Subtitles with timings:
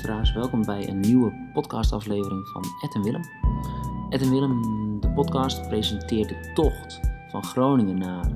[0.00, 3.22] Luisteraars, welkom bij een nieuwe podcastaflevering van Ed en Willem.
[4.08, 4.60] Ed en Willem,
[5.00, 7.00] de podcast, presenteert de tocht
[7.30, 8.26] van Groningen naar...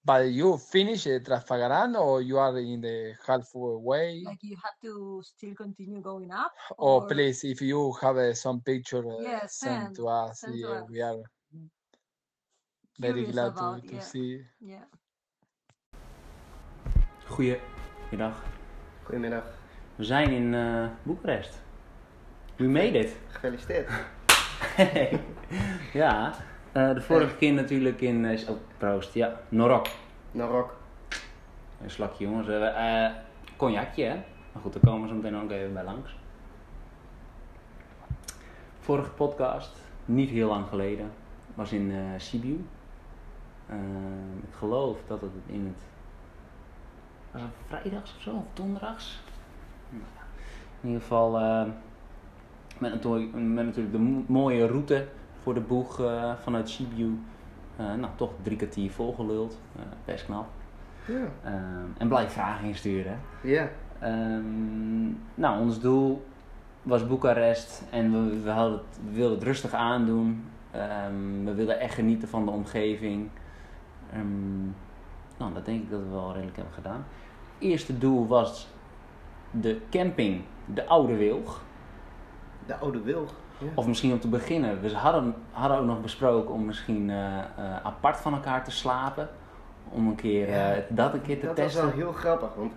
[0.00, 4.14] But you finish uh, Trafagaran or you are in the halfway?
[4.14, 8.34] like you have to still continue going up Oh, or- please, if you have uh,
[8.34, 10.38] some picture, uh, Yes, send send- to us.
[10.38, 10.88] send to yeah, us.
[10.88, 11.22] we are
[12.98, 14.02] very glad to, about, to yeah.
[14.02, 14.46] see.
[14.58, 14.84] yeah
[17.40, 18.42] Goedemiddag.
[19.02, 19.44] Goedemiddag,
[19.96, 21.62] We zijn in eh Boekarest.
[22.56, 23.16] We made it.
[23.28, 23.90] gefeliciteerd.
[25.92, 26.34] ja,
[26.72, 28.24] eh, de vorige keer natuurlijk in...
[28.24, 29.86] eh, oh, proost, ja, Norok.
[30.30, 30.76] Narok.
[31.82, 32.48] Een slakje jongens.
[32.48, 33.12] Eh eh,
[33.56, 34.14] cognacje hè.
[34.52, 36.16] Maar goed, daar komen we zo meteen ook even bij langs.
[38.80, 41.10] Vorige podcast, niet heel lang geleden,
[41.54, 42.64] was in eh Sibiu.
[44.42, 45.89] Ik geloof dat het in het...
[47.32, 47.50] Was het
[47.80, 48.30] vrijdags of zo?
[48.30, 49.20] Of donderdags?
[50.80, 51.62] In ieder geval eh,
[52.78, 55.06] met, natuurlijk, met natuurlijk de mo- mooie route
[55.42, 57.18] voor de boeg eh, vanuit Sibiu.
[57.76, 59.58] Eh, nou, toch drie kwartier volgeluld.
[59.76, 60.46] Eh, best knap.
[61.04, 61.24] Ja.
[61.44, 63.18] Ehm, en blijf vragen insturen.
[63.42, 63.68] Ja.
[63.98, 66.26] Ehm, nou, ons doel
[66.82, 70.44] was Boekarest en we, we, hadden het, we wilden het rustig aandoen.
[70.70, 73.28] Ehm, we wilden echt genieten van de omgeving.
[74.12, 74.68] Ehm,
[75.40, 77.06] nou, dat denk ik dat we wel redelijk hebben gedaan.
[77.58, 78.68] Eerste doel was
[79.50, 81.62] de camping, de Oude Wilg.
[82.66, 83.30] De oude wilg.
[83.58, 83.66] Ja.
[83.74, 87.44] Of misschien om te beginnen, we hadden, hadden ook nog besproken om misschien eh, eh,
[87.82, 89.28] apart van elkaar te slapen.
[89.88, 91.84] Om een keer Ja, eh, dat een keer te dat was testen.
[91.84, 92.72] wel heel grappig, want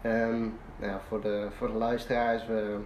[0.00, 0.40] ehm,
[0.76, 2.78] nou ja, voor, de, voor de luisteraars, we,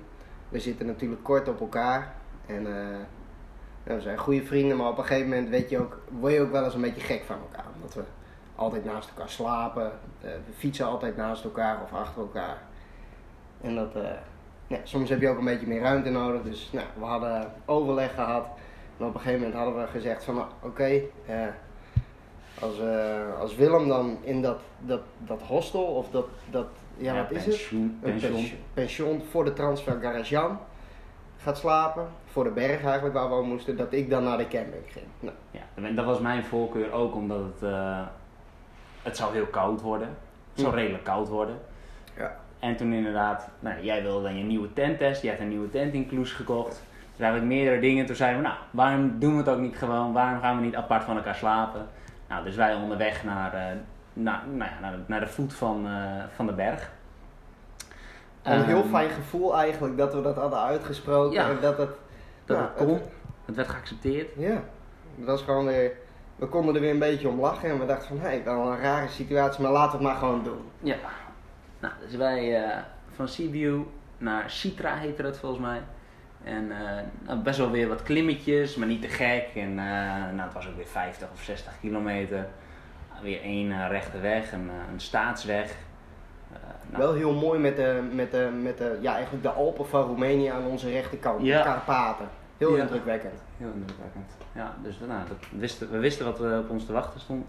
[0.48, 2.14] we zitten natuurlijk kort op elkaar.
[2.46, 6.32] En nou, we zijn goede vrienden, maar op een gegeven moment weet je ook, word
[6.32, 7.64] je ook wel eens een beetje gek van elkaar.
[7.74, 8.02] Omdat we
[8.56, 12.58] altijd naast elkaar slapen, eh, we fietsen altijd naast elkaar of achter elkaar.
[13.60, 14.10] En dat, eh,
[14.66, 16.42] ja, soms heb je ook een beetje meer ruimte nodig.
[16.42, 18.46] Dus nou, we hadden overleg gehad.
[18.98, 21.46] En op een gegeven moment hadden we gezegd van, nou, oké, eh,
[22.60, 26.66] als, eh, als Willem dan in dat, dat, dat hostel of dat, dat
[26.96, 27.44] ja, wat is het?
[27.54, 28.32] pensioen, Een pensioen.
[28.32, 30.58] pension, pension voor de transfer Garajan
[31.36, 32.08] gaat slapen.
[32.24, 35.06] Voor de berg eigenlijk waar we al moesten, dat ik dan naar de camping ging.
[35.20, 37.70] Nou, Ja, en dat was mijn voorkeur ook omdat het,
[39.06, 40.08] het zou heel koud worden.
[40.08, 40.80] Het zou Ja.
[40.82, 41.58] redelijk koud worden.
[42.16, 42.36] Ja.
[42.58, 45.22] En toen inderdaad, nou, jij wilde dan je nieuwe tent testen.
[45.24, 46.82] Je hebt een nieuwe tent in Kloes gekocht.
[47.10, 48.06] Dus eigenlijk meerdere dingen.
[48.06, 50.12] Toen zeiden we, nou, waarom doen we het ook niet gewoon?
[50.12, 51.86] Waarom gaan we niet apart van elkaar slapen?
[52.28, 53.76] Nou, dus wij onderweg naar,
[54.12, 56.90] naar, nou ja, naar, de, naar de voet van, eh, van de berg.
[58.42, 61.32] een heel Ehm, fijn gevoel eigenlijk dat we dat hadden uitgesproken.
[61.32, 61.48] Ja.
[61.48, 61.90] En dat het,
[62.44, 63.00] Dat nou, het kon.
[63.44, 64.28] Het werd geaccepteerd.
[64.36, 64.62] Ja,
[65.16, 65.92] het was gewoon weer,
[66.36, 67.70] we konden er weer een beetje om lachen.
[67.70, 70.16] En we dachten van, hé, hey, wel een rare situatie, maar laten we het maar
[70.22, 70.60] gewoon doen.
[70.80, 70.96] Ja.
[71.80, 72.78] Nou, dus wij eh,
[73.14, 73.86] van Sibiu
[74.18, 75.80] naar Citra heette dat volgens mij.
[76.44, 79.46] En eh, nou, best wel weer wat klimmetjes, maar niet te gek.
[79.54, 79.76] En eh,
[80.34, 82.46] nou, het was ook weer 50 of 60 kilometer.
[83.22, 85.74] Weer één rechte weg, een, een staatsweg.
[86.90, 90.02] Nou, Wel heel mooi met de, met de, met de, ja, eigenlijk de Alpen van
[90.02, 91.58] Roemenië aan onze rechterkant, Ja.
[91.58, 92.28] de Karpaten.
[92.58, 92.82] Heel Ja.
[92.82, 93.42] indrukwekkend.
[93.56, 94.36] Heel indrukwekkend.
[94.52, 97.46] Ja, dus nou, dat wisten, we wisten wat er op ons te wachten stond.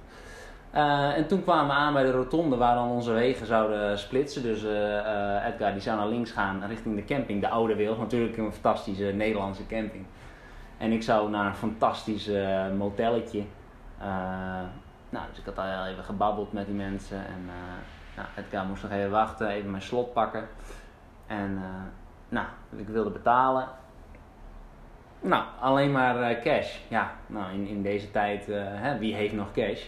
[0.71, 4.43] Eh, en toen kwamen we aan bij de rotonde waar dan onze wegen zouden splitsen.
[4.43, 7.97] Dus eh, eh, Edgar die zou naar links gaan richting de camping, de Oude Wilg.
[7.97, 10.05] Natuurlijk een fantastische Nederlandse camping.
[10.77, 12.29] En ik zou naar een fantastisch
[12.77, 13.43] motelletje.
[15.09, 17.17] Nou, dus ik had al even gebabbeld met die mensen.
[17.17, 17.49] En
[18.15, 20.47] nou, Edgar moest nog even wachten, even mijn slot pakken.
[21.27, 21.61] En
[22.29, 22.45] nou,
[22.75, 23.67] ik wilde betalen.
[25.21, 26.77] Nou, alleen maar eh, cash.
[26.87, 29.83] Ja, nou in, in deze tijd, eh, hè, wie heeft nog cash?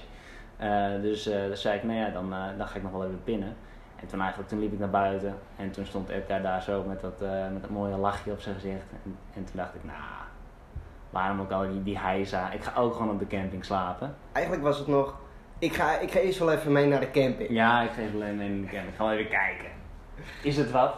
[0.58, 3.56] Eh, dus dan zei ik, nou ja, dan, dan ga ik nog wel even pinnen.
[3.96, 7.02] En toen eigenlijk, toen liep ik naar buiten en toen stond Edgar daar zo met
[7.02, 7.20] dat,
[7.54, 8.84] met dat mooie lachje op zijn gezicht.
[9.04, 9.98] En, en toen dacht ik, nou,
[11.10, 12.52] waarom ook al die, die heisa?
[12.52, 14.16] Ik ga ook gewoon op de camping slapen.
[14.32, 15.16] Eigenlijk was het nog,
[15.60, 17.50] ik ga, ik ga eerst wel even mee naar de camping.
[17.50, 18.96] Ja, ik geef alleen in de camping.
[18.96, 19.70] Gewoon even kijken.
[20.44, 20.94] Is het wat?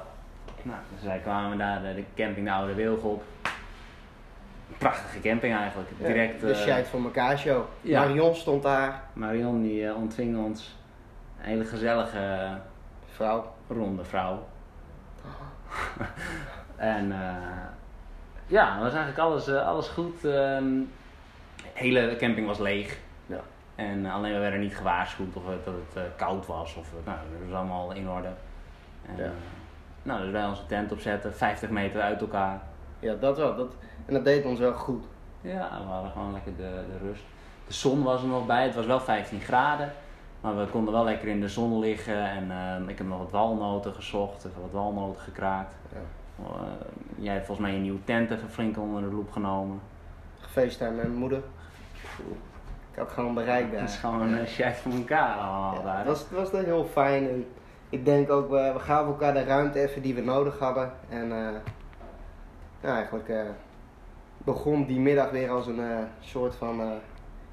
[0.62, 3.24] Nou, dus wij kwamen daar de, de camping de Oude Wilg op.
[4.78, 5.90] Prachtige camping eigenlijk.
[5.98, 7.64] Direct, de eh, Scheid voor elkaar show.
[7.82, 10.76] Marion stond daar, Marion die eh, ontving ons.
[11.42, 12.58] Een hele gezellige
[13.06, 13.54] vrouw.
[13.68, 14.48] ronde vrouw.
[16.76, 17.36] en eh,
[18.48, 20.26] ja, was eigenlijk alles, alles goed.
[20.26, 20.80] ehm,
[21.56, 22.98] de hele camping was leeg.
[23.26, 23.40] Ja.
[23.76, 26.76] En alleen we werden niet gewaarschuwd of het, dat het koud was.
[26.76, 28.30] Of, nou, dat was allemaal in orde.
[29.06, 29.32] En, Ja.
[30.04, 32.62] nou, dus wij onze tent opzetten, 50 meter uit elkaar.
[33.00, 33.56] Ja, dat wel.
[33.56, 33.74] Dat,
[34.06, 35.04] en dat deed ons wel goed.
[35.42, 37.24] Ja, we hadden gewoon lekker de, de rust.
[37.68, 39.92] De zon was er nog bij, het was wel 15 graden.
[40.42, 43.32] Maar we konden wel lekker in de zon liggen en eh, ik heb nog wat
[43.32, 45.74] walnoten gezocht, even wat walnoten gekraakt.
[45.94, 46.00] Ja.
[46.46, 46.62] Eh,
[47.18, 49.80] jij hebt volgens mij je nieuwe tent even flink onder de loep genomen.
[50.40, 51.42] Gefacetimed met mijn moeder.
[52.92, 53.80] Ik had gewoon bereik daar.
[53.80, 55.98] Dat is gewoon een chef van elkaar allemaal Ja, daar.
[55.98, 57.46] het was, het was dan heel fijn en
[57.90, 60.92] ik denk ook, we, we gaven elkaar de ruimte even die we nodig hadden.
[61.10, 61.28] En
[62.82, 63.42] ja, eigenlijk eh,
[64.44, 66.88] begon die middag weer als een eh, soort van, eh,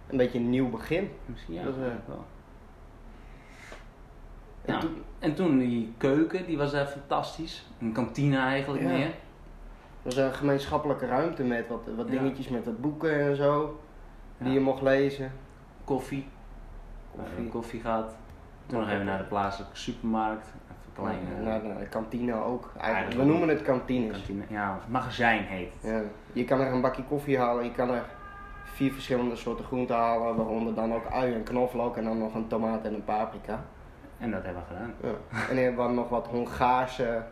[0.07, 1.11] een beetje een nieuw begin.
[1.27, 2.25] Misschien ja, dat eh, wel.
[4.65, 7.67] En toen- en toen die keuken, die was echt fantastisch.
[7.81, 8.89] Een kantine eigenlijk Ja.
[8.89, 9.07] meer.
[9.07, 9.15] Er
[10.03, 12.19] was een gemeenschappelijke ruimte met wat, wat Ja.
[12.21, 13.81] dingetjes met wat boeken en zo,
[14.39, 15.33] die je mocht lezen.
[15.85, 16.27] Koffie.
[17.11, 17.27] Koffie.
[17.35, 17.49] Koffie.
[17.49, 18.17] koffie gehad.
[18.67, 20.47] Toen nog even naar de plaatselijke supermarkt.
[21.03, 22.63] Kleine Naar de kantine ook.
[22.63, 22.83] Eigenlijk.
[22.85, 24.17] Eigenlijk We noemen het kantines.
[24.17, 24.45] kantine.
[24.49, 25.91] Ja, magazijn heet het.
[25.91, 26.01] Ja.
[26.33, 28.05] Je kan er een bakje koffie halen, je kan er
[28.65, 32.47] vier verschillende soorten groenten halen, waaronder dan ook ui en knoflook en dan nog een
[32.47, 33.65] tomaat en een paprika.
[34.19, 34.95] En dat hebben we gedaan.
[35.03, 35.39] Ja.
[35.49, 37.23] En dan hebben we nog wat Hongaarse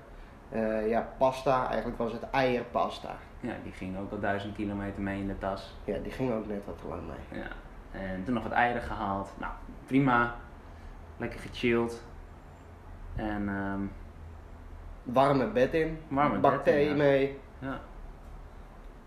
[0.48, 3.10] eh, ja, pasta, eigenlijk was het eierpasta.
[3.40, 5.74] Ja, die ging ook al duizend kilometer mee in de tas.
[5.84, 7.40] Ja, die ging ook net wat te lang mee.
[7.40, 7.46] Ja.
[7.90, 9.32] En toen nog wat eieren gehaald.
[9.38, 9.52] Nou,
[9.86, 10.34] prima.
[11.16, 12.02] Lekker gechilled.
[13.16, 13.80] En ehm,
[15.02, 16.94] Warme bed in, Warme bak thee ja.
[16.94, 17.38] mee.
[17.58, 17.80] ja,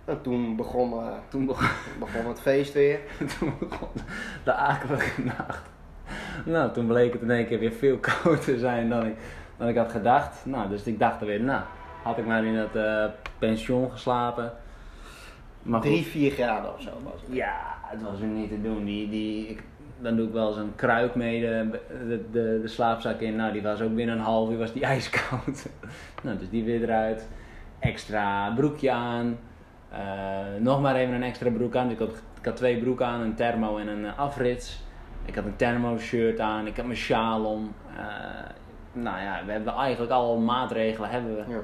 [0.06, 1.69] En toen begon, eh, toen begon,
[2.00, 3.00] begon het feest weer.
[3.39, 3.89] toen begon
[4.44, 5.69] de akelige nacht.
[6.45, 9.15] Nou, toen bleek het in één keer weer veel kouder te zijn dan ik,
[9.57, 10.45] dan ik had gedacht.
[10.45, 11.61] Nou, dus ik dacht er weer, nou,
[12.03, 13.06] had ik maar in het eh,
[13.39, 14.53] pension geslapen.
[15.61, 17.35] Maar goed, 3, 4 graden of zo was het.
[17.35, 18.85] Ja, het was weer niet te doen.
[18.85, 19.63] Die, die, ik,
[20.01, 21.69] dan doe ik wel eens een kruik mee de,
[22.07, 23.36] de, de, de slaapzak in.
[23.36, 25.69] Nou, die was ook binnen een half uur was die ijskoud.
[26.24, 27.28] nou, dus die weer eruit.
[27.80, 29.38] Extra broekje aan.
[29.92, 30.00] Eh,
[30.60, 31.88] nog maar even een extra broek aan.
[31.88, 34.84] Dus ik had, ik had twee broeken aan, een thermo en een eh, afrits.
[35.25, 36.68] Ik had een thermo shirt aan.
[36.68, 37.74] Ik had mijn sjaal om.
[37.98, 38.04] Eh,
[38.92, 41.44] nou ja, we hebben eigenlijk al maatregelen hebben we.
[41.52, 41.60] Ja.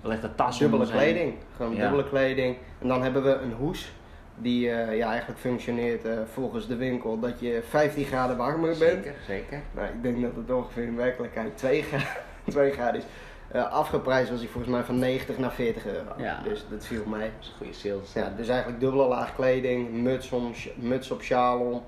[0.00, 1.80] We legden de tas Dubbele kleding, gewoon Ja.
[1.80, 2.56] dubbele kleding.
[2.78, 3.92] En dan hebben we een hoes
[4.36, 8.78] die eh, ja, eigenlijk functioneert eh, volgens de winkel dat je 15 graden warmer bent.
[8.78, 9.60] Zeker, zeker.
[9.72, 12.06] Nou, ik denk dat het ongeveer in werkelijkheid 2 graden,
[12.48, 13.06] 2 graden is.
[13.48, 16.12] Eh, afgeprijsd was hij volgens mij van 90 naar 40 euro.
[16.16, 16.40] Ja.
[16.42, 17.20] Dus dat viel mee.
[17.20, 18.12] Dat is een goede sales.
[18.12, 21.82] Ja, dus eigenlijk dubbele laag kleding, muts, om, muts op sjaal om.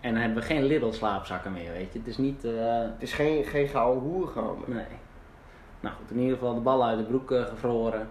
[0.00, 1.98] En dan hebben we geen Lidl slaapzakken meer, weet je.
[1.98, 2.42] Het is niet...
[2.42, 4.62] het is geen, geen gouden hoer gewoon.
[4.66, 4.84] nee.
[5.80, 8.08] Nou goed, in ieder geval de ballen uit de broek gevroren.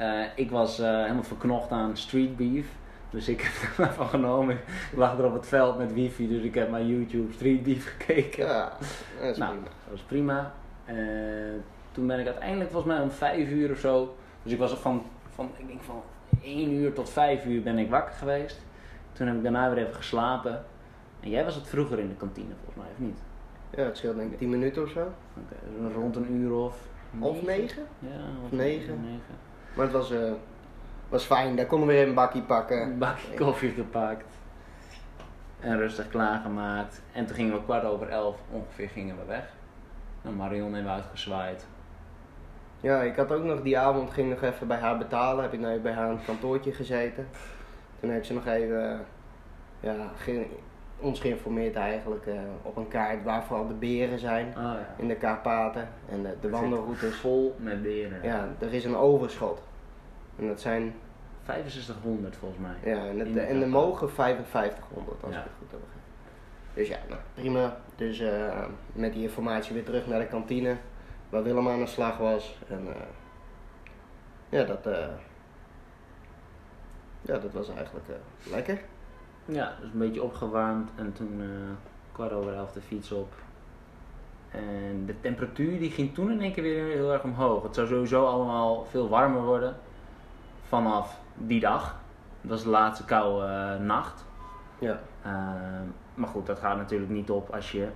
[0.00, 2.66] Eh, ik was eh, helemaal verknocht aan street beef.
[3.10, 4.54] Dus ik heb er maar van genomen.
[4.92, 7.96] Ik lag er op het veld met wifi, dus ik heb naar YouTube street beef
[7.96, 8.46] gekeken.
[8.46, 8.72] Ja,
[9.20, 9.64] dat is nou, prima.
[9.64, 10.52] dat was prima.
[10.84, 10.96] Eh,
[11.92, 14.16] toen ben ik uiteindelijk volgens mij om vijf uur of zo.
[14.42, 15.02] Dus ik was van,
[15.34, 16.02] van, ik denk van
[16.42, 18.60] 1 uur tot 5 uur ben ik wakker geweest.
[19.12, 20.64] Toen heb ik daarna weer even geslapen.
[21.20, 23.18] En jij was het vroeger in de kantine volgens mij, of niet?
[23.76, 25.00] Ja, het scheelt denk ik 10 minuten of zo.
[25.00, 26.76] Oké, dus rond een uur of...
[27.18, 27.82] Half negen?
[27.98, 28.08] Ja,
[28.50, 29.00] Negen.
[29.02, 29.49] negen.
[29.80, 30.32] Maar het was, eh,
[31.08, 32.82] was fijn, daar konden we weer een bakje pakken.
[32.82, 34.24] Een bakje koffie gepakt.
[35.60, 37.02] En rustig klaargemaakt.
[37.12, 39.52] En toen gingen we kwart over elf ongeveer gingen we weg.
[40.22, 41.66] Nou, Marion hebben we uitgezwaaid.
[42.80, 45.42] Ja, ik had ook nog die avond, ging nog even bij haar betalen.
[45.42, 47.28] Heb ik nou bij haar aan het kantoortje gezeten.
[48.00, 48.98] Toen heeft ze nog even, eh,
[49.80, 50.46] ja, ge-
[50.98, 54.86] ons geïnformeerd eigenlijk eh, op een kaart waar vooral de beren zijn Oh ja.
[54.96, 55.88] in de Karpaten.
[56.08, 57.14] En de, de wandelroutes.
[57.16, 58.18] Vol met beren.
[58.22, 59.62] Ja, er is een overschot.
[60.40, 60.94] En dat zijn,
[61.46, 62.92] 6500 volgens mij.
[62.94, 65.38] ja, en, het, de en er mogen 5500 als Ja.
[65.38, 65.80] ik het goed heb.
[66.74, 67.76] Dus ja, nou, prima.
[67.96, 70.76] Dus eh, met die informatie weer terug naar de kantine,
[71.28, 72.58] waar Willem aan de slag was.
[72.68, 73.00] En eh,
[74.48, 75.06] ja, dat, eh,
[77.22, 78.06] ja, dat was eigenlijk
[78.50, 78.80] lekker.
[79.44, 81.42] Ja, dus een beetje opgewarmd en toen
[82.12, 83.32] kwart over elf de fiets op.
[84.50, 87.62] En de temperatuur die ging toen in één keer weer heel erg omhoog.
[87.62, 89.76] Het zou sowieso allemaal veel warmer worden
[90.70, 92.00] vanaf die dag.
[92.40, 94.24] Dat was de laatste koude eh, nacht.
[94.78, 95.00] Ja.
[95.22, 97.88] Ehm, maar goed, dat gaat natuurlijk niet op als je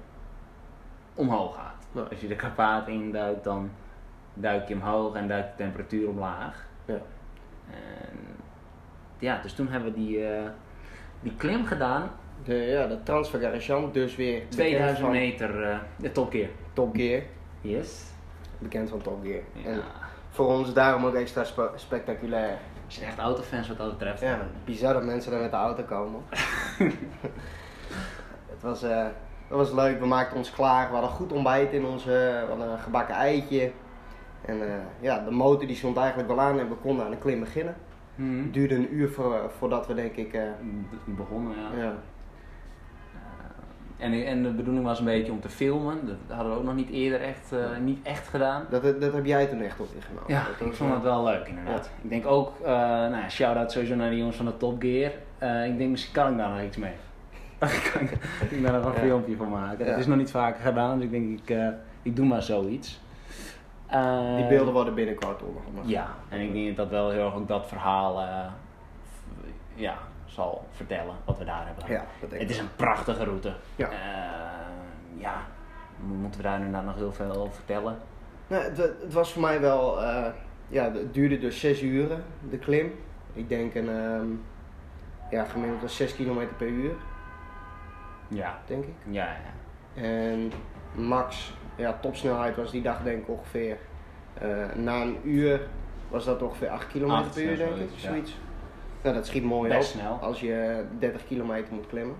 [1.15, 1.87] omhoog gaat.
[1.93, 2.05] Nee.
[2.05, 3.71] Als je de Karpaat induikt, dan
[4.35, 6.67] duik je omhoog en duikt de temperatuur omlaag.
[6.85, 6.99] Ja.
[7.71, 8.19] En
[9.19, 10.51] ja, dus toen hebben we die, eh,
[11.21, 12.11] die klim gedaan.
[12.45, 16.49] De, ja, de Transfergarachant, dus weer bekend 2000 van meter eh de Top Gear.
[16.73, 17.23] Top Gear.
[17.61, 18.05] Yes.
[18.59, 19.43] Bekend van Top Gear.
[19.53, 19.71] Ja.
[19.71, 19.83] En
[20.35, 22.59] voor ons daarom ook extra spe- spectaculair.
[22.87, 24.21] We zijn echt autofans wat dat betreft.
[24.21, 26.21] Ja, bizar dat mensen daar met de auto komen.
[28.53, 29.13] het was, dat
[29.49, 30.87] was leuk, we maakten ons klaar.
[30.89, 33.73] We hadden goed ontbijt in onze, we hadden een gebakken eitje.
[34.45, 37.17] En eh, ja, de motor die stond eigenlijk wel aan en we konden aan de
[37.19, 37.77] klim beginnen.
[38.45, 40.51] Het duurde een uur voor, voordat we denk ik, Be-
[41.05, 41.83] Begonnen, ja.
[41.85, 41.93] ja,
[43.99, 45.99] En, en de bedoeling was een beetje om te filmen.
[46.07, 48.65] Dat hadden we ook nog niet eerder echt, eh, niet echt gedaan.
[48.71, 50.25] Dat, dat heb jij toen echt op je genomen.
[50.33, 51.91] Ja, Dat ik vond het wel leuk inderdaad.
[52.03, 55.11] Ik denk ook, eh nou ja, shout-out sowieso naar de jongens van de Top Gear.
[55.39, 56.93] Eh, ik denk misschien kan ik daar nog iets mee.
[57.93, 58.11] kan ik,
[58.51, 58.99] ik daar nog een Ja.
[59.01, 59.87] filmpje van maken.
[59.87, 61.57] Het is nog niet vaker gedaan, dus ik denk ik,
[62.03, 63.01] ik doe maar zoiets.
[64.37, 65.89] Die beelden worden binnenkort onderhand.
[65.89, 68.21] Ja, en ik denk dat wel heel erg ook dat verhaal
[69.75, 69.95] ja,
[70.35, 71.85] zal vertellen wat we daar hebben.
[71.89, 72.05] Ja,
[72.39, 73.55] Het is een prachtige route.
[73.77, 73.89] Ja.
[73.89, 73.97] Eh,
[75.21, 75.35] ja,
[76.07, 77.99] moeten we daar inderdaad nog heel veel over vertellen?
[78.47, 80.27] Nou, het, het was voor mij wel, eh,
[80.69, 82.93] ja, het duurde dus 6 uren, de klim.
[83.33, 84.27] Ik denk een, ehm,
[85.31, 86.95] ja, gemiddeld was 6 km per uur,
[88.29, 88.95] Ja, denk ik.
[89.11, 90.03] ja, ja.
[90.03, 90.53] En
[90.95, 93.77] max, ja, topsnelheid was die dag denk ik ongeveer,
[94.35, 95.61] eh, na een uur
[96.09, 98.37] was dat ongeveer 8 km per uur, denk ik, zoiets, ja.
[99.05, 100.19] Nou, dat schiet mooi Best op snel.
[100.21, 102.17] als je 30 kilometer moet klimmen.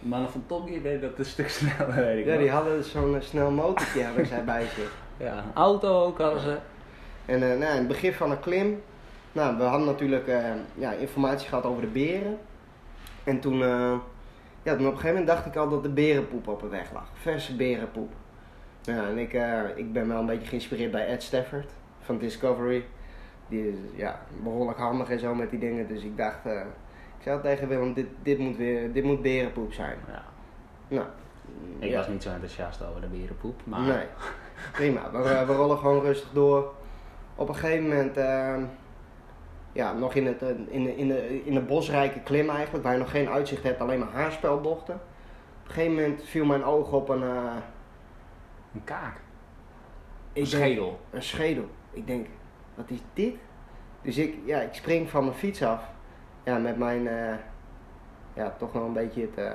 [0.00, 2.38] De mannen van Top Gear deden dat een stuk sneller, weet ik Ja, wel.
[2.38, 4.92] die hadden zo'n eh, snel motortje hadden zij bij zich.
[5.16, 6.56] Ja, een auto ook hadden ze.
[7.26, 8.82] En eh, nou, in het begin van een klim,
[9.32, 12.38] nou, we hadden natuurlijk eh, ja, informatie gehad over de beren.
[13.24, 14.00] En toen, ja,
[14.62, 17.08] toen op een gegeven moment dacht ik al dat de berenpoep op de weg lag.
[17.14, 18.12] Verse berenpoep.
[18.82, 21.70] Ja, en ik, eh, ik ben wel een beetje geïnspireerd bij Ed Stafford
[22.00, 22.84] van Discovery.
[23.48, 25.88] Die is ja, behoorlijk handig en zo met die dingen.
[25.88, 26.60] Dus ik dacht, eh,
[27.18, 29.96] ik zei tegen Willem, dit, dit, moet weer, dit moet berenpoep zijn.
[30.08, 30.22] Ja.
[30.88, 31.06] Nou,
[31.78, 31.96] Ik ja.
[31.96, 34.06] was niet zo enthousiast over de berenpoep, maar Nee,
[34.72, 35.10] prima.
[35.10, 36.72] We, eh, we rollen gewoon rustig door.
[37.34, 38.56] Op een gegeven moment, eh,
[39.72, 42.92] ja, nog in, het, eh, in, de, in, de, in de bosrijke klim eigenlijk, waar
[42.92, 44.94] je nog geen uitzicht hebt, alleen maar haarspelbochten.
[44.94, 49.20] Op een gegeven moment viel mijn oog op een, een kaak, een
[50.32, 51.00] denk- schedel.
[51.10, 51.64] een schedel.
[51.90, 52.26] Ik denk,
[52.74, 53.34] wat is dit?
[54.02, 55.82] Dus ik, ja, ik spring van mijn fiets af.
[56.44, 57.34] Ja, met mijn, eh,
[58.34, 59.52] ja, toch wel een beetje het, eh,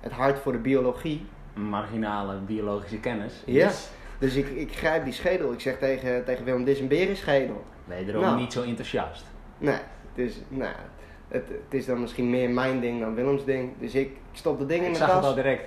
[0.00, 1.26] het hart voor de biologie.
[1.54, 3.42] Marginale biologische kennis.
[3.46, 3.70] Ja.
[4.18, 5.52] Dus ik, ik grijp die schedel.
[5.52, 7.64] Ik zeg tegen, tegen Willem, dit is een berenschedel.
[7.84, 8.36] Wederom Nou.
[8.40, 9.24] niet zo enthousiast.
[9.58, 9.78] Nee,
[10.14, 10.74] dus nou,
[11.28, 13.70] het, het is dan misschien meer mijn ding dan Willems ding.
[13.78, 15.42] Dus ik, ik stop de ding in Ik mijn zag het al tas.
[15.42, 15.64] direct.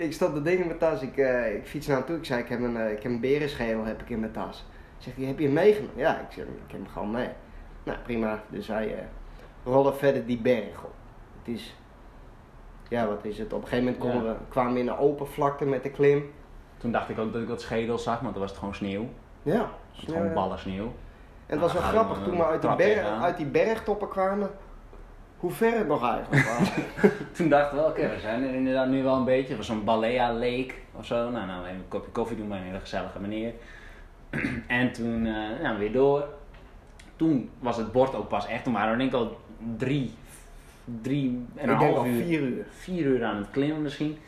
[0.00, 1.02] Ik stop de ding in mijn tas.
[1.02, 1.16] Ik,
[1.56, 2.16] ik fiets naar hem toe.
[2.16, 4.64] Ik zei, ik heb een, eh, ik heb een berenschedel heb ik in mijn tas.
[5.04, 5.96] Zegt hij, heb je hem meegenomen?
[5.96, 7.28] Ja, ik zeg, ik heb hem gewoon mee.
[7.82, 8.42] Nou, prima.
[8.48, 9.04] Dus wij eh,
[9.64, 10.94] rollen verder die berg op.
[11.38, 11.76] Het is,
[12.88, 13.52] ja, wat is het?
[13.52, 14.22] Op een gegeven moment Ja.
[14.22, 16.32] we, kwamen we in een open vlakte met de klim.
[16.76, 19.08] Toen dacht ik ook dat ik wat schedel zag, maar toen was het gewoon sneeuw.
[19.42, 20.84] Ja, sneeuw, gewoon ballen sneeuw.
[20.84, 20.92] En
[21.46, 24.50] het was wel Nou, grappig toen we uit die, berg, uit die bergtoppen kwamen,
[25.36, 26.72] hoe ver het nog eigenlijk was.
[27.36, 29.48] Toen dachten we, oké, we zijn er inderdaad nu wel een beetje.
[29.48, 31.30] Het was zo'n Balea Lake of zo.
[31.30, 33.52] Nou, nou, even een kopje koffie doen bij een hele gezellige meneer.
[34.66, 36.24] en toen, eh nou, weer door.
[37.16, 39.38] Toen was het bord ook pas echt, toen waren we denk ik al
[39.76, 40.14] drie,
[41.02, 42.64] drie en een ik denk half al uur, vier uur.
[42.70, 44.18] vier uur aan het klimmen misschien.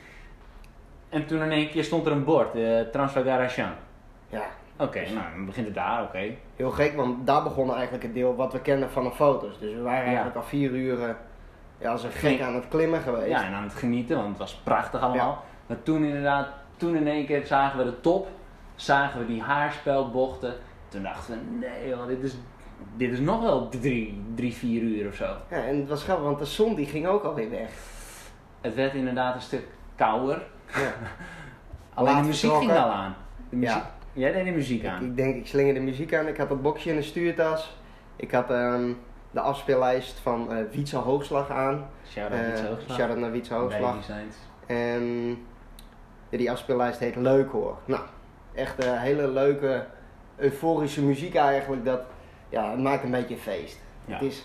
[1.08, 3.68] En toen in één keer stond er een bord, uh, Transfiguration.
[4.28, 4.42] Ja,
[4.78, 6.30] Oké, nou, dan begint het daar, oké.
[6.56, 9.58] heel gek, want daar begon eigenlijk het deel wat we kennen van de foto's.
[9.58, 10.04] Dus we waren Ja.
[10.06, 11.14] eigenlijk al vier uur eh,
[11.78, 13.28] ja, als een gek aan het klimmen geweest.
[13.30, 15.44] Ja, en aan het genieten, want het was prachtig allemaal.
[15.66, 18.28] Maar toen inderdaad, toen in één keer zagen we de top,
[18.76, 20.54] zagen we die haarspelbochten.
[20.88, 22.36] Toen dachten we, nee joh, dit is,
[22.96, 25.36] dit is nog wel drie, drie, vier uur of zo.
[25.50, 27.70] Ja, en het was grappig, want de zon die ging ook alweer weg.
[28.60, 30.42] Het werd inderdaad een stuk kouder.
[30.66, 30.92] Ja.
[31.94, 33.16] Alleen de muziek ging al aan.
[33.50, 33.90] De muziek, Ja.
[34.12, 35.04] Jij deed de muziek aan.
[35.04, 36.26] ik denk, ik slingerde de muziek aan.
[36.26, 37.76] Ik had dat boxje in de stuurtas.
[38.16, 38.92] Ik had ehm,
[39.30, 41.86] de afspeellijst van eh Wietse Hoogslag aan.
[42.08, 42.96] Shout-out Eh, hoogslag.
[42.96, 43.96] Shout-out naar Wietse Hoogslag.
[44.66, 45.28] En
[46.28, 47.76] ja, die afspeellijst heet Leuk hoor.
[47.84, 48.00] Nou,
[48.56, 49.84] echt een hele leuke,
[50.36, 51.84] euforische muziek eigenlijk.
[51.84, 52.00] Dat,
[52.48, 53.78] ja, het maakt een beetje een feest.
[54.04, 54.12] Ja.
[54.12, 54.44] Het is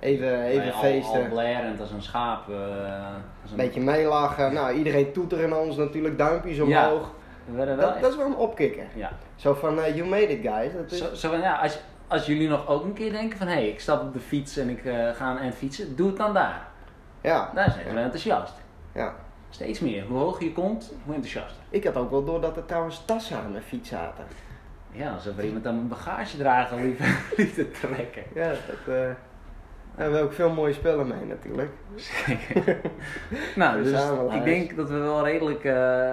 [0.00, 1.22] even, even al- feesten.
[1.22, 2.48] Al blerend als een schaap.
[2.48, 2.56] eh,
[3.42, 4.52] als Een beetje meelachen.
[4.52, 6.18] Nou, iedereen toeteren naar ons natuurlijk.
[6.18, 7.10] Duimpjes omhoog.
[7.44, 8.84] We wel Dat, dat is wel een opkikker.
[8.94, 9.10] Ja.
[9.36, 10.72] Zo van, eh, you made it guys.
[10.72, 13.46] Dat is, Zo, zo van, ja, als, als jullie nog ook een keer denken van
[13.46, 16.06] hé, hey, ik stap op de fiets en ik eh, ga aan het fietsen, doe
[16.06, 16.66] het dan daar.
[17.20, 18.52] ja, Daar zijn ze wel enthousiast.
[18.92, 19.14] ja.
[19.56, 20.04] Steeds meer.
[20.04, 21.62] Hoe hoger je komt, hoe enthousiaster.
[21.70, 24.24] Ik had ook wel door dat er trouwens tassen aan mijn fiets zaten.
[24.90, 27.00] Ja, alsof er iemand dan een bagagedrager liep,
[27.36, 28.22] liep te trekken.
[28.34, 29.16] Ja, dat, eh, daar
[29.94, 31.70] hebben we ook veel mooie spullen mee natuurlijk.
[33.56, 34.02] nou, Dus
[34.34, 36.12] ik denk dat we wel redelijk, eh,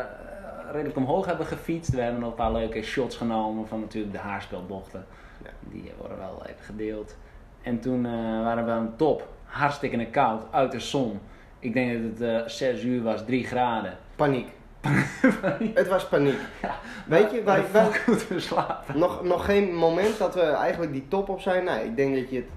[0.72, 1.92] redelijk omhoog hebben gefietst.
[1.92, 5.06] We hebben nog een paar leuke shots genomen van natuurlijk de haarspelbochten.
[5.44, 5.50] Ja.
[5.60, 7.16] Die worden wel even gedeeld.
[7.62, 8.12] En toen eh,
[8.44, 9.28] waren we aan de top.
[9.44, 11.20] Hartstikke koud, uit de zon.
[11.64, 13.98] Ik denk dat het eh 6 uur was, 3 graden.
[14.16, 14.48] Paniek.
[15.74, 16.40] Het was paniek.
[16.62, 16.76] Ja.
[17.06, 17.90] Weet je, wij, wij,
[18.30, 19.00] we slapen?
[19.00, 21.64] nog, nog geen moment dat we eigenlijk die top op zijn.
[21.64, 22.50] Nee, ik denk dat je het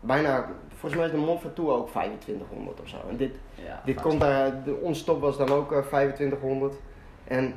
[0.00, 2.96] bijna volgens mij is de Mont Ventoux ook 2500 of zo.
[3.08, 6.74] En dit, Ja, dit komt daar, de, ons top was dan ook eh, 2500.
[7.24, 7.54] En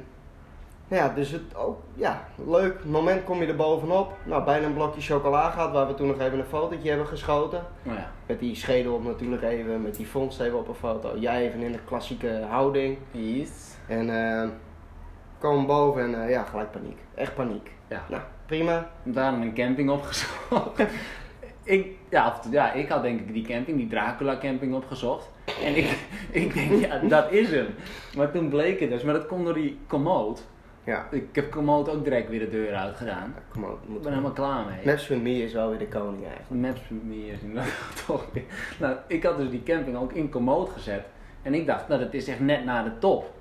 [0.94, 2.86] ja, dus het ook, ja, leuk.
[2.86, 4.14] moment kom je er bovenop.
[4.24, 7.64] Nou, bijna een blokje chocola gehad, waar we toen nog even een fotootje hebben geschoten.
[7.84, 8.12] Nou ja.
[8.28, 11.18] Met die schedel op natuurlijk even, met die vondst even op een foto.
[11.18, 12.98] Jij even in de klassieke houding.
[13.12, 13.50] Yes.
[13.88, 14.50] En eh
[15.40, 16.98] komen boven en eh, ja, gelijk paniek.
[17.16, 17.72] Echt paniek.
[17.88, 18.04] Ja.
[18.10, 18.90] Nou, prima.
[19.04, 20.80] Daar een camping opgezocht.
[21.64, 25.30] ik, ja, of- ja, ik had denk ik die camping, die Dracula camping opgezocht.
[25.64, 25.98] En ik,
[26.44, 27.68] ik denk, ja, dat is hem.
[28.18, 30.40] Maar toen bleek het dus, maar dat komt door die commode.
[30.86, 33.36] Ja, Ik heb commode ook direct weer de deur uit gedaan.
[33.52, 33.84] kom op.
[33.84, 34.86] Ik Moet ben helemaal klaar mee.
[34.86, 36.62] Maps with me is wel weer de koning eigenlijk.
[36.62, 37.66] Maps meer zien dat
[38.08, 38.44] toch weer.
[38.80, 41.04] Nou, ik had dus die camping ook in commode gezet.
[41.42, 43.32] En ik dacht, nou dat is echt net na de top.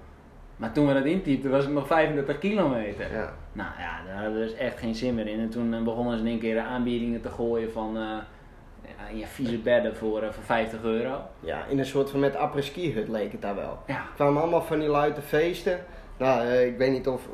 [0.57, 3.13] Maar toen we dat intypten was het nog 35 kilometer.
[3.13, 3.33] Ja.
[3.53, 5.41] Nou ja, daar hadden we dus echt geen zin meer in.
[5.41, 8.03] En toen eh, begonnen ze in één keer aanbiedingen te gooien van eh
[8.99, 11.21] ja, je vieze bedden voor, eh, voor 50 euro.
[11.41, 13.79] ja, in een soort van met après-ski hut leek het daar wel.
[13.87, 15.79] Ja, kwamen allemaal van die luide feesten.
[16.17, 17.29] Nou, eh, ik weet niet of,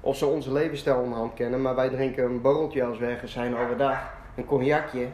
[0.00, 3.56] of ze onze levensstijl onderhand kennen, maar wij drinken een borreltje als we ergens zijn
[3.56, 4.16] overdag.
[4.36, 5.06] Een cognacje.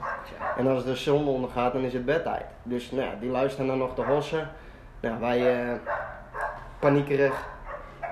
[0.56, 2.44] En als de zon ondergaat, dan is het bedtijd.
[2.62, 4.50] Dus nou, die luisteren dan nog te hossen.
[5.00, 5.72] Nou, wij eh,
[6.78, 7.52] paniekerig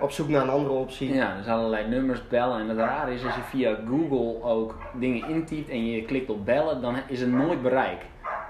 [0.00, 1.14] op zoek naar een andere optie.
[1.14, 2.60] ja, dus allerlei nummers bellen.
[2.60, 6.44] En het rare is als je via Google ook dingen intypt en je klikt op
[6.44, 8.00] bellen, dan is er nooit bereik.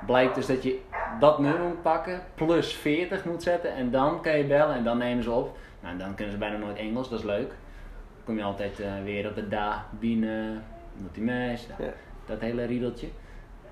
[0.06, 0.80] Blijkt dus dat je
[1.21, 4.99] dat nummer moet pakken, plus 40 moet zetten en dan kan je bellen en dan
[4.99, 5.56] nemen ze op.
[5.82, 7.48] Nou, dan kunnen ze bijna nooit Engels, dat is leuk.
[7.48, 10.64] Dan kom je altijd eh, weer op de da, binnen,
[10.97, 11.92] dat die da- Ja.
[12.26, 13.08] dat hele riedeltje.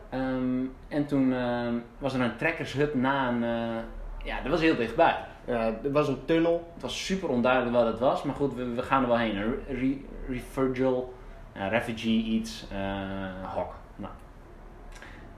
[0.08, 3.82] Ehm, en toen ehm, was er een trekkershut na een, eh,
[4.24, 5.16] ja, dat was heel dichtbij.
[5.44, 6.70] Ja, er was een tunnel.
[6.72, 9.36] Het was super onduidelijk wat het was, maar goed, we, we gaan er wel heen.
[9.36, 11.14] Een re- re- Refugil,
[11.52, 13.74] refugee iets, eh, hok.
[13.96, 14.12] Nou.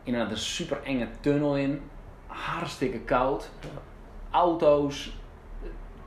[0.02, 1.80] Inderdaad een super enge tunnel in,
[2.26, 3.50] hartstikke koud,
[4.30, 5.16] auto's,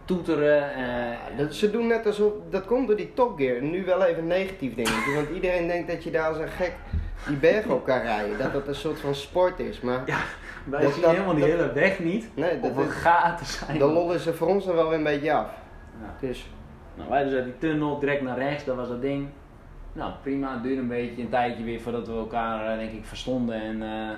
[0.05, 0.73] toeteren.
[0.73, 3.61] eh, Dat, ze doen net alsof, dat komt door die Top Gear.
[3.61, 5.11] Nu wel even negatief denk ik.
[5.15, 6.73] Want iedereen denkt dat je daar als een gek
[7.27, 8.37] die berg op kan rijden.
[8.37, 9.81] Dat dat een soort van sport is.
[9.81, 10.17] Maar Ja,
[10.63, 12.29] wij Dat- zien dat- helemaal die dat- hele weg niet.
[12.35, 13.77] nee, dat Of gaten zijn.
[13.77, 15.49] de lol is er voor ons dan wel weer een beetje af.
[16.01, 16.27] Ja.
[16.27, 16.49] Dus
[16.97, 19.27] Nou, wij dus uit die tunnel, direct naar rechts, dat was dat ding.
[19.93, 23.05] Nou, prima, het duurde een beetje, een tijdje weer voordat we elkaar, eh, denk ik,
[23.05, 23.61] verstonden.
[23.61, 24.09] En, eh,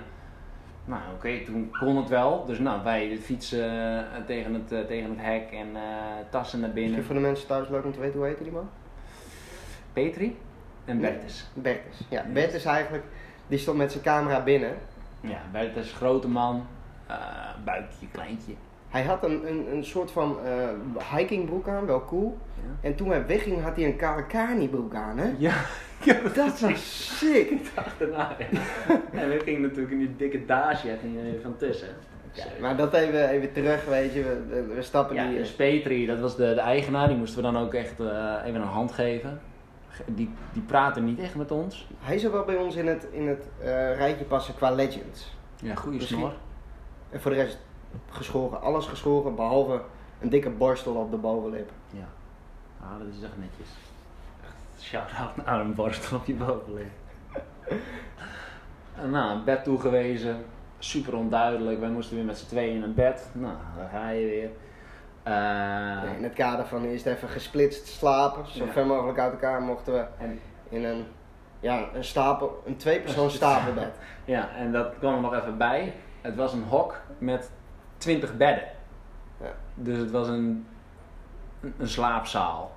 [0.88, 2.46] nou, oké, toen kon het wel.
[2.46, 3.70] Dus nou, wij fietsen
[4.14, 5.82] eh, tegen, het, eh, tegen het hek en eh,
[6.30, 7.06] tassen naar misschien binnen.
[7.06, 8.70] voor de mensen thuis leuk om te weten hoe heet die man?
[9.94, 10.38] Petri
[10.86, 11.48] en Bertus.
[11.54, 12.02] Bertus.
[12.10, 13.04] Ja, Bertus eigenlijk,
[13.48, 14.78] die stond met zijn camera binnen.
[15.22, 16.68] Ja, Bertus, grote man,
[17.64, 18.54] buikje, kleintje.
[18.90, 22.38] Hij had een, een, een soort van eh hikingbroek aan, wel cool.
[22.56, 22.88] Ja.
[22.90, 25.34] En toen hij wegging had hij een Kalakani broek aan, hè?
[25.38, 25.54] Ja,
[26.36, 27.52] Dat was sick.
[27.76, 28.36] achterna.
[28.40, 28.60] ja.
[29.22, 31.88] En we gingen natuurlijk in die dikke daasje gingen van tussen.
[32.32, 34.24] Ja, maar dat even, even terug, weet je.
[34.50, 35.38] We, we- stappen Ja, die...
[35.38, 38.62] dus Petri, dat was de, de eigenaar, die moesten we dan ook echt eh, even
[38.62, 39.40] een hand geven.
[39.90, 41.88] Ge- Die, die praten niet echt met ons.
[42.00, 45.36] Hij zou wel bij ons in het, in het eh, rijtje passen qua legends.
[45.56, 46.34] Ja, goede snor.
[47.10, 47.58] En voor de rest
[48.10, 49.82] geschoren, alles geschoren, behalve
[50.22, 51.70] een dikke borstel op de bovenlip.
[51.90, 52.08] Ja.
[52.82, 53.68] Ah, dat is echt netjes.
[54.44, 56.90] Echt shout-out naar een borstel op je bovenlip.
[58.96, 60.46] En nou, een bed toegewezen.
[60.80, 61.80] Super onduidelijk.
[61.80, 63.30] Wij moesten weer met z'n tweeën in een bed.
[63.34, 64.50] Nou, daar ga je weer.
[65.24, 65.34] Eh,
[66.04, 68.72] Ja, in het kader van eerst even gesplitst slapen, zo Ja.
[68.72, 71.06] ver mogelijk uit elkaar mochten we en, in een,
[71.60, 73.96] ja, een stapel, een tweepersoons stapelbed.
[74.26, 75.94] ja, en dat kwam er nog even bij.
[76.22, 77.52] Het was een hok met
[77.98, 78.64] 20 bedden.
[79.42, 79.52] Ja.
[79.76, 80.68] Dus het was een,
[81.62, 82.76] een, een slaapzaal.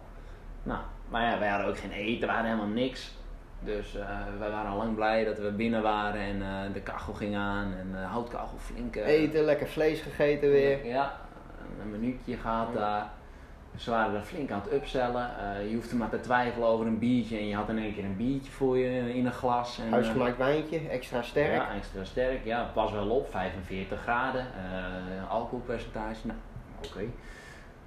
[0.62, 3.18] Nou, maar ja, wij hadden ook geen eten, we hadden helemaal niks.
[3.62, 7.12] Dus eh, wij waren al lang blij dat we binnen waren en eh, de kachel
[7.12, 8.96] ging aan en de houtkachel flink.
[8.96, 10.86] eh, Eten, lekker vlees gegeten weer.
[10.86, 11.12] Ja,
[11.82, 13.10] een minuutje gehad daar.
[13.76, 15.30] Ze waren er flink aan het upsellen.
[15.38, 18.04] Eh, je hoefde maar te twijfelen over een biertje en je had in één keer
[18.04, 19.78] een biertje voor je in een glas.
[19.78, 21.52] En, eh, Huisgemaakt wijntje, extra sterk.
[21.54, 22.44] ja, extra sterk.
[22.44, 24.40] Ja, pas wel op, 45 graden.
[24.40, 26.26] eh, alcoholpercentage.
[26.26, 26.38] Nou,
[26.86, 27.04] oké.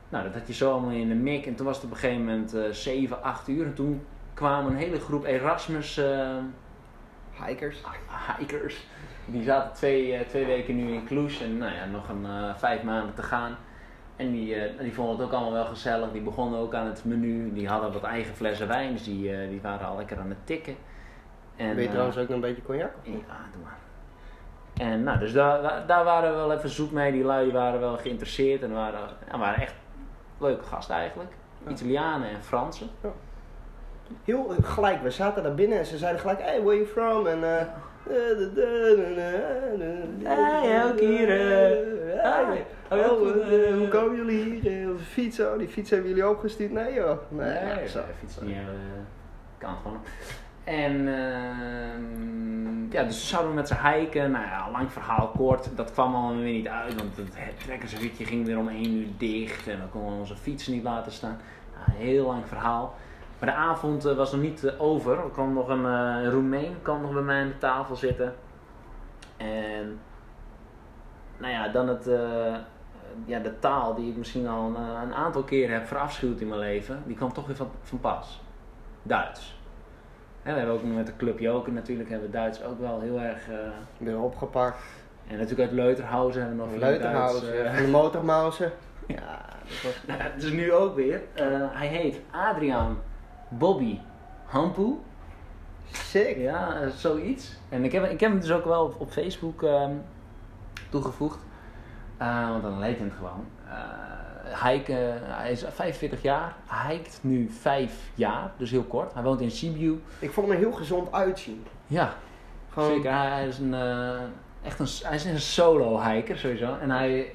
[0.10, 1.46] Nou, dat had je zo allemaal in de mik.
[1.46, 3.65] En toen was het op een gegeven moment eh 7, 8 uur.
[3.65, 6.38] En toen kwam een hele groep Erasmus eh,
[7.46, 7.78] Hikers.
[8.39, 8.88] hikers.
[9.26, 11.32] Die zaten twee, eh, twee weken nu in Cluj.
[11.41, 13.58] En nou ja, nog een eh, vijf maanden te gaan.
[14.15, 16.12] En die, eh, die vonden het ook allemaal wel gezellig.
[16.12, 17.54] Die begonnen ook aan het menu.
[17.54, 18.91] Die hadden wat eigen flessen wijn.
[18.91, 20.76] Dus die, eh, die waren al lekker aan het tikken.
[21.56, 22.91] En, Ben je eh, trouwens ook nog een beetje cognac?
[23.04, 23.12] ja,
[23.54, 23.78] doe maar.
[24.89, 27.12] En nou, dus daar, daar- waren we wel even zoek mee.
[27.12, 28.99] Die lui waren wel geïnteresseerd en waren,
[29.32, 29.73] ja, waren echt
[30.38, 31.32] leuke gasten eigenlijk.
[31.65, 31.71] Ja.
[31.71, 32.89] Italianen en Fransen.
[34.23, 37.28] Heel eh, gelijk, we zaten daar binnen en ze zeiden gelijk, hey, where you from?
[37.28, 37.67] En
[40.24, 41.92] Hey, ook hier, eh.
[42.92, 44.82] Oh, oh, eh, hoe komen jullie hier?
[44.84, 45.39] eh, Op de fiets?
[45.39, 46.72] Oh, die fiets hebben jullie opgestuurd?
[46.72, 47.18] Nee joh.
[47.30, 48.00] Nee, Nee, ik zo.
[48.20, 48.56] fiets niet.
[49.58, 50.00] Kan gewoon.
[50.63, 54.32] En ehm, ja, dus zouden we met ze hiken.
[54.32, 55.70] Nou ja, lang verhaal kort.
[55.76, 59.68] Dat kwam allemaal weer niet uit, want het trekkersritje ging weer om 1 uur dicht.
[59.68, 61.38] En dan konden we onze fietsen niet laten staan.
[61.76, 62.96] Nou, een heel lang verhaal.
[63.44, 65.18] Maar de avond eh, was nog niet eh, over.
[65.18, 68.34] Er kwam nog een eh Roemeen kwam nog bij mij aan de tafel zitten.
[69.38, 70.00] En
[71.38, 72.10] nou ja, dan het,
[73.26, 76.60] ja, de taal die ik misschien al een, een aantal keren heb verafschuwd in mijn
[76.60, 78.42] leven, die kwam toch weer van, van pas.
[79.02, 79.60] Duits.
[80.44, 83.20] En we hebben ook met de Club Joken natuurlijk hebben we Duits ook wel heel
[83.20, 83.48] erg.
[83.98, 84.78] Ik ben opgepakt.
[85.28, 88.72] en natuurlijk uit Leuterhausen hebben we nog veel Leuterhouse, Duits, van de motormausen.
[89.08, 90.02] Ja, dat was...
[90.18, 91.22] nou, dus nu ook weer.
[91.72, 92.98] Hij heet Adriaan
[93.58, 94.00] Bobby
[94.46, 94.96] Hampoe.
[95.92, 96.38] Sick.
[96.38, 97.58] Ja, eh, zoiets.
[97.70, 99.92] En ik heb, ik heb hem dus ook wel op, op Facebook ehm,
[100.89, 101.39] toegevoegd.
[102.18, 103.46] Eh, want dan leek hij het gewoon.
[103.68, 106.56] Eh, hiken, hij is 45 jaar.
[106.66, 109.13] Hij hikt nu 5 jaar, dus heel kort.
[109.13, 110.02] Hij woont in Sibiu.
[110.20, 111.66] Ik vond hem heel gezond uitzien.
[111.88, 112.13] Ja,
[112.70, 113.12] Gewoon, zeker.
[113.12, 114.22] Hij is een, eh,
[114.63, 116.78] echt een, hij is een solo-hiker sowieso.
[116.82, 117.34] En hij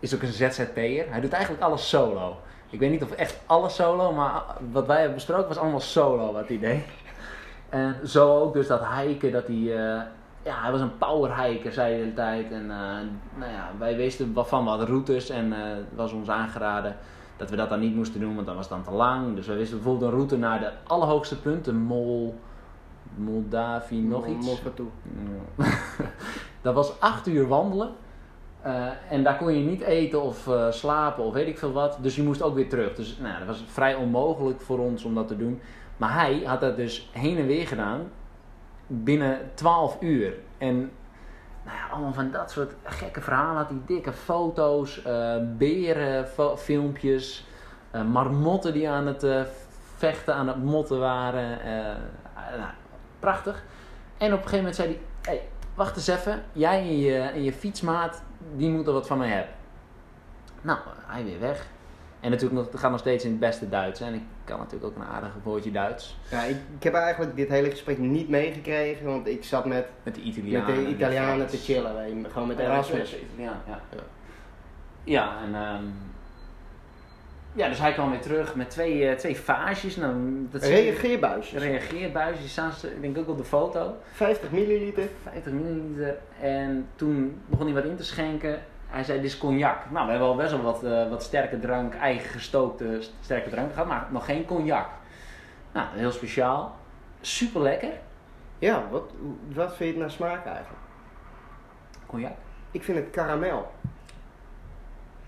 [0.00, 1.10] is ook een ZZP'er.
[1.10, 2.36] Hij doet eigenlijk alles solo.
[2.74, 6.32] Ik weet niet of echt alles solo, maar wat wij hebben besproken was allemaal solo
[6.32, 6.84] wat hij deed.
[7.68, 9.56] En zo ook dus dat hiken, dat hij...
[9.56, 10.02] eh,
[10.42, 12.52] ja, hij was een power hiker, zei hij de hele tijd.
[12.52, 12.76] En eh,
[13.38, 16.96] nou ja, wij wisten wat van wat routes en het was ons aangeraden
[17.36, 19.34] dat we dat dan niet moesten doen, want dan was dan te lang.
[19.34, 22.38] Dus we wisten bijvoorbeeld een route naar de allerhoogste punten, Mol,
[23.14, 24.46] Moldavi, nog iets.
[24.46, 24.88] Mocht toe.
[25.56, 25.64] Ja.
[26.62, 27.92] dat was acht uur wandelen.
[28.64, 31.98] Eh, en daar kon je niet eten of eh, slapen of weet ik veel wat.
[32.00, 32.94] Dus je moest ook weer terug.
[32.94, 35.60] Dus nou, dat was vrij onmogelijk voor ons om dat te doen.
[35.96, 38.00] Maar hij had dat dus heen en weer gedaan
[38.86, 40.34] binnen 12 uur.
[40.58, 40.76] En
[41.64, 43.78] nou ja, allemaal van dat soort gekke verhalen had hij.
[43.86, 45.02] Dikke foto's,
[46.56, 47.46] filmpjes,
[47.90, 49.26] eh, marmotten die aan het
[49.96, 51.58] vechten, aan het motten waren.
[52.56, 52.70] nou,
[53.18, 53.64] prachtig.
[54.18, 57.42] En op een gegeven moment zei hij: hey, wacht eens even, jij en je, en
[57.42, 58.22] je fietsmaat,
[58.56, 59.54] die moeten wat van mij hebben.
[60.60, 61.66] Nou, hij weer weg.
[62.20, 64.00] En natuurlijk nog, het gaat nog steeds in het beste Duits.
[64.00, 66.16] En ik kan natuurlijk ook een aardig woordje Duits.
[66.30, 70.14] Ja, ik, ik heb eigenlijk dit hele gesprek niet meegekregen, want ik zat met, Met
[70.14, 70.74] de met Italianen.
[70.84, 72.26] de Italianen te chillen.
[72.32, 73.16] Gewoon met Ja, Erasmus.
[73.16, 73.80] Italiaan, ja.
[73.90, 74.02] Ja.
[75.04, 75.84] Ja, en ehm,
[77.54, 79.96] ja, dus hij kwam weer terug met twee, eh, twee vaasjes.
[79.96, 80.14] Nou,
[80.50, 81.62] dat Reageerbuisjes.
[81.62, 83.96] reageerbuisjes, die staan ze, ik denk ook op de foto.
[84.12, 85.08] 50 milliliter.
[85.22, 86.16] 50 milliliter.
[86.40, 88.62] En toen begon hij wat in te schenken.
[88.86, 89.90] Hij zei, dit is cognac.
[89.90, 93.50] Nou, we hebben al best wel wat, eh, wat sterke drank, eigen gestookte st- sterke
[93.50, 94.86] drank gehad, maar nog geen cognac.
[95.72, 96.76] Nou, heel speciaal.
[97.20, 97.90] Super lekker.
[98.58, 99.10] Ja, wat,
[99.52, 100.82] wat vind je het naar smaak eigenlijk?
[102.06, 102.32] Cognac.
[102.70, 103.70] Ik vind het karamel.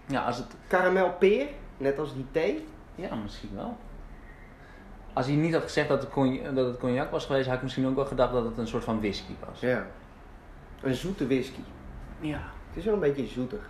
[0.06, 2.66] Ja, als het, Karamelpeer, net als die thee.
[2.94, 3.76] ja, misschien wel.
[5.12, 7.62] Als hij niet had gezegd dat het, cognac, dat het cognac was geweest, had ik
[7.62, 9.60] misschien ook wel gedacht dat het een soort van whisky was.
[9.60, 9.86] Ja.
[10.82, 11.60] Een zoete whisky.
[12.20, 12.40] Ja.
[12.68, 13.68] Het is wel een beetje zoetig.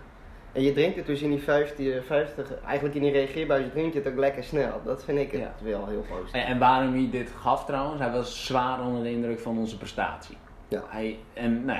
[0.52, 3.98] En je drinkt het dus in die 50, 50 eigenlijk in die reageerbuis drink je
[3.98, 4.80] het ook lekker snel.
[4.84, 5.52] Dat vind ik het Ja.
[5.62, 6.32] wel heel positief.
[6.32, 9.78] En, en waarom hij dit gaf trouwens, hij was zwaar onder de indruk van onze
[9.78, 10.36] prestatie.
[10.68, 10.82] Ja.
[10.86, 11.78] Hij, en nou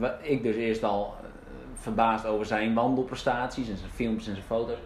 [0.00, 1.28] ja, ik dus eerst al eh,
[1.74, 4.78] verbaasd over zijn wandelprestaties en zijn filmpjes en zijn foto's.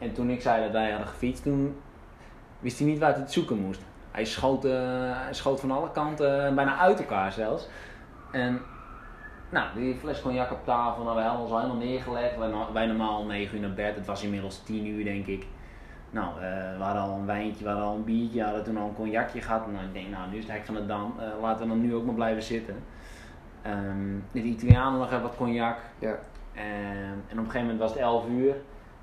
[0.00, 1.76] En toen ik zei dat wij hadden gefietst, toen
[2.58, 3.80] wist hij niet waar hij het zoeken moest.
[4.10, 4.72] Hij schoot, eh,
[5.24, 7.68] hij schoot van alle kanten, eh, bijna uit elkaar zelfs.
[8.32, 8.60] En
[9.50, 12.36] nou, die fles cognac op tafel, nou, we hadden ons al helemaal neergelegd.
[12.36, 15.46] Wij, wij normaal om 9 uur naar bed, het was inmiddels 10 uur denk ik.
[16.10, 18.76] Nou, eh, we hadden al een wijntje, we hadden al een biertje, we hadden toen
[18.76, 19.66] al een cognacje gehad.
[19.66, 21.94] Nou, ik denk, nou, nu is het hek van de dam, laten we dan nu
[21.94, 22.76] ook maar blijven zitten.
[23.62, 25.76] Ehm de Italianen nog even wat cognac.
[25.98, 26.18] Ja.
[26.54, 28.54] Ehm, en op een gegeven moment was het 11 uur.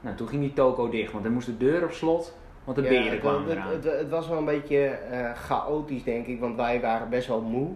[0.01, 2.83] Nou, toen ging die toko dicht, want er moest de deur op slot, want de
[2.83, 3.69] Ja, beren kwamen het, eraan.
[3.71, 7.41] het, het was wel een beetje eh, chaotisch denk ik, want wij waren best wel
[7.41, 7.69] moe.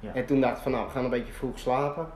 [0.00, 0.14] Ja.
[0.14, 2.08] En toen dacht ik van nou, we gaan een beetje vroeg slapen.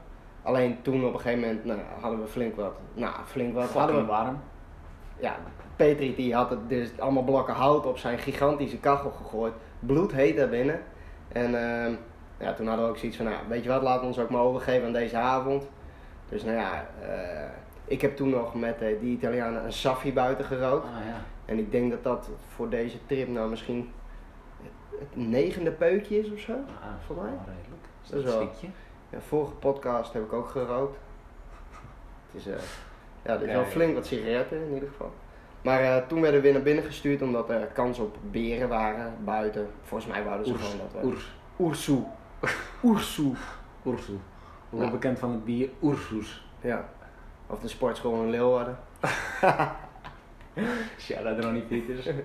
[0.43, 2.73] Alleen toen op een gegeven moment nou, hadden we flink wat.
[2.95, 3.71] Nou, flink wat.
[3.71, 4.41] Hadden we, warm.
[5.19, 5.37] ja,
[5.77, 9.53] Petri die had het dus allemaal blokken hout op zijn gigantische kachel gegooid.
[9.79, 10.81] Bloed heet daar binnen.
[11.29, 11.95] En ehm,
[12.39, 14.31] ja, toen hadden we ook zoiets van, nou, weet je wat, laten we ons ook
[14.31, 15.69] maar overgeven aan deze avond.
[16.29, 17.51] Dus nou ja, eh,
[17.91, 20.87] ik heb toen nog met eh, die Italianen een Saffi buiten gerookt.
[20.87, 21.23] Ah, ja.
[21.45, 23.93] En ik denk dat dat voor deze trip nou misschien
[24.99, 26.53] het, negende peukje is of zo.
[26.53, 27.25] Ah, Voor mij?
[27.25, 27.85] wel redelijk.
[28.11, 28.71] Dat is wel-.
[29.11, 30.99] Ja, vorige podcast heb ik ook gerookt.
[32.31, 32.55] Het is, eh,
[33.23, 35.13] ja, er is wel flink wat sigaretten in ieder geval.
[35.63, 39.15] Maar eh, toen werden we weer naar binnen gestuurd omdat er kans op beren waren
[39.25, 39.69] buiten.
[39.83, 40.65] Volgens mij wouden ze Oers.
[40.65, 41.07] gewoon dat we...
[41.07, 41.33] Oers.
[41.59, 42.05] Oersoe.
[42.85, 43.35] Oersoe.
[43.85, 44.19] Oersoe.
[44.71, 44.91] Ja.
[44.91, 46.45] bekend van het bier Oersoes.
[46.61, 46.89] Ja.
[47.51, 48.79] Of de sportschool in Leeuwarden.
[50.99, 52.09] Shout out Ronnie Pieters.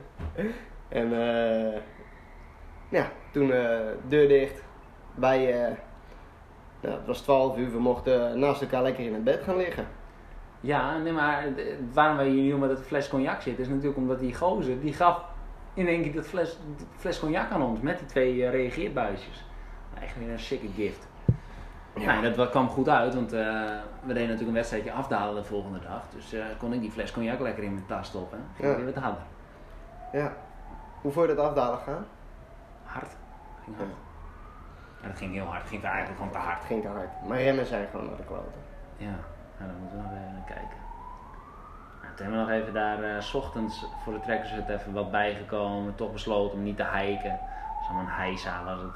[0.88, 1.82] En eh
[2.90, 4.64] ja, toen eh deur dicht.
[5.16, 5.76] Bij, eh
[6.82, 9.88] nou, het was 12 uur, we mochten naast elkaar lekker in het bed gaan liggen.
[10.62, 11.48] Ja, nee, maar
[11.94, 14.94] waarom wij hier nu met het fles cognac zitten, is natuurlijk omdat die gozer, die
[14.94, 15.22] gaf
[15.74, 19.46] in één keer dat fles, dat fles cognac aan ons met die twee reageerbuisjes.
[20.02, 21.08] Echt weer een sikke gift.
[21.96, 22.06] Ja.
[22.12, 23.40] Nou, dat wa- kwam goed uit, want eh,
[24.02, 26.02] we deden natuurlijk een wedstrijdje afdalen de volgende dag.
[26.10, 28.40] Dus eh, kon ik die fles cognac lekker in mijn tas stoppen.
[28.56, 28.76] Ging Ja.
[28.76, 29.22] weer wat harder.
[30.12, 30.34] Ja.
[31.02, 32.06] Hoe vond je dat afdalen gaan?
[32.84, 33.16] Hard.
[33.64, 33.90] Ging hard.
[35.02, 35.60] Ja, dat ging heel hard.
[35.62, 36.58] Het ging eigenlijk gewoon te hard.
[36.58, 37.10] Het ging te hard.
[37.28, 38.62] Maar remmen zijn gewoon naar de kloten.
[38.98, 39.06] Ja,
[39.58, 40.78] nou, dan moeten we nog even kijken.
[42.02, 45.12] Nou, toen hebben we nog even daar eh, s ochtends voor de trekkershut even wat
[45.12, 45.96] bijgekomen.
[45.96, 47.32] Toch besloten om niet te hiken.
[47.32, 47.40] Dat
[47.80, 48.96] was allemaal een heisa was het.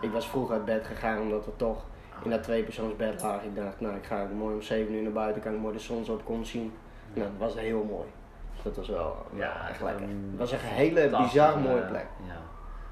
[0.00, 1.84] Ik was vroeg uit bed gegaan omdat we toch
[2.24, 3.48] in dat tweepersoonsbed lagen.
[3.48, 5.80] Ik dacht, nou ik ga mooi om 7 uur naar buiten, kan ik mooi de
[5.80, 6.72] zonsopkomst zien.
[7.14, 8.06] Nou, dat was heel mooi.
[8.54, 10.02] Dus dat was wel, wel echt lekker.
[10.04, 12.06] een Het was echt een hele bizar mooie eh, plek.
[12.26, 12.36] Ja.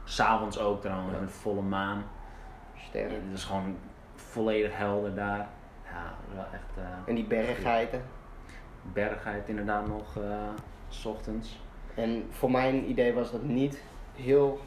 [0.05, 1.21] S'avonds ook trouwens, Ja.
[1.21, 2.05] met volle maan.
[2.77, 3.15] Sterren.
[3.15, 3.77] Het was gewoon
[4.15, 5.49] volledig helder daar.
[5.85, 8.03] Ja, wel echt eh En die berggeiten.
[8.93, 10.23] bergheid inderdaad nog, eh,
[10.89, 11.61] s ochtends.
[11.95, 13.83] En voor mijn idee was dat niet
[14.15, 14.61] heel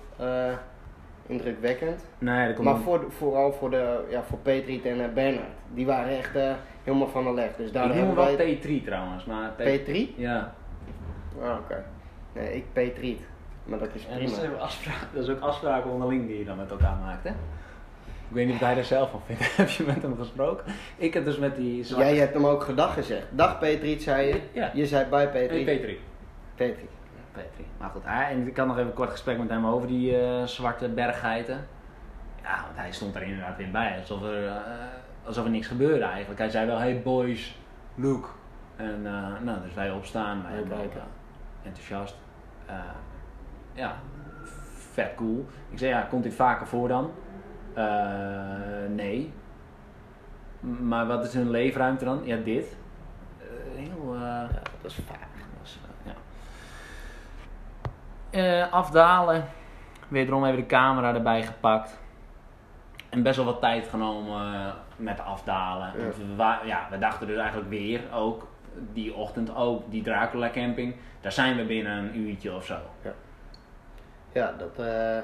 [1.29, 2.05] indrukwekkend.
[2.17, 5.47] Nee, er komt Maar voor, vooral voor, de, ja, voor Petriet en eh, Bernhard.
[5.73, 6.51] Die waren echt eh,
[6.83, 7.55] helemaal van de leg.
[7.55, 8.59] Dus ik daar noem hem hebben wel wij...
[8.81, 10.15] T3 trouwens, maar T- P3?
[10.15, 10.53] Ja.
[11.41, 11.85] Ah, oké.
[12.33, 13.19] Nee, ik Petriet.
[13.65, 14.55] Maar dat is En dat is, prima.
[14.55, 17.29] afspraak, dat is ook afspraken onderling die je dan met elkaar maakt, hè?
[17.29, 19.55] Ik weet niet wat hij er zelf van vindt.
[19.57, 20.65] heb je met hem gesproken?
[20.97, 22.05] Ik heb dus met die zwarte...
[22.05, 23.25] Jij hebt hem ook gedag gezegd.
[23.31, 24.39] Dag Petriet, zei je.
[24.51, 24.71] Ja.
[24.73, 25.65] Je zei bij Nee, Petriet.
[25.65, 25.99] Petri.
[26.55, 26.89] Petriet.
[27.39, 27.65] Petri.
[27.77, 30.17] Maar goed, hij, en ik had nog even een kort gesprek met hem over die
[30.17, 31.67] eh, zwarte berggeiten.
[32.41, 33.97] Ja, want hij stond er inderdaad weer bij.
[33.99, 34.55] Alsof er, eh,
[35.23, 36.39] alsof er niks gebeurde eigenlijk.
[36.39, 37.57] Hij zei wel, hey boys,
[37.95, 38.37] look.
[38.75, 41.01] En eh, nou, dus wij opstaan, wij kijken.
[41.63, 42.15] enthousiast.
[43.73, 43.95] Ja,
[44.93, 45.47] vet cool.
[45.69, 47.11] Ik zei, ja, komt dit vaker voor dan?
[48.95, 49.33] Nee.
[50.59, 52.21] Maar wat is hun leefruimte dan?
[52.23, 52.77] Ja, dit.
[53.75, 54.15] Heel...
[54.15, 54.49] Ja,
[54.81, 55.27] dat is vaak.
[55.59, 56.11] was, eh,
[58.29, 58.65] ja.
[58.65, 59.47] Eh, afdalen.
[60.07, 61.99] Wederom even de camera erbij gepakt.
[63.09, 65.93] En best wel wat tijd genomen eh, met afdalen.
[65.97, 66.57] Ja.
[66.61, 68.47] We, ja, we dachten dus eigenlijk weer, ook
[68.93, 70.95] die ochtend, ook die Dracula camping.
[71.21, 72.77] Daar zijn we binnen een uurtje of zo.
[74.31, 75.17] Ja, dat eh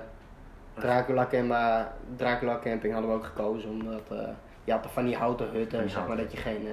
[0.73, 1.27] Dracula,
[2.15, 4.01] Dracula Camping hadden we ook gekozen omdat
[4.63, 6.67] je had van die houten hutten, zeg maar dat je geen...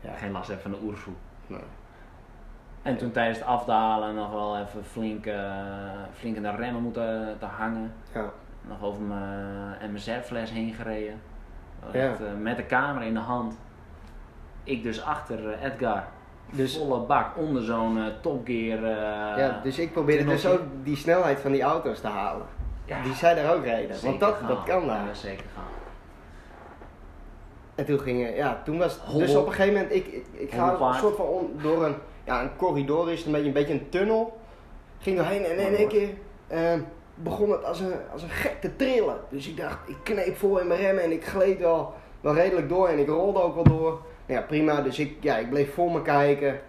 [0.00, 1.14] ja, Geen last hebben van de oersoe.
[1.46, 1.60] nee.
[2.82, 5.52] En toen tijdens het afdalen nog wel even flink, eh,
[6.14, 7.92] flink in de remmen moeten te hangen.
[8.14, 8.30] ja.
[8.68, 11.20] nog over mijn MSR-fles heen gereden.
[11.92, 12.00] Ja.
[12.10, 13.58] Echt, eh, met de camera in de hand.
[14.64, 16.04] Ik dus achter eh, Edgar.
[16.52, 18.78] Dus- Volle bak onder zo'n eh, Top Gear.
[18.84, 22.46] eh, ja, dus ik probeerde dus ook die snelheid van die auto's te halen.
[22.84, 24.48] Ja, Die zij daar ook reden, zeker want dat, gaan.
[24.48, 25.06] dat kan daar.
[25.06, 25.64] Ja, zeker gaan.
[27.74, 30.72] En toen ging, ja, toen was dus op een gegeven moment, ik, ik, ik ga
[30.80, 31.94] een soort van on- door een,
[32.28, 34.38] ja, een corridor is een beetje, een tunnel.
[34.98, 36.08] Ging doorheen en in één keer
[36.46, 36.72] eh,
[37.14, 39.16] begon het als een, als een gek te trillen.
[39.28, 42.68] Dus ik dacht, ik kneep vol in mijn remmen en ik gleed wel, wel redelijk
[42.68, 44.00] door en ik rolde ook wel door.
[44.26, 46.60] Nou ja, prima, dus ik, ja, ik bleef voor me kijken.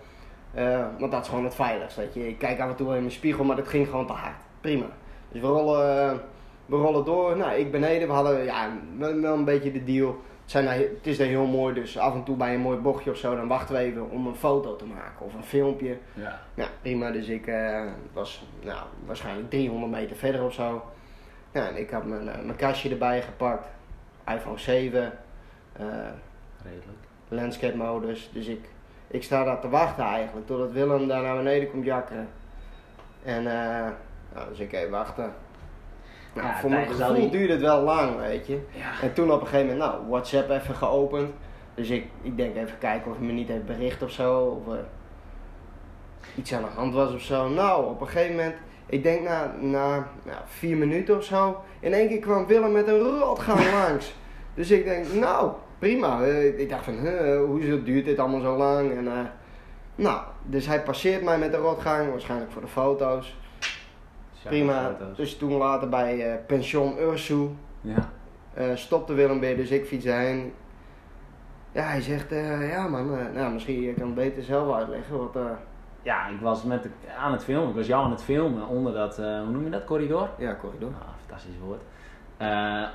[0.54, 2.28] Eh, want dat is gewoon het veiligst, weet je.
[2.28, 4.41] Ik kijk af en toe in mijn spiegel, maar dat ging gewoon te hard.
[4.62, 4.86] Prima.
[5.32, 6.22] Dus we rollen,
[6.65, 7.38] we rollen door.
[7.38, 8.08] Nou, ik beneden.
[8.08, 10.17] We hadden ja, wel een beetje de deal.
[10.49, 12.77] Het, zijn daar, het is daar heel mooi, dus af en toe bij een mooi
[12.77, 15.97] bochtje of zo, dan wachten we even om een foto te maken of een filmpje.
[16.13, 16.39] Ja.
[16.53, 17.12] Nou, prima.
[17.12, 20.85] Dus ik eh, was nou, waarschijnlijk 300 meter verder of zo.
[21.51, 23.67] Ja, en ik had mijn, eh, mijn kastje erbij gepakt.
[24.27, 25.13] iPhone 7.
[25.73, 25.85] eh,
[26.63, 26.97] Redelijk.
[27.27, 28.29] landscape modus.
[28.33, 28.69] Dus ik,
[29.07, 32.27] ik sta daar te wachten eigenlijk totdat Willem daar naar beneden komt jakkeren.
[33.23, 33.88] En eh,
[34.33, 35.33] nou, dus ik even wachten.
[36.34, 38.60] Nou, Ja, voor mijn gevoel die- duurde het wel lang, weet je.
[38.72, 38.92] Ja.
[39.02, 41.32] En toen op een gegeven moment, nou, WhatsApp even geopend.
[41.76, 44.62] Dus ik, ik denk even kijken of hij me niet heeft bericht of zo.
[44.65, 44.86] Of er
[46.36, 47.50] iets aan de hand was of zo.
[47.50, 51.62] Nou, op een gegeven moment, ik denk na, na nou, vier minuten of zo.
[51.80, 54.13] In één keer kwam Willem met een rotgang langs.
[54.54, 56.22] Dus ik denk, nou, prima.
[56.24, 58.92] Eh, Ik dacht van, huh, hoezo duurt dit allemaal zo lang?
[58.98, 59.13] En, eh,
[59.96, 63.38] nou, dus hij passeert mij met de rotgang, waarschijnlijk voor de foto's.
[64.43, 64.95] Prima.
[65.15, 67.47] Dus toen later bij eh, pension Ursu
[67.82, 68.10] Ja.
[68.54, 70.54] eh, stopte Willem weer, dus ik fiets heen.
[71.71, 75.17] Ja, hij zegt, eh, ja man, nou, misschien je kan het beter zelf uitleggen.
[75.17, 75.38] Wat,
[76.02, 77.69] ja, ik was met de- aan het filmen.
[77.69, 80.30] Ik was jou aan het filmen onder dat, hoe noem je dat, corridor?
[80.38, 80.89] ja, corridor.
[81.02, 81.82] Ah, fantastisch woord.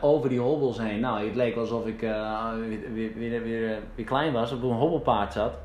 [0.01, 1.01] over die hobbels heen.
[1.01, 5.33] Nou, het leek alsof ik weer, weer, weer, weer, weer klein was, op een hobbelpaard
[5.33, 5.59] zat.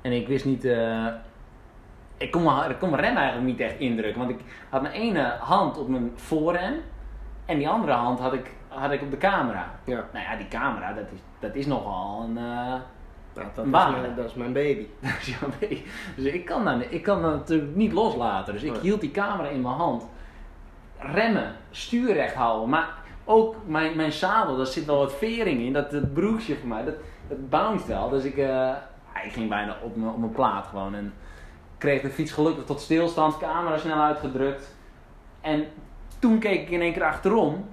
[0.00, 0.68] En ik wist niet.
[2.16, 4.18] Ik kon, mijn, ik kon mijn rem eigenlijk niet echt indrukken.
[4.18, 6.74] Want ik had mijn ene hand op mijn voorrem.
[7.44, 9.70] En die andere hand had ik, had ik op de camera.
[9.84, 10.04] Ja.
[10.12, 12.38] Nou ja, die camera, dat is, dat is nogal een.
[13.34, 14.86] Nou, dat, is mijn, dat is mijn baby.
[15.00, 15.82] dus.
[16.16, 18.52] Dus ik kan, dat, ik kan dat natuurlijk niet loslaten.
[18.52, 20.06] Dus ik hield die camera in mijn hand.
[20.98, 22.68] Remmen, stuur recht houden.
[22.68, 22.88] Maar
[23.24, 25.72] ook mijn, mijn zadel, daar zit wel wat vering in.
[25.72, 26.94] Dat, dat broekje van mij, dat,
[27.28, 28.08] dat bounced wel.
[28.08, 28.72] Dus ik, eh,
[29.24, 30.94] ik ging bijna op mijn, op mijn plaat gewoon.
[30.94, 31.12] En
[31.78, 34.74] kreeg de fiets gelukkig tot stilstand, camera snel uitgedrukt.
[35.40, 35.66] En
[36.18, 37.68] toen keek ik in één keer achterom.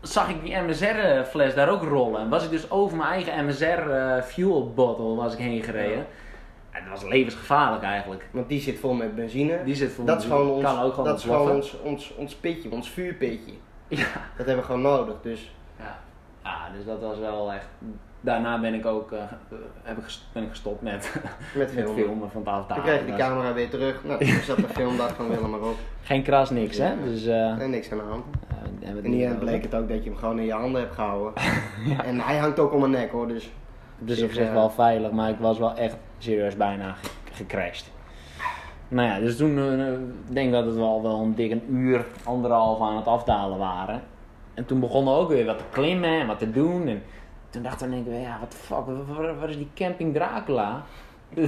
[0.00, 2.20] Zag ik die MSR-fles daar ook rollen.
[2.20, 6.06] En was ik dus over mijn eigen MSR-fuel bottle was ik heen gereden.
[6.70, 8.28] En dat was levensgevaarlijk eigenlijk.
[8.30, 9.64] Want die zit vol met benzine.
[9.64, 10.44] Die zit vol dat is benzine.
[10.44, 13.52] gewoon ons, Kan ook gewoon dat is gewoon ons, ons, ons pitje, ons vuurpitje.
[13.88, 14.04] Ja.
[14.36, 15.14] Dat hebben we gewoon nodig.
[15.22, 15.98] Dus Ja.
[16.44, 17.66] ja, dus dat was wel echt.
[18.26, 19.18] Daarna ben ik ook eh,
[19.82, 21.20] heb ik ben ik gestopt met,
[21.54, 22.30] met met filmen.
[22.30, 22.84] van het Dan afdalen.
[22.84, 24.04] kreeg je is- camera weer terug.
[24.04, 25.76] Nou, toen zat de filmdag van Willem maar op.
[26.02, 26.92] Geen kras, niks hè.
[27.04, 28.24] Dus, eh, En niks aan de hand.
[28.80, 31.32] het En hier bleek het ook dat je hem gewoon in je handen hebt gehouden.
[32.04, 33.28] En hij hangt ook om mijn nek hoor.
[33.28, 33.50] Dus
[33.98, 37.90] Dus op zich eh, wel veilig, maar ik was wel echt serieus bijna ge- gecrashed.
[38.88, 42.04] Nou ja, dus toen eh, ik denk dat het wel, wel een dik een uur,
[42.24, 44.02] anderhalf aan het afdalen waren.
[44.54, 46.88] En toen begonnen we ook weer wat te klimmen en wat te doen.
[46.88, 47.02] En
[47.56, 50.84] toen dachten we, denken we, ja, wat fuck, waar, is die camping Dracula?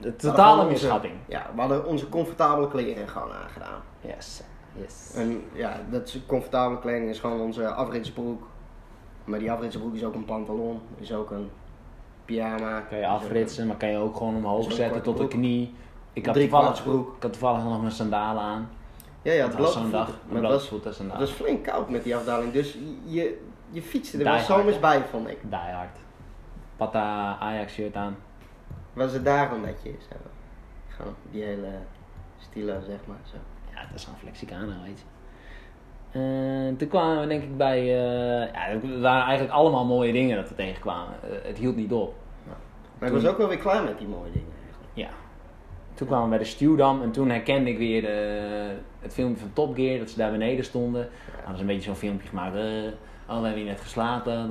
[0.00, 1.10] De totale onze-.
[1.28, 3.80] Ja, we hadden onze comfortabele kleren gewoon aangedaan.
[4.00, 5.12] Yes, yes.
[5.14, 8.46] En ja, dat is comfortabele kleding is gewoon onze afritsbroek.
[9.24, 11.50] Maar die afritsbroek is ook een pantalon, is ook een
[12.24, 12.80] pyjama.
[12.80, 15.74] Kan je afritsen, maar kan je ook gewoon omhoog Is zetten tot de knie.
[16.12, 18.68] Ik had, toevallig, ik had toevallig nog mijn sandalen aan.
[19.22, 21.20] Ja, ja, Het was zo'n dag, het blote voeten sandalen.
[21.20, 25.28] was flink koud met die afdaling, dus je, je fietste er wel zomers bij, vond
[25.28, 25.38] ik.
[25.42, 25.98] Die hard.
[26.76, 28.16] Pata Ajax shirt aan.
[28.92, 30.16] Was het daarom dat je zo,
[30.88, 31.72] gewoon die hele
[32.38, 33.16] stilo, zeg maar.
[33.22, 33.36] Zo.
[33.74, 35.04] Ja, dat is gewoon Flexicana, weet je.
[36.18, 40.36] En toen kwamen we denk ik bij, eh, ja, het waren eigenlijk allemaal mooie dingen
[40.36, 41.14] dat we tegenkwamen.
[41.22, 42.14] Eh, het hield niet op.
[42.98, 44.90] Maar ik was ook wel weer klaar met die mooie dingen eigenlijk.
[44.94, 45.08] Ja.
[45.94, 49.52] Toen kwamen we bij de Stuwdam en toen herkende ik weer de, het filmpje van
[49.52, 51.08] Top Gear, dat ze daar beneden stonden.
[51.36, 52.56] Hadden ze een beetje zo'n filmpje gemaakt.
[53.34, 54.32] Hebben hier net geslapen.
[54.32, 54.48] eh.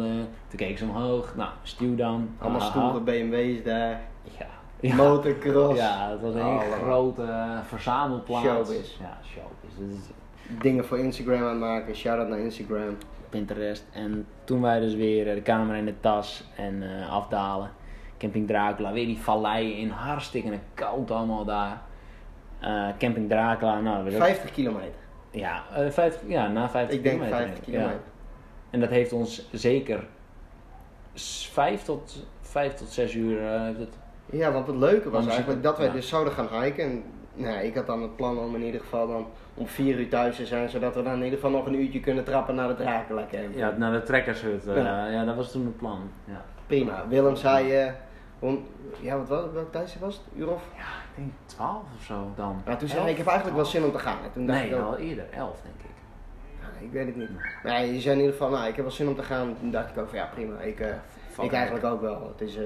[0.48, 1.36] toen keken ze omhoog.
[1.36, 2.30] Nou, Stuwdam.
[2.40, 2.72] Allemaal haha.
[2.72, 4.02] stoere BMW's daar,
[4.40, 4.46] Ja.
[4.80, 4.96] Ja.
[4.96, 6.72] motocross, Ja, het was een Allemaal.
[6.84, 8.46] grote eh, verzamelplaats.
[8.46, 8.98] Showbiz.
[9.00, 9.96] Ja, showbiz.
[9.98, 10.10] Is
[10.62, 12.98] dingen voor Instagram aan het maken, shout-out naar Instagram.
[13.30, 13.86] Pinterest.
[13.94, 17.70] En toen wij dus weer eh, de camera in de tas en eh, afdalen.
[18.18, 21.82] Camping Dracula, weer die valleien in, hartstikke koud allemaal daar.
[22.60, 25.00] Eh, Camping Dracula, nou, dat was ook- 50 kilometer.
[25.32, 27.46] ja, eh, 50, ja, na 50 Ik denk kilometer.
[27.48, 28.00] 50 denk ik, ja.
[28.76, 30.04] En dat heeft ons zeker
[31.14, 35.78] 5 tot, 5 tot 6 uur eh, het Ja, want het leuke was eigenlijk dat
[35.78, 35.94] wij ja.
[35.94, 36.84] dus zouden gaan hiken.
[36.84, 40.10] En nou, ik had dan het plan om in ieder geval dan om 4 uur
[40.10, 42.68] thuis te zijn, zodat we dan in ieder geval nog een uurtje kunnen trappen naar
[42.68, 43.56] de Dracula camp.
[43.56, 44.68] Ja, naar de trekkershut.
[44.68, 45.08] eh, Ja.
[45.08, 45.26] ja.
[45.26, 46.00] dat was toen het plan.
[46.26, 46.46] Ja.
[46.68, 47.06] Prima.
[47.08, 47.92] Willem zei,
[48.40, 48.66] om,
[49.02, 50.24] ja wat was het, welk tijdje was het?
[50.42, 50.64] Uur of?
[50.76, 52.62] ja, ik denk 12 of zo dan.
[52.66, 54.18] Nou, toen zei hij, ik heb eigenlijk wel zin om te gaan.
[54.24, 55.85] En toen dacht Nee, ik wel eerder, 11 denk ik.
[56.80, 57.30] Ik weet het niet.
[57.64, 59.56] Nee, je zei in ieder geval, nou, ik heb wel zin om te gaan.
[59.60, 60.60] Toen dacht ik ook van, ja prima.
[60.60, 60.88] Ik, eh,
[61.42, 62.28] ik eigenlijk ook wel.
[62.38, 62.64] Het is, eh,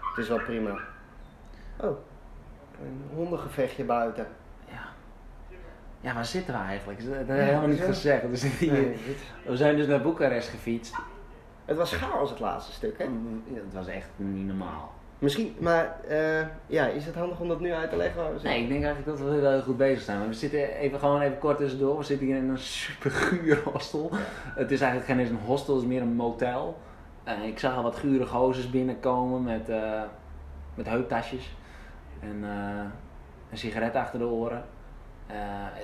[0.00, 0.78] het is wel prima.
[1.80, 1.96] Oh,
[2.82, 4.26] een hondengevechtje buiten.
[4.68, 4.82] Ja.
[6.00, 7.04] Ja, waar zitten we eigenlijk?
[7.04, 8.28] Dat hebben we helemaal niet gezegd.
[8.28, 8.96] We, zitten hier- Nee,
[9.46, 10.94] we zijn dus naar Boekarest gefietst.
[11.64, 13.04] het was chaos het laatste stuk, hè?
[13.04, 13.10] Ja,
[13.64, 14.92] Het was echt niet normaal.
[15.22, 18.16] Misschien, maar eh, ja, is het handig om dat nu uit te leggen?
[18.22, 18.50] waar we zitten?
[18.50, 20.18] Nee, ik denk eigenlijk dat we wel heel goed bezig zijn.
[20.18, 21.98] Maar we zitten even gewoon even kort tussendoor.
[21.98, 24.10] We zitten hier in een super guur hostel.
[24.54, 26.78] Het is eigenlijk geen eens een hostel, het is meer een motel.
[27.24, 30.02] Eh, ik zag al wat gure gozers binnenkomen met, eh,
[30.74, 31.56] met heuptasjes.
[32.20, 32.42] En
[33.50, 34.64] een sigaret achter de oren.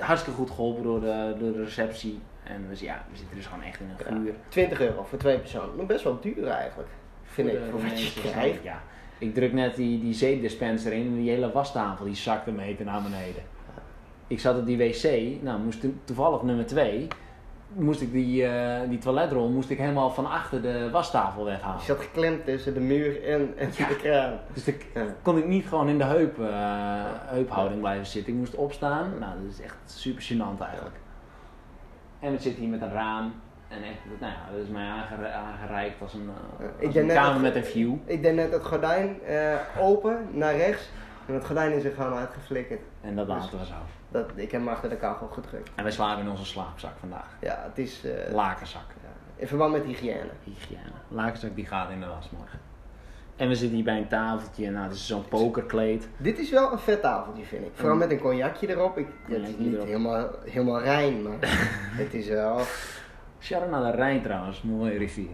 [0.01, 2.21] Hartstikke goed geholpen door de, door de receptie.
[2.45, 4.21] En dus, ja, we zitten dus gewoon echt in een Ja.
[4.23, 4.35] guur.
[4.49, 5.77] 20 euro voor twee personen.
[5.77, 6.89] Maar best wel duur eigenlijk.
[7.23, 8.63] Vind ik, voor wat je krijgt.
[8.63, 8.83] Ja.
[9.19, 13.03] Ik druk net die, die zeepdispenser in en die hele wastafel die zakte meter naar
[13.03, 13.43] beneden.
[14.27, 17.07] Ik zat op die wc, nou moest to- toevallig nummer 2,
[17.73, 21.81] moest ik die, eh, die toiletrol moest ik helemaal van achter de wastafel Je weghalen.
[21.81, 23.89] zat geklemd tussen de muur en, en Ja.
[23.89, 24.39] de kraan.
[24.53, 24.65] Dus
[24.95, 25.05] Ja.
[25.23, 26.47] kon ik niet gewoon in de heup, eh,
[27.27, 28.33] heuphouding blijven zitten.
[28.33, 29.11] Ik moest opstaan.
[29.19, 30.97] Nou, dat is echt super gênant eigenlijk.
[32.21, 33.33] En we zitten hier met een raam.
[33.69, 37.15] En echt, nou ja, dat is mij aangere- aangereikt als een, eh, als denk een
[37.17, 37.95] kamer met een view.
[38.05, 40.89] Ik deed net het gordijn eh, open naar rechts.
[41.27, 42.81] En het gordijn is er gewoon uitgeflikkerd.
[43.01, 43.73] En dat laten we zo.
[44.09, 45.71] Dat, ik heb hem achter de kachel gedrukt.
[45.75, 47.37] En wij slapen in onze slaapzak vandaag.
[47.41, 48.83] Ja, het is eh, Lakenzak.
[49.03, 50.31] ja, in verband met hygiëne.
[50.45, 50.91] Hygiëne.
[51.09, 52.59] Lakenzak die gaat in de was morgen.
[53.37, 54.71] En we zitten hier bij een tafeltje.
[54.71, 56.09] Nou, het is zo'n pokerkleed.
[56.17, 57.71] Dit is wel een vet tafeltje, vind ik.
[57.75, 58.99] Vooral met een cognacje erop.
[58.99, 59.87] Ik, het is niet erop.
[59.87, 61.37] helemaal, helemaal rein, maar
[62.03, 62.61] het is wel...
[63.41, 64.63] Sharon naar de Rijn trouwens.
[64.63, 65.31] Mooie rivier.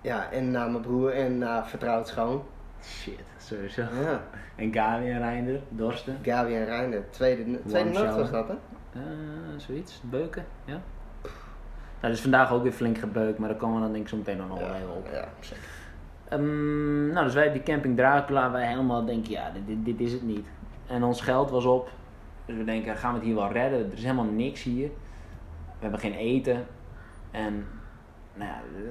[0.00, 2.42] Ja, en naar mijn broer en naar vertrouwd schoon.
[2.82, 3.82] Shit, sowieso.
[3.82, 4.22] Ja,
[4.56, 6.18] En Gabi en Reinder, Dorsten.
[6.22, 7.10] Gabi en Reinder.
[7.10, 8.54] Tweede, tweede nacht was dat, hè?
[8.92, 9.00] Eh,
[9.56, 10.80] zoiets, beuken, ja.
[12.00, 14.16] Nou, dus vandaag ook weer flink gebeukt, maar daar komen we dan denk ik zo
[14.16, 15.08] meteen nog wel even op.
[15.12, 15.64] Ja, zeker.
[16.28, 20.12] Ehm, nou, dus wij die camping Dracula, wij helemaal denken, ja, dit, dit, dit is
[20.12, 20.46] het niet.
[20.86, 21.90] En ons geld was op,
[22.46, 23.78] dus we denken, gaan we het hier wel redden?
[23.78, 24.90] Er is helemaal niks hier.
[25.78, 26.66] We hebben geen eten.
[27.30, 27.66] En,
[28.34, 28.82] nou ja, eh,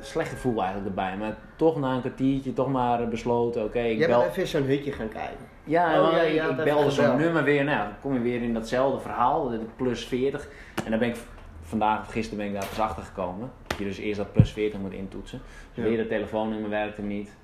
[0.00, 1.16] slecht gevoel eigenlijk erbij.
[1.16, 4.24] Maar toch na een kwartiertje, toch maar besloten, oké, ik Jij bel...
[4.24, 5.46] even zo'n hutje gaan kijken.
[5.64, 7.64] Ja, Oh, maar ja, ik, belde zo'n nummer weer.
[7.64, 9.52] Nou, ja, dan kom je weer in datzelfde verhaal.
[9.76, 10.48] Plus 40.
[10.84, 11.16] En dan ben ik
[11.60, 13.50] vandaag of gisteren ben ik daar pas achter gekomen.
[13.66, 15.40] Dat je dus eerst dat plus 40 moet intoetsen.
[15.74, 15.90] Dus Ja.
[15.90, 17.36] weer dat telefoonnummer werkte niet.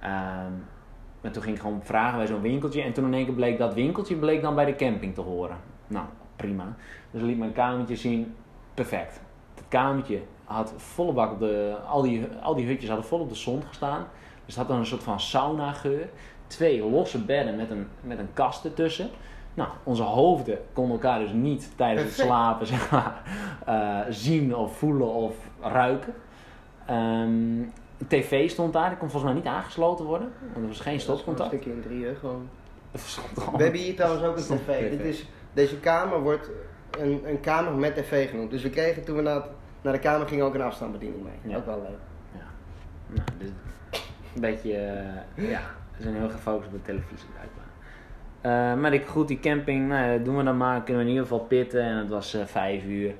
[0.00, 0.52] Ehm
[1.24, 2.82] en toen ging ik gewoon vragen bij zo'n winkeltje.
[2.82, 5.56] En toen in één keer bleek dat winkeltje bleek dan bij de camping te horen.
[5.86, 6.06] Nou,
[6.36, 6.76] prima.
[7.14, 8.34] Dus liet mijn kamertje zien.
[8.74, 9.20] Perfect.
[9.54, 11.76] Het kamertje had volle bak op de...
[11.88, 14.06] Al die, al die hutjes hadden vol op de zon gestaan.
[14.44, 16.08] Dus het had dan een soort van sauna geur.
[16.46, 19.08] Twee losse bedden met een, met een kast ertussen.
[19.54, 23.22] Nou, onze hoofden konden elkaar dus niet tijdens het slapen zeg maar,
[23.66, 26.14] eh, zien of voelen of ruiken.
[26.86, 27.72] Een
[28.08, 30.32] tv stond daar, die kon volgens mij niet aangesloten worden.
[30.40, 31.48] Want er was geen Een stopcontact.
[31.48, 32.48] stukje in drieën gewoon.
[33.56, 34.90] We hebben hier trouwens ook een tv.
[34.90, 36.50] Dit is, deze kamer wordt
[36.98, 38.50] een, een kamer met tv genoemd.
[38.50, 39.50] Dus we kregen toen we naar, het-
[39.82, 41.52] naar de kamer gingen ook een afstandsbediening mee.
[41.52, 41.56] Ja.
[41.56, 41.98] Ook wel leuk.
[42.32, 42.44] Ja.
[43.06, 43.48] Nou, dus
[44.34, 45.60] een beetje, eh, ja,
[45.96, 47.62] we zijn heel gefocust op de televisie blijkbaar.
[48.40, 51.28] Eh, maar ik goed, die camping, nou, doen we dan maar, kunnen we in ieder
[51.28, 51.82] geval pitten.
[51.82, 53.14] En het was eh, vijf uur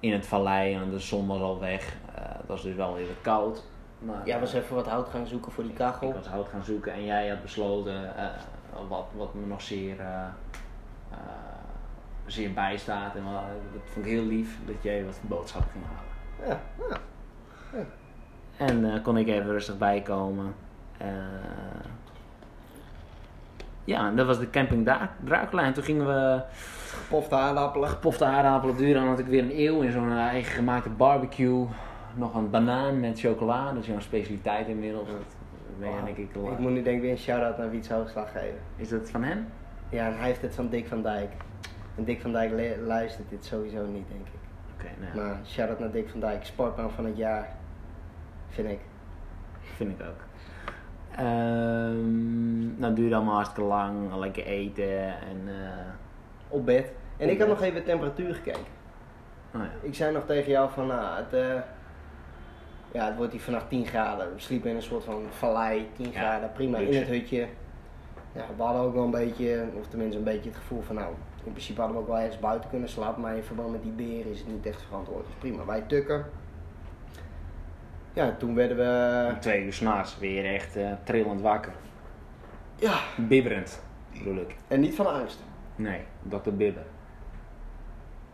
[0.00, 1.96] in het vallei en de zon was al weg.
[2.12, 3.64] Het was dus wel weer koud.
[3.98, 6.08] Maar, Jij was even wat hout gaan zoeken voor die kachel.
[6.08, 8.12] Ik was hout gaan zoeken en jij had besloten,
[8.88, 9.96] wat, wat me nog zeer,
[12.28, 13.14] zeer bijstaat.
[13.14, 13.32] En wel,
[13.72, 16.06] dat vond ik heel lief, dat jij wat boodschappen ging halen.
[16.48, 16.60] Ja,
[16.90, 16.96] ja.
[18.66, 20.54] En eh, kon ik even rustig bijkomen.
[20.98, 21.08] Eh,
[23.84, 25.62] ja, en dat was de camping Dra- Dracula.
[25.62, 26.42] En toen gingen we
[26.90, 27.88] Gepofte aardappelen.
[27.88, 28.94] gepofte aardappelen duren.
[29.00, 31.66] Dan had ik weer een eeuw in zo'n eigen gemaakte barbecue.
[32.14, 33.72] Nog een banaan met chocola.
[33.72, 35.08] Dat is jouw specialiteit inmiddels.
[35.08, 38.58] Dat denk ik Ik moet nu denk ik weer een shout-out naar Wiets Hoogslag geven.
[38.76, 39.46] Is dat van hem?
[39.88, 41.30] Ja, hij heeft het van Dick van Dijk.
[41.98, 44.40] En Dick van Dijk luistert dit sowieso niet, denk ik.
[44.74, 46.44] Oké, nou Maar shout-out naar Dick van Dijk.
[46.44, 47.48] Sportman van het jaar.
[48.48, 48.78] Vind ik.
[49.60, 50.20] vind ik ook.
[51.16, 54.14] Ehm nou, duurde allemaal hartstikke lang.
[54.14, 55.42] Lekker eten en...
[55.46, 55.86] eh,
[56.48, 56.92] Op bed.
[57.16, 57.56] En Op ik had bed.
[57.56, 58.62] nog even de temperatuur gekeken.
[59.50, 59.70] nou ja.
[59.82, 61.60] Ik zei nog tegen jou van, nou, het, eh,
[62.92, 64.34] ja, het wordt hier vannacht 10 graden.
[64.34, 67.46] We sliepen in een soort van vallei, 10 Ja, graden, prima, in het hutje.
[68.32, 71.14] Ja, we hadden ook wel een beetje, of tenminste een beetje het gevoel van, nou,
[71.48, 73.92] in principe hadden we ook wel ergens buiten kunnen slapen, maar in verband met die
[73.92, 75.26] beren is het niet echt verantwoord.
[75.26, 76.24] Dus prima, wij tukken.
[78.12, 81.72] Ja, toen werden we, Om twee uur s'nachts weer echt eh, trillend wakker.
[82.76, 83.82] ja, Bibberend,
[84.12, 84.56] bedoel ik.
[84.68, 85.38] en niet van angst.
[85.76, 86.50] Nee, Dr.
[86.50, 86.82] Bibber.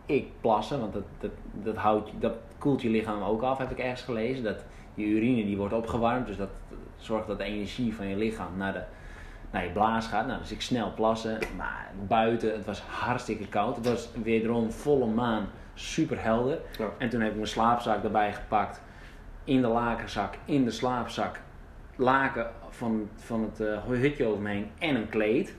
[0.05, 3.79] Ik plassen, want dat, dat, dat, houdt, dat koelt je lichaam ook af, heb ik
[3.79, 4.43] ergens gelezen.
[4.43, 4.63] Dat
[4.93, 6.49] je urine die wordt opgewarmd, dus dat
[6.97, 8.83] zorgt dat de energie van je lichaam naar, de,
[9.55, 10.27] naar je blaas gaat.
[10.27, 13.75] Nou, dus ik snel plassen, maar buiten, het was hartstikke koud.
[13.75, 16.59] Het was wederom volle maan, super helder.
[16.77, 16.85] Ja.
[16.97, 18.81] En toen heb ik mijn slaapzak erbij gepakt,
[19.43, 21.39] in de lakenzak, in de slaapzak,
[21.95, 25.45] laken van, van het eh, hutje over me heen en een kleed.
[25.45, 25.55] Dat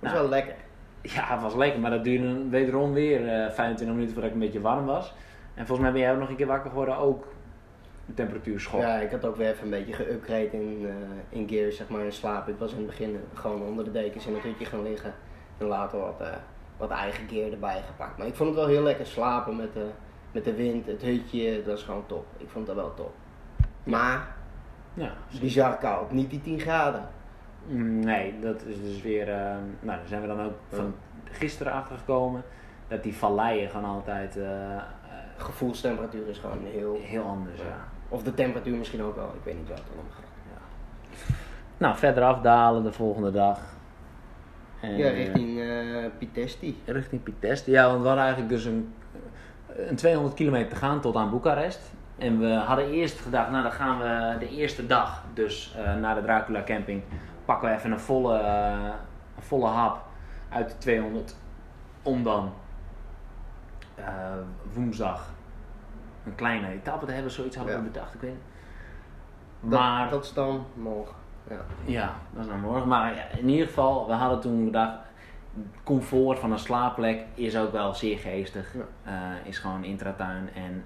[0.00, 0.54] is Nou, wel lekker.
[1.02, 4.46] ja, het was lekker, maar dat duurde wederom weer eh 25 minuten voordat ik een
[4.46, 5.14] beetje warm was.
[5.54, 7.26] En volgens mij ben jij ook nog een keer wakker geworden, ook
[8.06, 8.80] de temperatuur schok.
[8.80, 12.04] Ja, ik had ook weer even een beetje geüpgrade in, eh, in gear, zeg maar,
[12.04, 12.48] in slaap.
[12.48, 15.14] Ik was in het begin gewoon onder de dekens in het hutje gaan liggen.
[15.58, 16.28] En later wat, eh,
[16.76, 18.18] wat eigen gear erbij gepakt.
[18.18, 19.86] Maar ik vond het wel heel lekker slapen met de,
[20.32, 21.56] met de wind, het hutje.
[21.56, 22.26] Dat was gewoon top.
[22.36, 23.14] Ik vond dat wel top.
[23.84, 24.34] Maar,
[24.94, 26.10] Ja, bizar koud.
[26.12, 27.08] Niet die 10 graden.
[27.68, 29.28] Nee, dat is dus weer.
[29.28, 29.36] eh,
[29.80, 30.94] nou, daar zijn we dan ook van
[31.24, 32.42] gisteren achter gekomen.
[32.88, 34.82] Dat die valleien gewoon altijd eh,
[35.36, 36.98] Gevoelstemperatuur is gewoon heel...
[37.02, 37.58] heel anders.
[37.60, 37.88] Ja.
[38.08, 39.32] Of de temperatuur misschien ook wel.
[39.34, 40.24] Ik weet niet wat het om gaat.
[41.78, 43.60] Nou, verder afdalen de volgende dag.
[44.80, 46.82] En, Ja, eh, richting eh Pitesti.
[46.84, 47.70] richting Piteste.
[47.70, 48.94] Ja, want we hadden eigenlijk dus een,
[49.76, 51.80] een 200 kilometer te gaan tot aan Boekarest.
[52.18, 56.14] En we hadden eerst gedacht, nou dan gaan we de eerste dag, dus eh, naar
[56.14, 57.02] de Dracula camping,
[57.44, 58.38] pakken we even een volle,
[59.36, 60.04] een volle hap
[60.48, 61.36] uit de 200.
[62.02, 62.52] Om dan
[63.94, 64.04] eh,
[64.74, 65.30] woensdag
[66.26, 67.86] een kleine etappe te hebben, zoiets hadden we Ja.
[67.86, 68.34] bedacht, ik weet
[69.60, 71.14] Maar dat is dan morgen.
[71.50, 71.60] Ja.
[71.84, 72.88] ja, dat is naar morgen.
[72.88, 74.98] Maar ja, in ieder geval, we hadden toen bedacht,
[75.84, 78.74] comfort van een slaapplek is ook wel zeer geestig.
[78.74, 78.86] Ja.
[79.12, 80.84] Eh, is gewoon intratuin en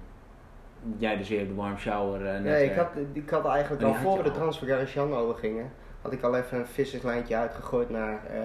[0.97, 2.25] jij dus weer de warm shower.
[2.25, 2.71] eh, netwerk.
[2.71, 4.35] ik had, ik had eigenlijk al voor de al.
[4.35, 5.71] Transfer over gingen,
[6.01, 8.41] had ik al even een visserslijntje uitgegooid naar eh,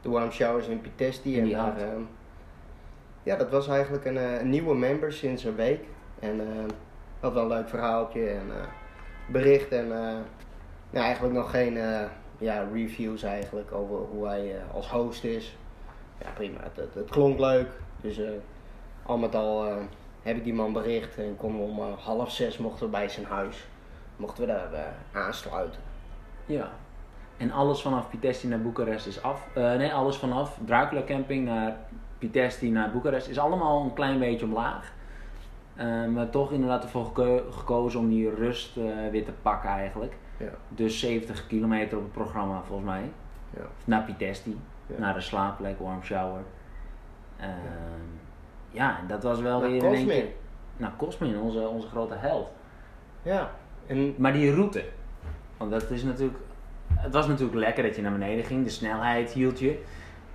[0.00, 1.40] de warm showers in Pitesti.
[1.40, 2.00] En daar, ehm,
[3.22, 5.84] ja, dat was eigenlijk een, eh, een nieuwe member sinds een week.
[6.20, 6.68] En ehm
[7.20, 8.66] had wel een leuk verhaaltje en eh,
[9.28, 10.18] bericht en eh,
[10.90, 12.04] ja, eigenlijk nog geen eh,
[12.38, 15.56] ja, reviews eigenlijk over hoe hij eh, als host is.
[16.20, 16.58] Ja, prima.
[16.62, 17.68] Het, het, klonk leuk.
[18.00, 18.30] Dus eh,
[19.02, 19.76] al met al eh,
[20.22, 23.08] heb ik die man bericht en konden we om eh, half zes mochten we bij
[23.08, 23.64] zijn huis.
[24.16, 25.80] Mochten we daar eh, aansluiten.
[26.46, 26.70] Ja.
[27.36, 29.48] En alles vanaf Pitesti naar Boekarest is af.
[29.54, 31.76] Eh, nee, alles vanaf Dracula Camping naar
[32.18, 34.92] Pitesti naar Boekarest is allemaal een klein beetje omlaag.
[35.78, 40.16] Eh, maar toch inderdaad ervoor geko- gekozen om die rust eh, weer te pakken eigenlijk.
[40.36, 40.50] Ja.
[40.68, 43.10] Dus 70 kilometer op het programma volgens mij.
[43.56, 43.62] Ja.
[43.84, 44.98] Naar Pitesti, Ja.
[44.98, 46.40] naar de slaapplek, warm shower.
[47.36, 47.48] Ehm,
[48.70, 50.08] ja, en dat was wel Naar weer in één Cosmin.
[50.22, 50.26] keer...
[50.76, 52.52] Nou, Cosmin, onze, onze grote held.
[53.22, 53.50] Ja.
[53.86, 54.84] En Maar die route,
[55.56, 56.38] want dat is natuurlijk,
[56.94, 59.82] het was natuurlijk lekker dat je naar beneden ging, de snelheid hield je.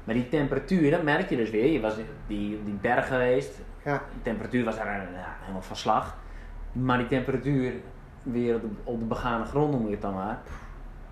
[0.04, 1.72] Maar die temperatuur, dat merk je dus weer.
[1.72, 1.96] Je was
[2.28, 6.18] die, die berg geweest, ja, de temperatuur was daar eh, ja, helemaal van slag.
[6.72, 7.74] Maar die temperatuur
[8.24, 10.38] weer op de, op de begane grond noem je het dan maar.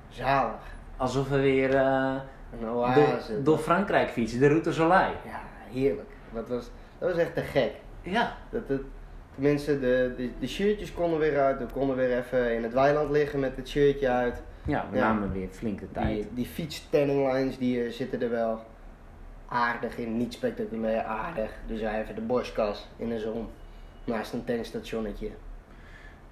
[0.10, 0.62] zalig.
[0.98, 2.16] Alsof we weer eh,
[2.54, 3.44] Een door, oase.
[3.44, 5.12] door Frankrijk fietsen, de Route Soleil.
[5.26, 5.40] Ja,
[5.72, 6.10] heerlijk.
[6.34, 7.72] Dat was, dat was echt te gek.
[8.02, 8.82] Ja, Dat het,
[9.34, 11.60] tenminste, de, de, de shirtjes konden weer uit.
[11.60, 14.42] We konden weer even in het weiland liggen met het shirtje uit.
[14.66, 15.04] ja we Ja.
[15.14, 16.08] namen weer flinke tijd.
[16.08, 18.62] Die, die fietstanning lines die eh, zitten er wel
[19.52, 20.18] aardig in.
[20.18, 21.52] Niet spectaculair aardig.
[21.68, 23.48] Dus ja, even de borstkas in de zon.
[24.04, 25.30] Naast een tankstationnetje.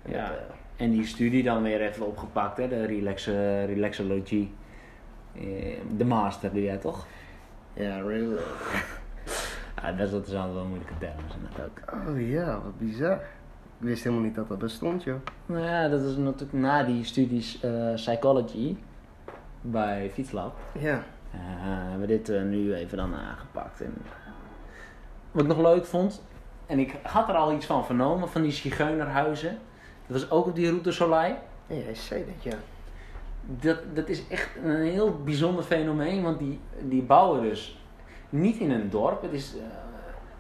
[0.02, 0.28] En Ja.
[0.28, 0.44] dat, eh,
[0.86, 2.68] En die studie dan weer even opgepakt, hè?
[2.68, 4.54] de relax, eh, relaxologie.
[5.36, 7.06] Eh, de master doe jij toch?
[7.74, 8.38] ja, really.
[9.82, 12.10] Ja, dat is altijd wel moeilijke termen zijn dat ook.
[12.10, 13.14] Oh ja, wat bizar.
[13.14, 15.16] Ik wist helemaal niet dat dat bestond, joh.
[15.46, 17.60] Nou ja, dat is natuurlijk na die studies
[17.96, 18.76] psychology
[19.62, 20.56] bij Fietslab.
[20.80, 21.04] Ja.
[21.32, 23.82] Eh, hebben we dit eh, nu even dan aangepakt.
[23.82, 24.12] En, eh,
[25.32, 26.22] wat ik nog leuk vond,
[26.66, 29.58] en ik had er al iets van vernomen, van die zigeunerhuizen.
[30.08, 31.36] Dat was ook op die Route Soleil.
[31.68, 32.56] Ja, dat, ja.
[33.46, 37.80] Dat, dat is echt een heel bijzonder fenomeen, want die, die bouwen dus
[38.30, 39.22] niet in een dorp.
[39.22, 39.64] Het is, eh,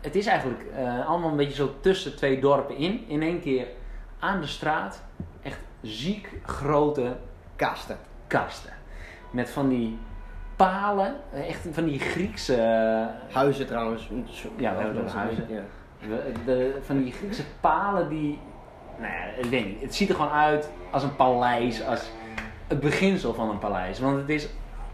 [0.01, 3.07] het is eigenlijk eh, allemaal een beetje zo tussen twee dorpen in.
[3.07, 3.67] In één keer
[4.19, 5.03] aan de straat.
[5.41, 7.17] Echt ziek grote
[7.55, 7.97] Kasten.
[8.27, 8.73] kasten.
[9.31, 9.97] Met van die
[10.67, 11.15] palen,
[11.47, 12.55] echt van die Griekse...
[12.55, 14.09] eh, Huizen trouwens.
[14.57, 15.45] Ja, we hebben huizen.
[15.49, 15.61] Ja.
[16.07, 18.39] de, de- van die Griekse palen die...
[18.99, 19.81] Nou ja, ik weet niet.
[19.81, 22.09] Het ziet er gewoon uit als een paleis, als
[22.67, 23.99] het beginsel van een paleis.
[23.99, 24.47] Want het is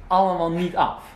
[0.08, 1.16] allemaal niet af.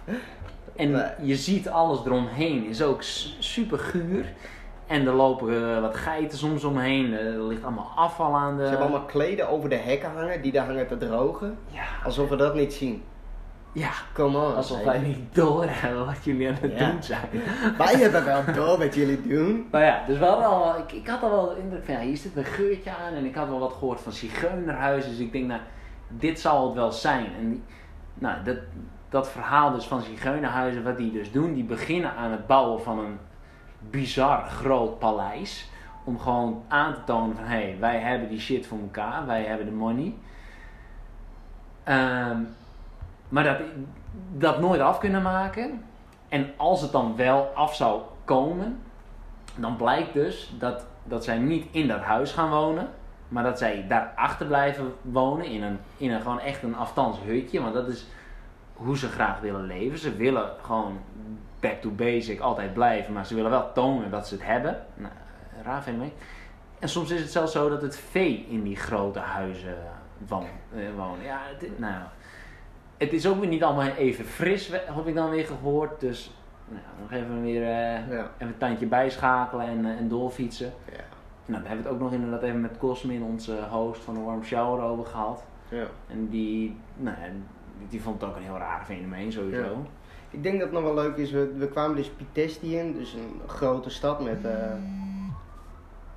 [0.76, 3.02] En je ziet alles eromheen is ook
[3.40, 4.26] super guur.
[4.88, 7.14] En er lopen eh, wat geiten soms omheen.
[7.14, 8.64] Eh, Er ligt allemaal afval aan de...
[8.64, 11.58] Ze hebben allemaal kleden over de hekken hangen, die daar hangen te drogen.
[11.68, 13.04] Ja, Alsof we dat niet zien.
[13.72, 13.90] Ja.
[14.14, 14.56] Come on.
[14.56, 16.92] Alsof wij niet doorhebben wat jullie aan het Ja.
[16.92, 17.30] doen zijn.
[17.78, 19.68] Wij hebben wel door wat jullie doen.
[19.72, 21.94] Maar ja, dus we hadden al, wel- ik, ik had al wel de indruk van
[21.94, 25.10] ja, hier zit een geurtje aan en ik had wel wat gehoord van zigeunerhuizen.
[25.12, 25.62] Dus ik denk, nou,
[26.08, 27.26] dit zal het wel zijn.
[27.40, 27.64] En
[28.14, 28.58] nou, dat,
[29.10, 33.00] dat verhaal dus van zigeunerhuizen, wat die dus doen, die beginnen aan het bouwen van
[33.00, 33.18] een
[33.90, 35.70] bizar groot paleis.
[36.04, 39.44] Om gewoon aan te tonen van, hé, hey, wij hebben die shit voor elkaar, wij
[39.44, 40.14] hebben de money.
[41.84, 42.38] Ehm,
[43.30, 43.58] maar dat,
[44.38, 45.84] dat nooit af kunnen maken.
[46.30, 48.82] En als het dan wel af zou komen,
[49.56, 52.90] dan blijkt dus dat, dat zij niet in dat huis gaan wonen,
[53.28, 57.62] maar dat zij daarachter blijven wonen in een, in een gewoon echt een aftans hutje.
[57.62, 58.08] Want dat is
[58.74, 59.98] hoe ze graag willen leven.
[59.98, 61.00] Ze willen gewoon
[61.60, 64.86] back to basic altijd blijven, maar ze willen wel tonen dat ze het hebben.
[64.94, 65.14] Nou,
[65.64, 66.14] raar fenomeen.
[66.80, 69.78] En soms is het zelfs zo dat het vee in die grote huizen
[70.28, 70.48] woont.
[70.76, 71.26] eh, wonen.
[71.26, 71.40] Ja,
[71.78, 72.02] nou,
[73.00, 76.00] het is ook weer niet allemaal even fris, heb ik dan weer gehoord.
[76.00, 76.32] Dus
[76.68, 78.04] nou, nog even weer eh, Ja.
[78.12, 80.72] even een tandje bijschakelen en, eh, en doorfietsen.
[80.92, 80.98] Ja.
[81.46, 84.20] Nou, daar hebben we het ook nog inderdaad even met Cosmin, onze host van de
[84.20, 85.44] Warm Shower, over gehad.
[85.70, 85.86] Ja.
[86.08, 87.28] En die, nou, ja,
[87.78, 89.62] die, die vond het ook een heel raar fenomeen sowieso.
[89.62, 89.72] Ja.
[90.30, 93.14] Ik denk dat het nog wel leuk is, we, we kwamen dus Pitesti in, dus
[93.14, 94.54] een grote stad met, eh,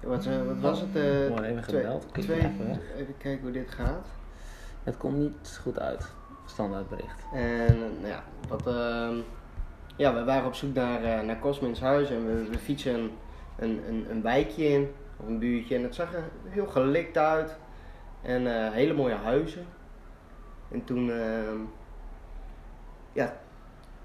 [0.02, 0.96] Wat, eh, wat was het?
[0.96, 2.06] eh, Wordt even twee- gebeld.
[2.14, 2.38] Twee-
[2.96, 4.06] even kijken hoe dit gaat.
[4.82, 6.12] Het komt niet goed uit.
[6.52, 7.24] Standaard bericht.
[7.32, 8.22] En nou ja,
[8.66, 9.16] ehm,
[9.96, 13.10] ja, we waren op zoek naar, eh naar Cosmins huis en we, we fietsen een,
[13.58, 15.76] een, een, een wijkje in, of een buurtje.
[15.76, 17.56] En het zag er heel gelikt uit.
[18.22, 19.66] En eh, hele mooie huizen.
[20.68, 21.58] En toen, ehm,
[23.12, 23.36] ja,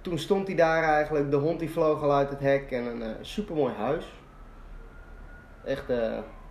[0.01, 1.31] toen stond hij daar eigenlijk.
[1.31, 4.13] De hond die vloog al uit het hek en een super supermooi huis.
[5.65, 5.89] Echt,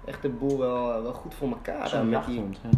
[0.05, 1.89] echt de boel wel, wel goed voor elkaar.
[1.89, 2.59] Zo'n die- jachthond.
[2.63, 2.69] Ja.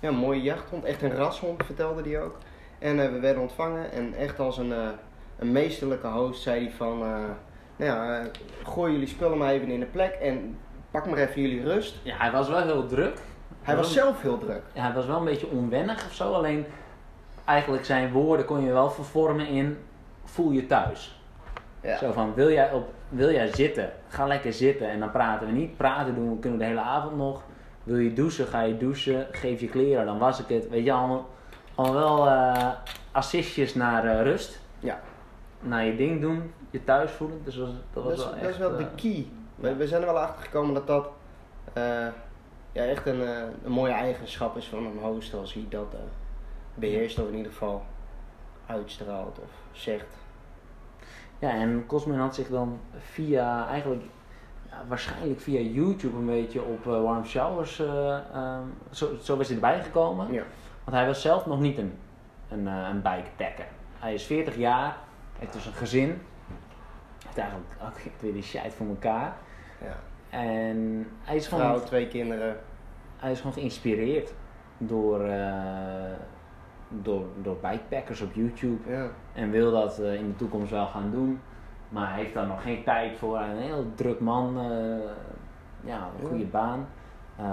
[0.00, 0.84] ja, een mooie jachthond.
[0.84, 2.36] Echt een rashond, vertelde hij ook.
[2.82, 4.88] En eh, we werden ontvangen en echt als een, eh,
[5.38, 7.02] een meesterlijke host zei hij van...
[7.02, 7.08] eh,
[7.76, 8.22] nou ja,
[8.62, 10.58] gooi jullie spullen maar even in de plek en
[10.90, 12.00] pak maar even jullie rust.
[12.02, 13.18] ja, hij was wel heel druk.
[13.62, 14.62] Hij was zelf heel druk.
[14.72, 16.32] Ja, hij was wel een beetje onwennig of zo.
[16.32, 16.66] Alleen
[17.44, 19.78] eigenlijk zijn woorden kon je wel vervormen in
[20.24, 21.20] voel je thuis.
[21.80, 21.96] Ja.
[21.96, 25.52] Zo van wil jij, op, wil jij zitten, ga lekker zitten en dan praten we
[25.52, 25.76] niet.
[25.76, 27.42] Praten doen we, kunnen we de hele avond nog.
[27.82, 29.26] Wil je douchen, ga je douchen.
[29.30, 30.68] Geef je kleren, dan was ik het.
[30.68, 31.26] Weet je, allemaal,
[31.74, 32.70] allemaal wel eh
[33.12, 34.60] assistjes naar eh, rust.
[34.78, 35.00] Ja.
[35.60, 37.40] Naar je ding doen, je thuis voelen.
[37.44, 38.50] Dus dat was, dat was Dat is, wel dat echt...
[38.50, 39.26] is wel de eh, key.
[39.54, 41.08] We, we zijn er wel achter gekomen dat dat
[42.72, 43.20] ja, echt een,
[43.64, 46.00] een mooie eigenschap is van een host als hij dat eh,
[46.74, 47.84] beheerst of in ieder geval
[48.66, 50.06] uitstraalt of zegt.
[51.38, 54.02] Ja, en Cosmin had zich dan via, eigenlijk
[54.70, 59.56] ja, waarschijnlijk via YouTube een beetje op warm showers, eh, ehm, zo, zo was hij
[59.56, 60.32] erbij gekomen.
[60.32, 60.42] Ja.
[60.92, 61.92] Want hij was zelf nog niet een,
[62.48, 63.66] een, eh, een bikepacker.
[63.98, 64.96] Hij is 40 jaar,
[65.38, 66.22] heeft dus een gezin.
[67.24, 69.36] Heeft eigenlijk ook weer die shit voor elkaar.
[69.80, 69.96] Ja.
[70.38, 72.56] En hij is Vrouw, gewoon, twee kinderen.
[73.16, 74.32] hij is gewoon geïnspireerd
[74.78, 76.16] door, eh,
[76.88, 78.90] door, door bikepackers op YouTube.
[78.90, 79.06] Ja.
[79.32, 81.40] En wil dat eh, in de toekomst wel gaan doen.
[81.88, 83.38] Maar hij heeft daar nog geen tijd voor.
[83.38, 84.52] Hij is een heel druk man.
[84.54, 86.28] ja, een Ja.
[86.28, 86.86] goede baan.
[87.36, 87.44] Eh,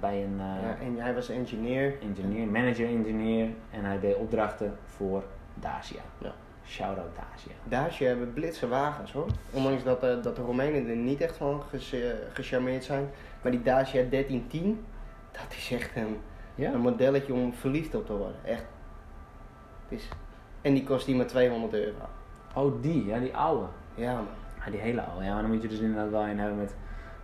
[0.00, 0.76] bij een eh, ja.
[0.84, 1.94] En hij was engineer.
[2.02, 3.48] engineer, manager-engineer.
[3.70, 5.22] En hij deed opdrachten voor
[5.54, 6.00] Dacia.
[6.18, 6.32] Ja.
[6.66, 7.52] Shout-out Dacia.
[7.64, 9.26] Dacia hebben blitse wagens hoor.
[9.50, 11.94] Ondanks dat, eh, dat de Romeinen er niet echt van ges-
[12.32, 13.08] gecharmeerd zijn.
[13.42, 14.84] Maar die Dacia 1310,
[15.32, 16.18] dat is echt een,
[16.54, 16.72] Ja?
[16.72, 18.36] een modelletje om verliefd op te worden.
[18.44, 18.64] Echt.
[19.88, 20.08] Het is...
[20.60, 21.94] En die kost die maar 200 euro.
[22.54, 23.06] Oh, die.
[23.06, 23.66] Ja, die oude.
[23.94, 24.26] Ja man.
[24.64, 25.24] Ja, die hele oude.
[25.24, 26.74] Ja, maar dan moet je dus inderdaad wel een hebben met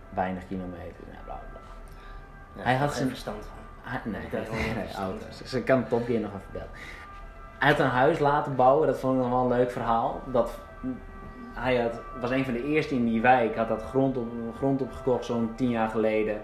[0.09, 1.03] weinig kilometer.
[1.11, 1.39] Ja,
[2.57, 4.11] Hij had geen zijn- verstand van.
[4.11, 5.23] Nee, dat nee, oud.
[5.23, 6.67] verstand Ze- kan Top Gear nog even bellen.
[7.59, 10.21] Hij had een huis laten bouwen, dat vond ik nog wel een leuk verhaal.
[10.25, 10.59] Dat,
[11.53, 14.27] hij had, was een van de eerste in die wijk, had dat grond, op,
[14.57, 16.41] grond opgekocht zo'n tien jaar geleden.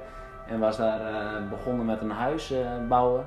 [0.48, 3.26] En was daar eh, begonnen met een huis eh, bouwen.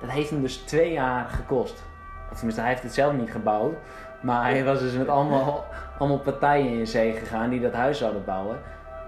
[0.00, 1.82] Dat heeft hem dus twee jaar gekost.
[2.30, 3.74] Of tenminste, hij heeft het zelf niet gebouwd.
[4.20, 5.64] Maar hij was dus met allemaal,
[5.98, 8.58] allemaal partijen in zee gegaan die dat huis zouden bouwen.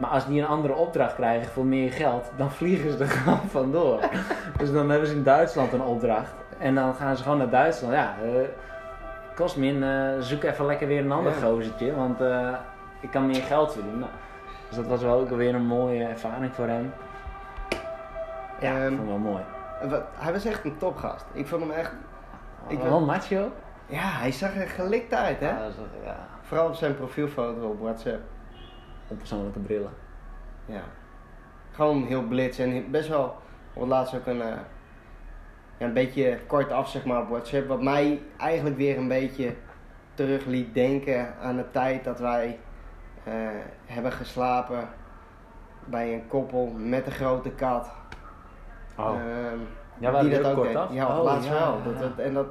[0.01, 3.49] Maar als die een andere opdracht krijgen voor meer geld, dan vliegen ze er gewoon
[3.49, 4.01] vandoor.
[4.59, 6.33] dus dan hebben ze in Duitsland een opdracht.
[6.59, 7.95] En dan gaan ze gewoon naar Duitsland.
[7.95, 8.31] Ja, eh
[9.35, 11.39] kost min, eh, zoek even lekker weer een ander Ja.
[11.41, 12.49] gozertje, want eh,
[13.01, 14.01] ik kan meer geld verdienen.
[14.01, 14.13] Nou,
[14.69, 16.93] dus dat was wel ook weer een mooie ervaring voor hem.
[18.61, 19.43] Ja, ik Ehm, vond wel mooi.
[20.15, 21.25] Hij was echt een topgast.
[21.33, 21.93] Ik vond hem echt...
[22.67, 23.51] ik was- wel macho.
[23.87, 25.49] Ja, hij zag er gelikt uit hè.
[25.49, 28.21] Ja, dat is wel- ja, Vooral op zijn profielfoto op WhatsApp.
[29.11, 29.91] Onpersoonlijke brillen.
[30.67, 30.83] Ja.
[31.73, 33.37] Gewoon heel blitz en best wel
[33.75, 34.65] op het laatst ook een, ja,
[35.79, 37.69] een beetje kort af zeg maar op WhatsApp.
[37.69, 39.55] Wat mij eigenlijk weer een beetje
[40.15, 42.59] terug liet denken aan de tijd dat wij
[43.25, 43.33] eh,
[43.87, 44.89] hebben geslapen
[45.85, 47.91] bij een koppel met een grote kat.
[48.97, 49.07] Oh.
[49.15, 49.59] Ehm,
[49.99, 50.77] Ja, die dat ook kort deed.
[50.77, 50.93] af?
[50.93, 51.77] Ja, op het Oh, laatst ja, wel.
[51.79, 52.01] ja, Dat, ja.
[52.01, 52.47] dat, en dat,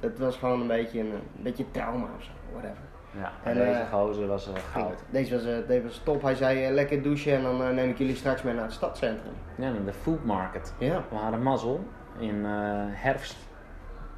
[0.00, 2.84] dat was gewoon een beetje een, een beetje trauma of zo, whatever.
[3.16, 5.02] Ja, En, en deze eh, gozer was goud.
[5.10, 6.22] Deze was, eh, deze was top.
[6.22, 9.32] Hij zei eh, lekker douchen en dan neem ik jullie straks mee naar het stadscentrum.
[9.56, 10.74] Ja, naar de food market.
[10.78, 11.04] Ja.
[11.10, 11.84] We hadden mazzel.
[12.18, 12.44] In
[12.90, 13.36] herfst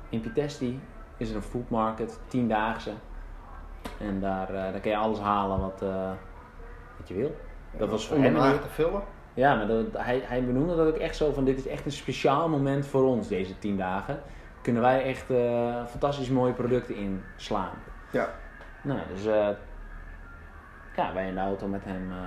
[0.09, 0.81] in Pitesti
[1.17, 2.91] is er een food market, tiendaagse.
[3.99, 5.81] En daar, daar kun je alles halen wat,
[6.99, 7.37] wat je wil.
[7.79, 9.03] Dat was voor hem te vullen.
[9.35, 11.93] Ja, maar dat, hij, hij benoemde dat ook echt zo van dit is echt een
[11.93, 14.21] speciaal moment voor ons deze tien dagen.
[14.63, 15.27] Kunnen wij echt
[15.91, 17.75] fantastisch mooie producten inslaan.
[18.11, 18.29] Ja.
[18.85, 19.49] Nou, dus eh,
[20.97, 22.19] ja, wij in de auto met hem eh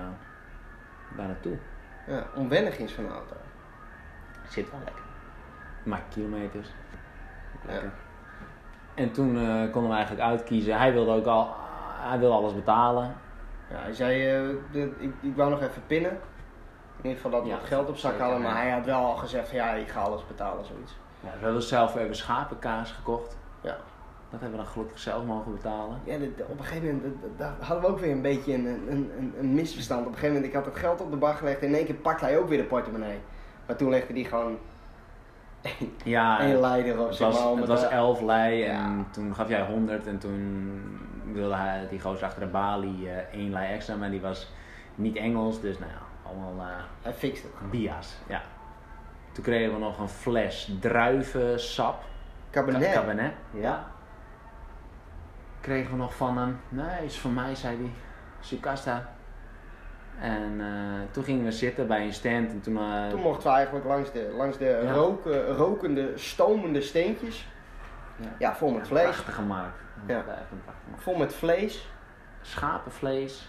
[1.17, 1.57] daar naartoe.
[2.07, 3.35] Ja, onwennig in zo'n auto.
[4.49, 5.03] Zit wel lekker.
[5.83, 6.67] Maakt kilometers.
[7.65, 7.83] Lekker.
[7.85, 7.91] Ja.
[8.93, 10.77] En toen eh, konden we eigenlijk uitkiezen.
[10.77, 11.55] Hij wilde ook al,
[11.99, 13.15] hij wilde alles betalen.
[13.69, 14.17] Ja, hij zei,
[14.71, 16.11] de- ik, ik wou nog even pinnen.
[16.11, 19.05] In ieder geval dat we Ja, wat geld op zak hadden, maar hij had wel
[19.05, 20.97] al gezegd van ja, ik ga alles betalen, zoiets.
[21.19, 23.37] Ja, we hebben zelf even schapenkaas gekocht.
[23.61, 23.77] Ja.
[24.29, 25.99] Dat hebben we dan gelukkig zelf mogen betalen.
[26.03, 26.15] Ja,
[26.47, 29.53] op een gegeven moment dat- hadden we ook weer een beetje een, een, een, een
[29.53, 29.99] misverstand.
[30.01, 31.85] Op een gegeven moment, ik had het geld op de bar gelegd en in één
[31.85, 33.17] keer pakte hij ook weer de portemonnee.
[33.67, 34.57] Maar toen legde hij gewoon
[36.03, 39.03] Ja, één leider op het was, het was 11 lei en Ja.
[39.11, 40.81] toen gaf jij 100 en toen
[41.33, 44.51] wilde hij, die gozer achter de balie eh, één lei extra, maar die was
[44.95, 45.97] niet Engels, dus nou ja,
[46.29, 47.71] allemaal eh, Hij fixt het.
[47.71, 48.17] bia's.
[48.27, 48.41] Ja.
[49.31, 52.03] Toen kregen we nog een fles druivensap.
[52.51, 52.91] Cabernet.
[52.93, 53.87] Cabernet, ja.
[55.61, 56.59] Kregen we nog van hem.
[56.69, 57.91] Nee, is voor mij, zei hij.
[58.39, 59.09] Sucasta.
[60.19, 62.77] En eh, toen gingen we zitten bij een stand en toen...
[62.77, 64.91] eh, Toen mochten we eigenlijk langs de, langs de Ja.
[64.91, 67.47] roken, rokende, stomende steentjes.
[68.15, 68.27] Ja.
[68.39, 69.03] Ja, vol met vlees.
[69.03, 69.79] Prachtig gemaakt.
[70.07, 70.23] Ja.
[70.95, 71.89] Vol met vlees.
[72.41, 73.47] Schapenvlees.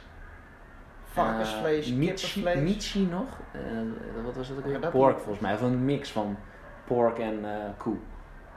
[1.05, 2.75] Varkensvlees, michi- kippenvlees.
[2.75, 3.27] michi nog.
[4.25, 4.91] Wat was dat ook Ja, weer?
[4.91, 5.23] Pork niet.
[5.23, 5.55] volgens mij.
[5.55, 6.37] Of een mix van
[6.85, 7.45] pork en
[7.77, 7.97] koe.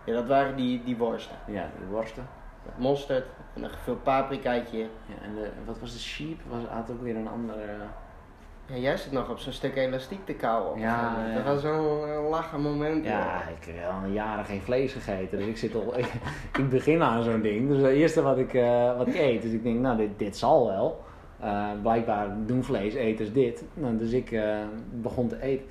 [0.05, 1.35] Ja, dat waren die, die worsten.
[1.47, 2.27] Ja, die worsten.
[2.65, 4.79] Met mosterd en een gevuld paprikaatje.
[4.79, 6.39] Ja, en de, wat was de sheep?
[6.49, 7.63] Was, had ook weer een andere...
[8.65, 10.79] Ja, jij zit nog op zo'n stuk elastiek te kauwen.
[10.79, 11.15] Ja.
[11.35, 13.05] Dat was zo'n lachen moment.
[13.05, 15.37] Ja, ik heb al jaren geen vlees gegeten.
[15.37, 15.97] Dus ik zit al.
[15.97, 16.13] Ik,
[16.57, 17.67] ik begin aan zo'n ding.
[17.67, 19.41] Dus het eerste wat ik, eh, wat ik eet.
[19.41, 21.03] Dus ik denk, nou, dit, dit zal wel.
[21.39, 23.63] Eh, blijkbaar doen vleeseters dit.
[23.73, 24.57] Nou, dus ik eh,
[24.91, 25.65] begon te eten.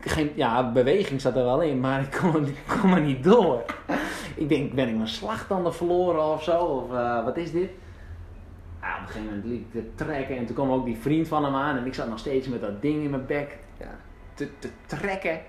[0.00, 3.24] Geen, ja, beweging zat er wel in, maar ik kon, er- ik kon er niet
[3.24, 3.62] door.
[4.36, 6.58] ik denk, ben ik mijn slagtanden verloren of zo?
[6.58, 7.70] Of eh, wat is dit?
[8.80, 11.28] Ja, op een gegeven moment liep ik te trekken en toen kwam ook die vriend
[11.28, 13.90] van hem aan en ik zat nog steeds met dat ding in mijn bek Ja.
[14.34, 15.40] te, te trekken.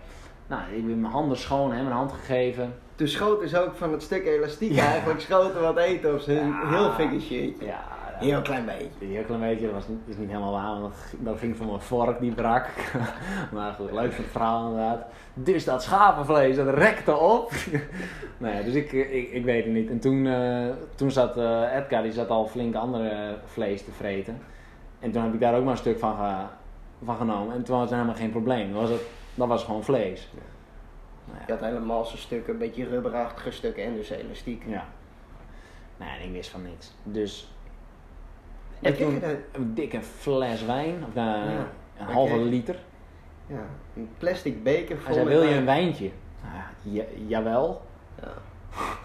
[0.47, 2.73] Nou, ik heb mijn handen schoon, hem een hand gegeven.
[2.95, 4.85] Toen schoten ze ook van het stuk elastiek Ja.
[4.85, 6.69] eigenlijk schoten wat eten op zijn Ja.
[6.69, 7.53] heel vingertje.
[7.59, 7.83] Ja,
[8.21, 8.89] Heel klein beetje.
[9.05, 11.57] Een heel klein beetje, dat was niet, is niet helemaal waar, want dat, ging- dat
[11.57, 12.67] van mijn vork die brak.
[13.53, 15.05] maar goed, leuk van het verhaal inderdaad.
[15.33, 17.51] Dus dat schapenvlees, dat rekte op.
[18.37, 19.89] nou ja, dus ik, ik, ik weet het niet.
[19.89, 24.41] En toen, eh, toen zat eh, Edgar, die zat al flink andere vlees te vreten.
[24.99, 26.45] En toen heb ik daar ook maar een stuk van, ge-
[27.05, 27.55] van genomen.
[27.55, 28.71] En toen was het helemaal geen probleem.
[28.71, 29.01] Dan was het,
[29.35, 30.29] dat was gewoon vlees.
[31.25, 31.43] Nou ja.
[31.47, 34.63] Je had helemaal zo'n stukken, een beetje rubberachtige stukken en dus elastiek.
[34.67, 34.85] Ja.
[35.97, 36.93] Nou, en ik wist van niks.
[37.03, 37.53] Dus.
[38.81, 41.43] Maar En toen je dat- een dikke fles wijn, of Ja.
[41.97, 42.75] een halve liter.
[43.47, 43.65] Ja,
[43.95, 46.11] een plastic beker Hij vol zei: met Wil je een wijntje?
[46.43, 47.81] Nou ja, ja- jawel.
[48.21, 48.27] Ja,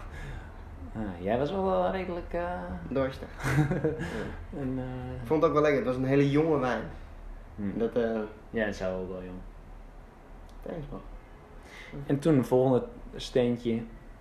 [0.95, 2.33] Ah, jij was wel wel redelijk.
[2.33, 2.51] eh,
[2.89, 3.27] dorstig.
[4.59, 6.81] een, eh, Ik vond het ook wel lekker, het was een hele jonge wijn.
[7.55, 7.77] hm.
[7.79, 8.19] Dat, eh
[8.49, 9.37] Ja, dat zou ook wel, jong.
[10.65, 11.01] thanks man.
[12.05, 13.71] En toen, het volgende steentje,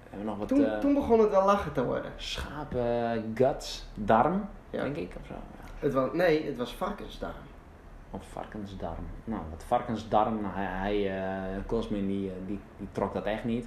[0.03, 2.13] hebben we nog wat Toen, eh, toen begon het wel lachen te worden.
[2.17, 4.83] schapen, guts, darm, Ja.
[4.83, 5.35] denk ik, of zo.
[5.79, 7.33] Het was, nee, het was varkensdarm.
[8.11, 9.07] Of varkensdarm.
[9.25, 11.19] Nou, wat varkensdarm, nou, hij, hij
[11.57, 13.67] eh, Cosmin die, eh, die, die trok dat echt niet.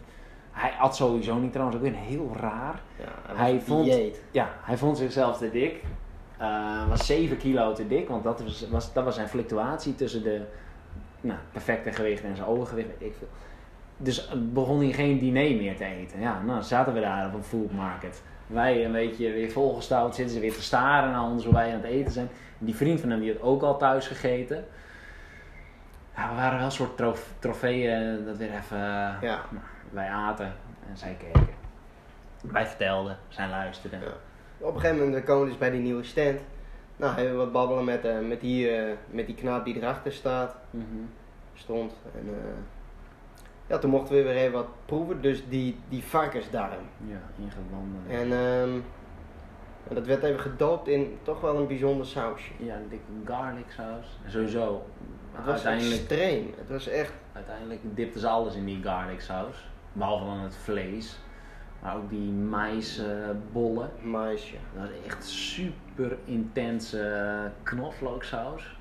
[0.52, 2.82] Hij at sowieso niet trouwens, ook weer heel raar.
[3.00, 4.24] Ja, hij, vond- dieet.
[4.32, 5.84] Ja, hij vond zichzelf te dik.
[6.38, 10.24] Eh, was 7 kilo te dik, want dat was, was, dat was zijn fluctuatie tussen
[10.24, 10.42] de
[11.22, 13.28] nou, perfecte gewicht en zijn overgewicht, weet ik veel.
[13.98, 16.20] Dus begon hij geen diner meer te eten.
[16.20, 18.24] Ja, nou zaten we daar op een food market.
[18.50, 21.76] Wij een beetje weer volgestouwd, zitten ze weer te staren naar ons hoe wij aan
[21.82, 22.30] het eten zijn.
[22.58, 24.66] Die vriend van hem die had ook al thuis gegeten.
[26.16, 28.78] Ja, we waren wel een soort trof- trofeeën dat weer even...
[28.78, 29.20] Ja.
[29.50, 30.54] Nou, wij aten
[30.90, 31.48] en zij keken.
[32.42, 34.00] Wij vertelden, zij luisterden.
[34.00, 34.08] Ja.
[34.58, 36.40] Op een gegeven moment komen we dus bij die nieuwe stand.
[36.96, 40.12] Nou, hebben we wat babbelen met, eh, met, die, eh, met die knaap die erachter
[40.12, 40.86] staat, Mhm.
[41.54, 41.94] stond.
[42.16, 42.50] En, eh,
[43.70, 45.22] ja, toen mochten we weer even wat proeven.
[45.22, 46.86] Dus die, die varkensdarm.
[47.06, 48.02] Ja, ingewanden.
[48.08, 48.80] En ehm,
[49.96, 52.52] dat werd even gedoopt in toch wel een bijzonder sausje.
[52.58, 54.20] Ja, een dikke garlic saus.
[54.24, 54.86] En sowieso,
[55.32, 56.54] Het was uiteindelijk, extreem.
[56.58, 57.14] Het was echt...
[57.34, 59.68] uiteindelijk dipten ze alles in die garlic saus.
[59.94, 61.18] Behalve dan het vlees.
[61.82, 63.90] Maar ook die maisbollen.
[64.02, 64.56] maisje.
[64.74, 68.79] dat was echt super intense knoflooksaus.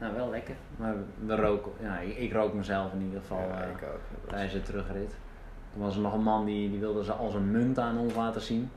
[0.00, 0.54] Nou wel lekker.
[0.76, 0.94] Maar
[1.26, 3.38] we roken, ja, ik, ik rook mezelf in ieder geval.
[3.38, 4.28] Ja, eh, ik ook.
[4.28, 5.14] Tijdens de terugrit.
[5.72, 8.14] Toen was er nog een man die, die wilde ze als een munt aan ons
[8.14, 8.70] laten zien.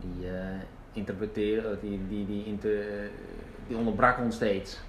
[0.00, 0.60] Die eh
[0.92, 3.10] interpreteerde, die, die, die, inter, eh,
[3.66, 4.80] die onderbrak ons steeds.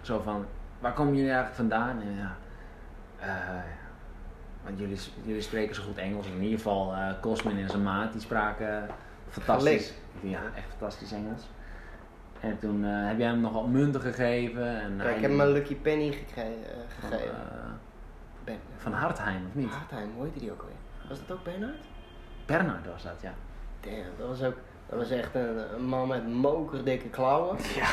[0.00, 0.46] Zo van,
[0.78, 2.00] waar komen jullie eigenlijk vandaan?
[2.00, 2.36] En ja,
[3.18, 3.62] eh,
[4.64, 6.26] want jullie, jullie spreken zo goed Engels.
[6.26, 8.88] In ieder geval eh Cosmin en zijn maat, die spraken
[9.28, 9.92] fantastisch.
[10.20, 11.42] Ja, echt fantastisch Engels.
[12.40, 14.80] En toen eh, heb jij hem nog wat munten gegeven.
[14.80, 16.48] En Ja, ik heb hem een Lucky Penny gekre- eh,
[17.00, 17.34] van, gegeven.
[18.44, 19.70] eh, van Hartheim, of niet?
[19.70, 20.76] Hartheim, hoe heette die ook alweer?
[21.08, 21.76] Was dat ook Bernhard?
[22.46, 23.32] Bernard was dat, ja.
[23.80, 24.56] Damn, dat was ook...
[24.88, 27.56] Dat was echt een, een man met mokerdikke klauwen.
[27.76, 27.88] Ja.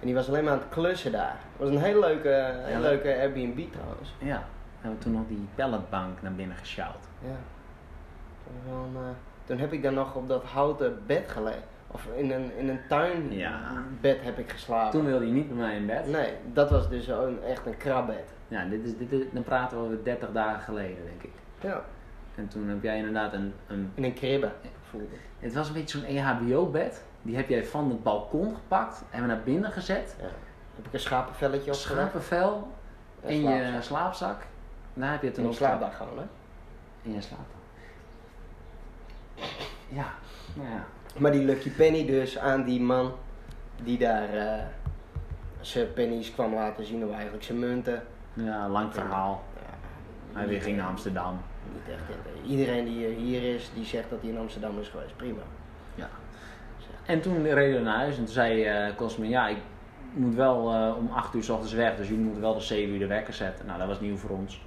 [0.00, 1.36] En die was alleen maar aan het klussen daar.
[1.52, 4.14] Het was een hele leuke, hele leuke Airbnb trouwens.
[4.18, 4.36] Ja.
[4.36, 7.04] We hebben toen nog die palletbank naar binnen gesjouwd.
[7.20, 7.36] Ja.
[8.66, 8.72] Eh,
[9.44, 11.62] toen heb ik dan nog op dat houten bed gelegen.
[11.90, 13.82] Of in een, in een tuinbed Ja.
[14.00, 14.90] heb ik geslapen.
[14.90, 16.06] Toen wilde je niet bij mij in bed.
[16.06, 18.24] Nee, dat was dus een, echt een krabbed.
[18.48, 21.30] Ja, dit is, dit is, dan praten we over 30 dagen geleden, denk ik.
[21.60, 21.82] Ja,
[22.34, 24.50] En toen heb jij inderdaad een, een in een kribbe
[24.90, 25.06] voelde.
[25.38, 27.04] het was een beetje zo'n EHBO-bed.
[27.22, 30.16] Die heb jij van het balkon gepakt en we naar binnen gezet.
[30.20, 30.24] Ja.
[30.76, 32.00] Heb ik een schapenvelletje opgelegd.
[32.10, 32.72] Schapenvel
[33.22, 34.46] en in je slaapzak.
[34.94, 36.24] Daar heb je het In een op slaapdag gewoon, hè.
[37.02, 37.38] In je slaap.
[39.88, 40.06] Ja,
[40.54, 40.84] nou ja.
[41.18, 43.12] Maar die Lucky Penny dus aan die man
[43.82, 44.64] die daar eh,
[45.60, 48.02] zijn pennies kwam laten zien, of eigenlijk zijn munten.
[48.32, 49.42] Ja, lang verhaal.
[49.54, 51.40] Ja, Hij weer ging naar Amsterdam.
[51.72, 52.46] Niet echt.
[52.50, 55.16] Iedereen die hier is, die zegt dat hij in Amsterdam is geweest.
[55.16, 55.42] Prima.
[55.94, 56.08] Ja.
[57.06, 59.56] En toen reden we naar huis en toen zei eh Cosme, ja, ik
[60.12, 62.92] moet wel eh, om 8 uur s ochtends weg, dus jullie moeten wel de 7
[62.92, 63.66] uur de wekker zetten.
[63.66, 64.62] Nou, dat was nieuw voor ons.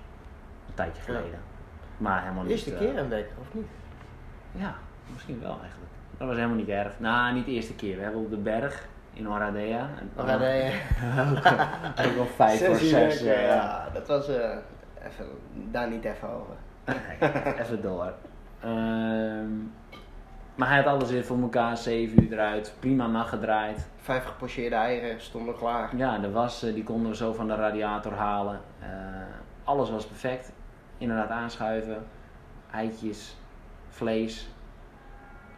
[0.68, 1.18] Een tijdje Ja.
[1.18, 1.40] geleden.
[1.98, 2.52] Maar helemaal niet.
[2.52, 3.68] eerste keer een wekker, of niet?
[4.52, 4.76] Ja,
[5.14, 5.81] misschien wel eigenlijk.
[6.22, 7.00] Dat was helemaal niet erg.
[7.00, 7.96] Nou, niet de eerste keer.
[7.96, 9.90] We hebben op de berg in Oradea.
[10.16, 10.22] De
[12.06, 13.24] ook, ook vijf voor zes.
[13.24, 14.58] eh, Ja, dat was eh,
[15.06, 15.26] even,
[15.72, 16.54] daar niet even over.
[17.60, 18.14] Even door.
[18.60, 19.50] Ehm,
[20.56, 23.88] maar hij had alles weer voor elkaar, 7 uur eruit, prima nacht gedraaid.
[23.98, 25.96] Vijf gepocheerde eieren stonden klaar.
[25.96, 28.60] Ja, de was eh, die konden we zo van de radiator halen.
[29.64, 30.52] Alles was perfect.
[30.98, 32.04] Inderdaad aanschuiven,
[32.72, 33.38] eitjes,
[33.90, 34.50] vlees,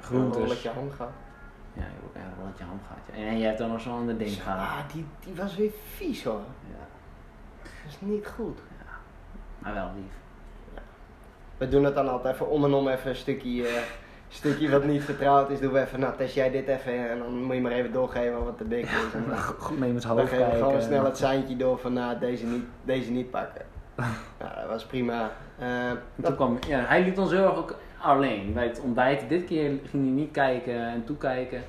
[0.04, 0.42] Een groentes.
[0.42, 1.12] rolletje ham gehad.
[1.74, 3.00] Ja, je hebt ook een rolletje ham gehad.
[3.22, 3.30] ja.
[3.30, 4.60] En je hebt dan nog zo'n ander ding gehad.
[4.60, 6.42] Ah, die, die was weer vies hoor.
[6.70, 6.86] Ja,
[7.62, 8.60] Dat is niet goed.
[9.60, 10.14] maar wel lief.
[11.58, 13.82] We doen het dan altijd even om en om even een stukje, eh,
[14.28, 15.60] stukje wat niet vertrouwd is.
[15.60, 18.44] Doen we even, nou test jij dit even en dan moet je maar even doorgeven
[18.44, 18.92] wat de dik is.
[19.14, 20.58] En dan, Goed het we kijken.
[20.58, 23.62] gewoon snel het seintje door van nou deze niet, deze niet pakken.
[24.40, 25.32] Nou, dat was prima.
[25.60, 29.30] Eh, dat- kwam, ja, hij liet ons heel erg ook alleen bij het ontbijt.
[29.30, 31.64] Dit keer ging hij niet kijken en toekijken.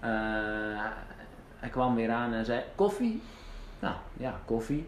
[0.00, 0.10] Eh,
[1.56, 3.22] hij kwam weer aan en zei: Koffie?
[3.78, 4.86] Nou ja, koffie.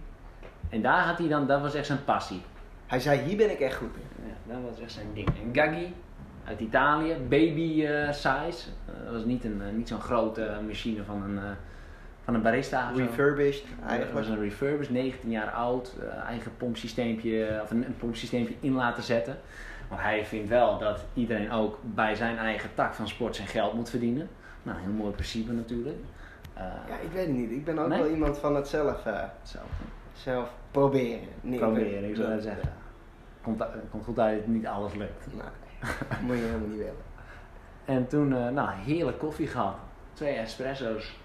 [0.69, 2.43] En daar had hij dan, dat was echt zijn passie.
[2.87, 4.27] hij zei hier ben ik echt goed in.
[4.27, 5.29] Ja, dat was echt zijn ding.
[5.29, 5.95] En Gaggi
[6.45, 8.69] uit Italië, baby eh, size.
[8.87, 11.51] Eh, dat was niet, een, eh, niet zo'n grote machine van een, eh,
[12.25, 12.91] van een barista.
[12.97, 14.19] Refurbished Dat eigenlijk.
[14.19, 19.03] was een refurbished, 19 jaar oud, eh, eigen pompsysteempje, of een, een pompsysteempje in laten
[19.03, 19.37] zetten.
[19.93, 23.73] Want hij vindt wel dat iedereen ook bij zijn eigen tak van sport zijn geld
[23.75, 24.29] moet verdienen.
[24.63, 25.97] Nou, een heel mooi principe natuurlijk.
[26.55, 27.51] Eh, Ja, ik weet het niet.
[27.51, 27.99] Ik ben ook Nee?
[28.03, 29.59] wel iemand van het zelf, eh, zo,
[30.13, 31.29] zelf proberen.
[31.41, 32.73] Nee, proberen, ik zou dat- zeggen.
[33.43, 35.27] Komt, komt goed uit dat niet alles lukt.
[35.33, 35.43] Nee,
[36.23, 36.95] moet je helemaal niet willen.
[37.85, 39.75] En toen, eh, nou, heerlijk koffie gehad.
[40.13, 41.19] Twee espresso's.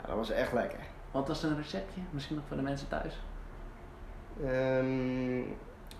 [0.00, 0.78] Ja, dat was echt lekker.
[1.10, 2.00] Wat was een receptje?
[2.10, 3.20] Misschien nog voor de mensen thuis?
[4.44, 5.40] Ehm,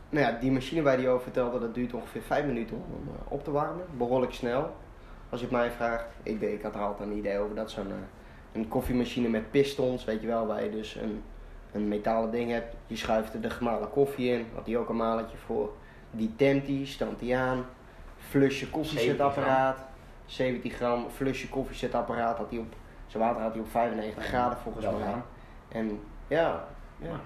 [0.09, 3.33] nou ja, die machine waar die over vertelde, dat duurt ongeveer 5 minuten om eh,
[3.33, 3.85] op te warmen.
[3.97, 4.75] Behoorlijk snel.
[5.29, 7.91] Als je het mij vraagt, ik, ik had er altijd een idee over dat zo'n
[7.91, 7.97] eh,
[8.53, 11.23] een koffiemachine met pistons, weet je wel, waar je dus een,
[11.73, 12.77] een metalen ding hebt.
[12.87, 15.73] Je schuift er de gemalen koffie in, had hij ook een maletje voor.
[16.11, 17.65] Die temt die, stamt die aan.
[18.19, 19.79] Flusje koffiezetapparaat,
[20.25, 21.07] 17 gram.
[21.11, 22.75] Flusje koffiezetapparaat had hij op,
[23.07, 25.05] zijn water had hij op 95 graden volgens mij.
[25.05, 25.25] aan.
[25.69, 26.65] En ja,
[26.99, 27.07] ja.
[27.09, 27.19] Nou?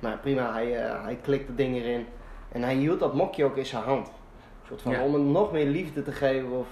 [0.00, 2.06] Nou prima, hij, eh, hij klikt het ding erin.
[2.52, 4.06] En hij hield dat mokje ook in zijn hand.
[4.08, 5.02] Een soort van, Ja.
[5.02, 6.50] Om hem nog meer liefde te geven.
[6.50, 6.66] Of,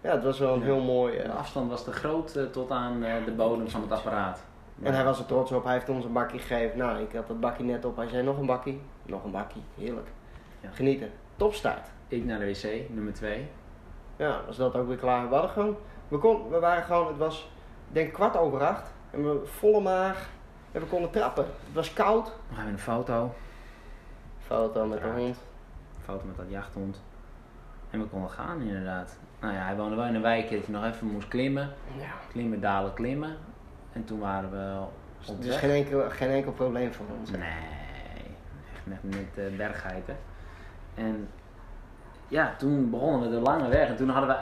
[0.00, 1.16] ja, het was wel een heel mooi.
[1.16, 4.42] eh, De afstand was te groot eh, tot aan eh, de bodem van het apparaat.
[4.82, 5.64] en hij was er trots op.
[5.64, 6.78] Hij heeft ons een bakje gegeven.
[6.78, 7.96] Nou, ik had dat bakje net op.
[7.96, 8.74] Hij zei nog een bakje.
[9.02, 9.60] Nog een bakje.
[9.78, 10.06] Heerlijk.
[10.60, 10.68] Ja.
[10.72, 11.10] Genieten.
[11.36, 11.88] Topstart.
[12.08, 13.48] Ik naar de wc, nummer 2.
[14.16, 15.28] Ja, was dat ook weer klaar.
[15.28, 15.76] We hadden gewoon,
[16.08, 17.50] we, kon, we waren gewoon, het was,
[17.88, 18.92] ik denk kwart over acht.
[19.10, 20.28] En we volle maag.
[20.72, 21.44] En we konden trappen.
[21.44, 22.26] Het was koud.
[22.48, 23.32] We hebben een foto.
[24.48, 25.16] Foto met de Uiteraard.
[25.22, 25.38] hond.
[26.04, 27.02] Foto met dat jachthond.
[27.90, 29.18] En we konden gaan inderdaad.
[29.40, 31.70] Nou ja, hij woonde wel in een wijk dat je nog even moest klimmen.
[31.98, 32.10] Ja.
[32.32, 33.36] Klimmen, dalen, klimmen.
[33.92, 34.80] En toen waren we
[35.32, 35.58] op Dus weg.
[35.58, 37.30] geen enkel, geen enkel probleem voor ons.
[37.30, 37.40] Nee,
[38.74, 40.16] echt net, net uh, berggeiten.
[40.94, 41.28] En
[42.28, 43.88] ja, toen begonnen we de lange weg.
[43.88, 44.36] En toen hadden we,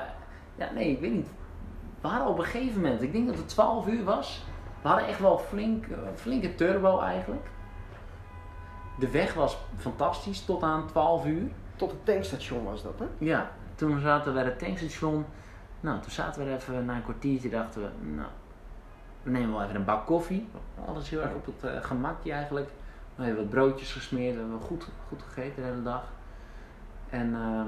[0.55, 1.29] ja nee, ik weet niet.
[2.01, 4.45] We hadden op een gegeven moment, ik denk dat het 12 uur was.
[4.83, 7.47] We hadden echt wel flink, uh, flinke turbo eigenlijk.
[8.99, 11.51] De weg was fantastisch tot aan 12 uur.
[11.77, 13.07] Tot het tankstation was dat, hè?
[13.19, 15.25] Ja, toen zaten we bij het tankstation.
[15.81, 18.29] Nou, toen zaten we er even na een kwartiertje, dachten we, nou,
[19.23, 20.49] we nemen wel even een bak koffie.
[20.87, 22.71] Alles heel erg op het uh, gemakje eigenlijk.
[23.15, 26.05] We hebben wat broodjes gesmeerd, we hebben goed, goed gegeten de hele dag.
[27.11, 27.63] En uh,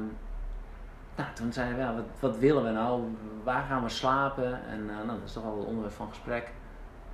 [1.17, 3.03] nou, toen zeiden we, ja, wat, wat, willen we nou?
[3.45, 4.67] Waar gaan we slapen?
[4.69, 6.53] En uh, nou, dat is toch wel het onderwerp van gesprek.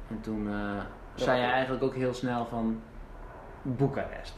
[0.09, 0.81] En toen uh,
[1.15, 2.81] zei hij eigenlijk ook heel snel van
[3.65, 4.35] Boekarest.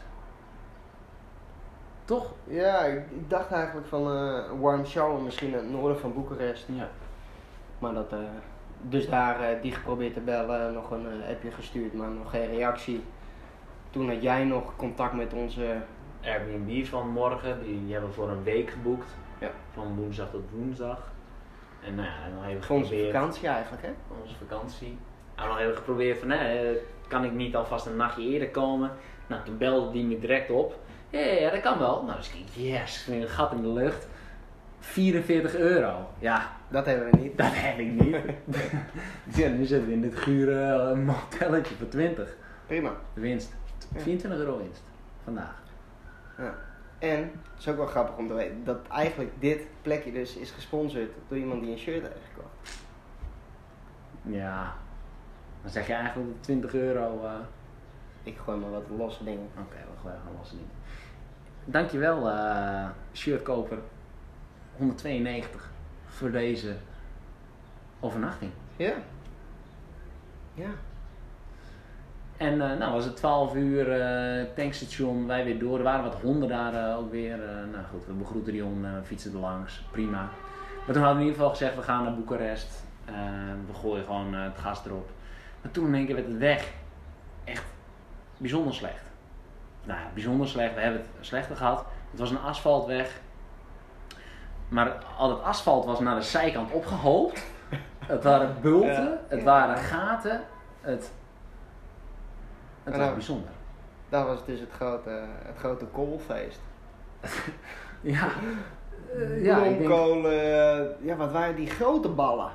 [2.05, 2.33] Toch?
[2.45, 6.67] Ja, ik, ik dacht eigenlijk van een warm shower misschien in het noorden van Boekarest.
[6.67, 6.89] Ja.
[7.79, 8.19] Maar dat, eh,
[8.81, 13.05] dus daar eh, die geprobeerd te bellen, nog een appje gestuurd, maar nog geen reactie.
[13.91, 15.77] Toen had jij nog contact met onze,
[16.27, 19.09] Airbnb van morgen, die, die hebben we voor een week geboekt.
[19.41, 19.51] Ja.
[19.73, 21.13] Van woensdag tot woensdag.
[21.85, 23.15] En nou ja, dan even voor onze geprobeerd.
[23.15, 23.93] vakantie eigenlijk hè?
[24.23, 24.99] Onze vakantie.
[25.37, 26.77] Nou, nog even geprobeerd van, hè,
[27.09, 28.91] kan ik niet alvast een nachtje eerder komen?
[29.27, 30.79] Nou, toen belde die me direct op.
[31.11, 32.03] Ja, ja, ja, dat kan wel.
[32.03, 34.09] Nou, dus ik yes, een gat in de lucht.
[34.81, 36.09] 44 euro.
[36.19, 37.39] Ja, Dat hebben we niet.
[37.39, 38.17] dat heb ik niet.
[39.37, 42.37] ja, nu zitten we in dit gure eh, motelletje voor 20.
[42.67, 42.93] Prima.
[43.15, 43.55] Winst.
[43.95, 44.01] Ja.
[44.01, 44.83] 24 euro winst.
[45.25, 45.63] Vandaag.
[46.39, 46.55] Ja.
[46.99, 50.51] En het is ook wel grappig om te weten dat eigenlijk dit plekje dus is
[50.51, 52.79] gesponsord door iemand die een shirt heeft gekocht.
[54.23, 54.75] Ja.
[55.63, 57.21] Dan zeg je eigenlijk dat 20 euro...
[57.25, 57.31] eh,
[58.27, 59.49] Ik gooi maar wat losse dingen.
[59.59, 60.71] Oké, we gooien gewoon losse niet.
[61.65, 63.79] Dankjewel, eh shirtkoper
[64.77, 65.71] 192
[66.07, 66.77] voor deze
[68.01, 68.51] overnachting.
[68.77, 68.93] Ja.
[70.55, 70.71] Ja.
[72.37, 75.79] En eh, nou was het 12 uur eh, tankstation, wij weer door.
[75.79, 77.39] Er waren wat honden daar eh, ook weer.
[77.73, 80.29] Nou goed, we begroeten die honden, we fietsen er langs, prima.
[80.87, 82.85] Maar toen hadden we in ieder geval gezegd, we gaan naar Boekarest.
[83.67, 85.11] We gooien gewoon het gas erop.
[85.63, 86.73] Maar toen in één keer werd het weg
[87.45, 87.65] echt
[88.37, 89.05] bijzonder slecht.
[89.85, 90.75] Nou, bijzonder slecht.
[90.75, 91.85] We hebben het slechter gehad.
[92.11, 93.21] Het was een asfaltweg.
[94.69, 97.45] Maar al het asfalt was naar de zijkant opgehoopt.
[98.07, 99.19] Het waren bulten, Ja.
[99.29, 100.41] het waren gaten.
[100.81, 101.13] Het,
[102.85, 103.51] het was nou- bijzonder.
[104.09, 106.61] Dat was dus het grote, het grote koolfeest.
[108.01, 108.29] Ja,
[109.15, 112.51] Eh, ja ik denk, Bloemkolen, eh, ja wat waren die grote ballen?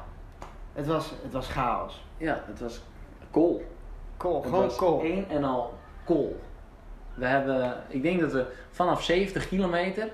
[0.74, 2.06] Het was, het was chaos.
[2.18, 2.82] ja, het was
[3.32, 3.66] kool.
[4.22, 5.02] Kool, gewoon kool.
[5.02, 5.74] één en al
[6.06, 6.40] kool.
[7.14, 10.10] We hebben, ik denk dat we vanaf 70 kilometer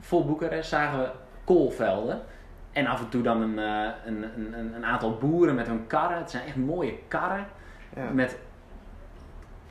[0.00, 1.10] voor Boekarest zagen we
[1.44, 2.20] koolvelden.
[2.72, 5.86] En af en toe dan een, eh, een, een, een- een aantal boeren met hun
[5.86, 6.18] karren.
[6.18, 7.46] Het zijn echt mooie karren.
[7.96, 8.10] Ja.
[8.10, 8.38] Met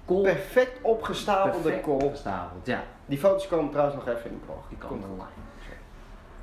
[0.05, 0.22] kool.
[0.22, 2.11] Perfect opgestapelde perfect kool.
[2.63, 2.84] ja.
[3.05, 4.67] Die foto's komen trouwens nog even in de blog.
[4.69, 5.30] Die komen online.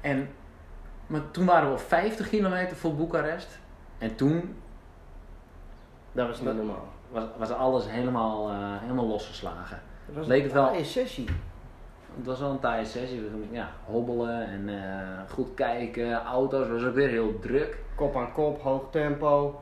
[0.00, 0.28] En
[1.06, 3.58] maar toen waren we op 50 kilometer voor Boekarest.
[3.98, 4.56] En toen
[6.12, 6.88] Dat was niet normaal.
[7.10, 9.80] Was, was alles helemaal, eh, helemaal losgeslagen.
[10.06, 11.28] Het was Leek het wel- een sessie.
[12.16, 13.20] Het was wel een taaie sessie.
[13.20, 16.12] We gingen ja, hobbelen en eh, goed kijken.
[16.24, 17.78] Auto's was ook weer heel druk.
[17.94, 19.60] Kop aan kop, hoog tempo.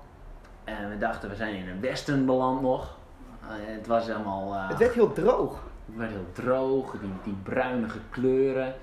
[0.64, 2.96] En we dachten, we zijn in een western beland nog.
[3.42, 4.54] Eh, het was helemaal...
[4.54, 5.62] Het werd heel droog.
[5.86, 8.74] het werd heel droog, die, die bruinige kleuren.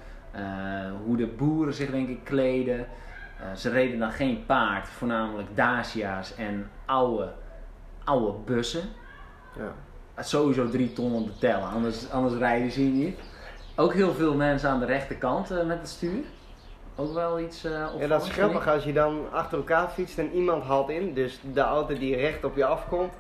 [1.05, 2.88] hoe de boeren zich denk ik kleden.
[3.55, 7.32] Ze reden dan geen paard, voornamelijk Dacia's en oude,
[8.04, 8.82] oude bussen.
[9.58, 9.74] Ja.
[10.14, 13.20] Het sowieso drie ton om te tellen, anders, anders rijden ze hier niet.
[13.76, 16.24] Ook heel veel mensen aan de rechterkant eh, met het stuur.
[16.95, 20.32] Ook wel iets eh Ja, dat is grappig als je dan achter elkaar fietst en
[20.32, 21.14] iemand haalt in.
[21.14, 23.14] Dus de auto die recht op je afkomt.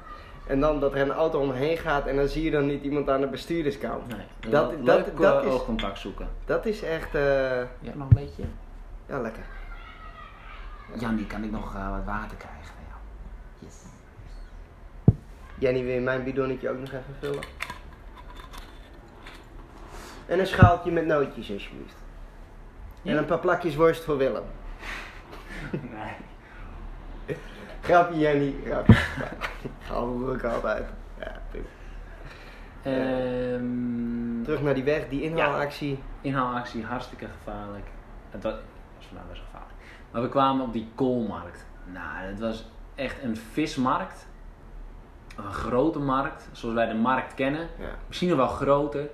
[0.47, 3.09] En dan dat er een auto omheen gaat en dan zie je dan niet iemand
[3.09, 4.07] aan de bestuurderskant.
[4.07, 6.27] Nee, Dat- dat, dat- leuk dat eh, is- oogcontact zoeken.
[6.45, 7.21] Dat is echt, eh,
[7.57, 8.43] Ja, nog een beetje.
[9.05, 9.43] ja lekker.
[10.99, 12.72] Jan, die kan ik nog wat water krijgen.
[15.63, 17.43] Jenny, wil je mijn bidonnetje ook nog even vullen?
[20.25, 21.95] En een schaaltje met nootjes alsjeblieft.
[23.03, 24.43] En een paar plakjes worst voor Willem.
[25.71, 26.15] Nee.
[27.81, 28.95] Grapje Jenny, grapje.
[29.87, 30.85] Hou ik altijd.
[31.19, 31.65] Ja, prima.
[32.83, 35.99] Ehm, Terug naar die weg, die inhaalactie.
[36.21, 37.87] inhaalactie, hartstikke gevaarlijk.
[38.29, 38.53] Het was,
[38.97, 39.73] was best gevaarlijk.
[40.11, 41.65] Maar we kwamen op die koolmarkt.
[41.85, 44.27] Nou, het was echt een vismarkt.
[45.37, 47.61] Een grote markt, zoals wij de markt kennen.
[47.79, 47.85] Ja.
[48.07, 49.07] Misschien nog wel groter.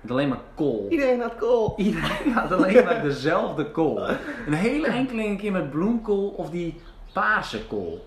[0.00, 0.86] Met alleen maar kool.
[0.90, 1.74] Iedereen had kool.
[1.76, 4.08] Iedereen had alleen maar dezelfde kool.
[4.46, 6.80] Een hele enkele een keer met bloemkool of die
[7.12, 8.06] paarse kool.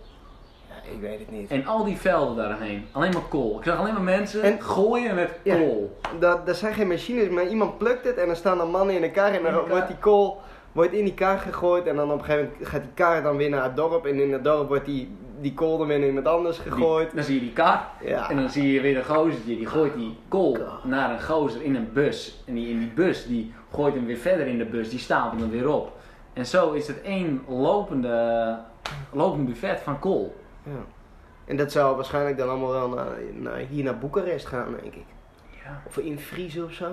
[0.70, 1.51] Ja, ik weet het niet.
[1.51, 2.86] En al die velden daaromheen.
[2.91, 3.57] Alleen maar kool.
[3.57, 5.55] Ik zag alleen maar mensen En- gooien met Ja.
[5.55, 5.97] kool.
[6.20, 9.03] Dat, dat zijn geen machines, maar iemand plukt het en dan staan er mannen in
[9.03, 10.41] een kar en dan wordt die kool
[10.72, 13.38] wordt in die kar gegooid en dan op een gegeven moment gaat die kar dan
[13.38, 16.07] weer naar het dorp en in het dorp wordt die, die kool dan weer naar
[16.07, 17.05] iemand anders gegooid.
[17.07, 17.87] Die- dan zie je die kar.
[18.01, 18.29] Ja.
[18.29, 19.55] En dan zie je weer een gozertje.
[19.55, 20.83] Die gooit die kool God.
[20.83, 22.43] naar een gozer in een bus.
[22.47, 24.89] En die in die bus die gooit hem weer verder in de bus.
[24.89, 25.97] Die stapelt hem weer op.
[26.33, 28.57] En zo is het één lopende,
[29.11, 30.35] lopend buffet van kool.
[30.63, 30.71] Ja.
[31.45, 35.05] En dat zou waarschijnlijk dan allemaal wel naar, naar, hier naar Boekarest gaan, denk ik.
[35.63, 35.81] Ja.
[35.87, 36.87] Of in Friese of zo.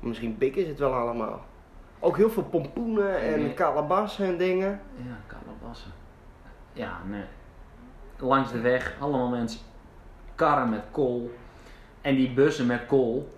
[0.00, 1.44] Misschien Bik is het wel allemaal.
[2.00, 3.54] Ook heel veel pompoenen en Nee.
[3.54, 4.80] kalabassen en dingen.
[4.96, 5.90] Ja, kalabassen.
[6.72, 7.24] Ja, nee.
[8.22, 9.60] Langs de weg, allemaal mensen.
[10.34, 11.30] Karren met kool.
[12.00, 13.28] En die bussen met kool,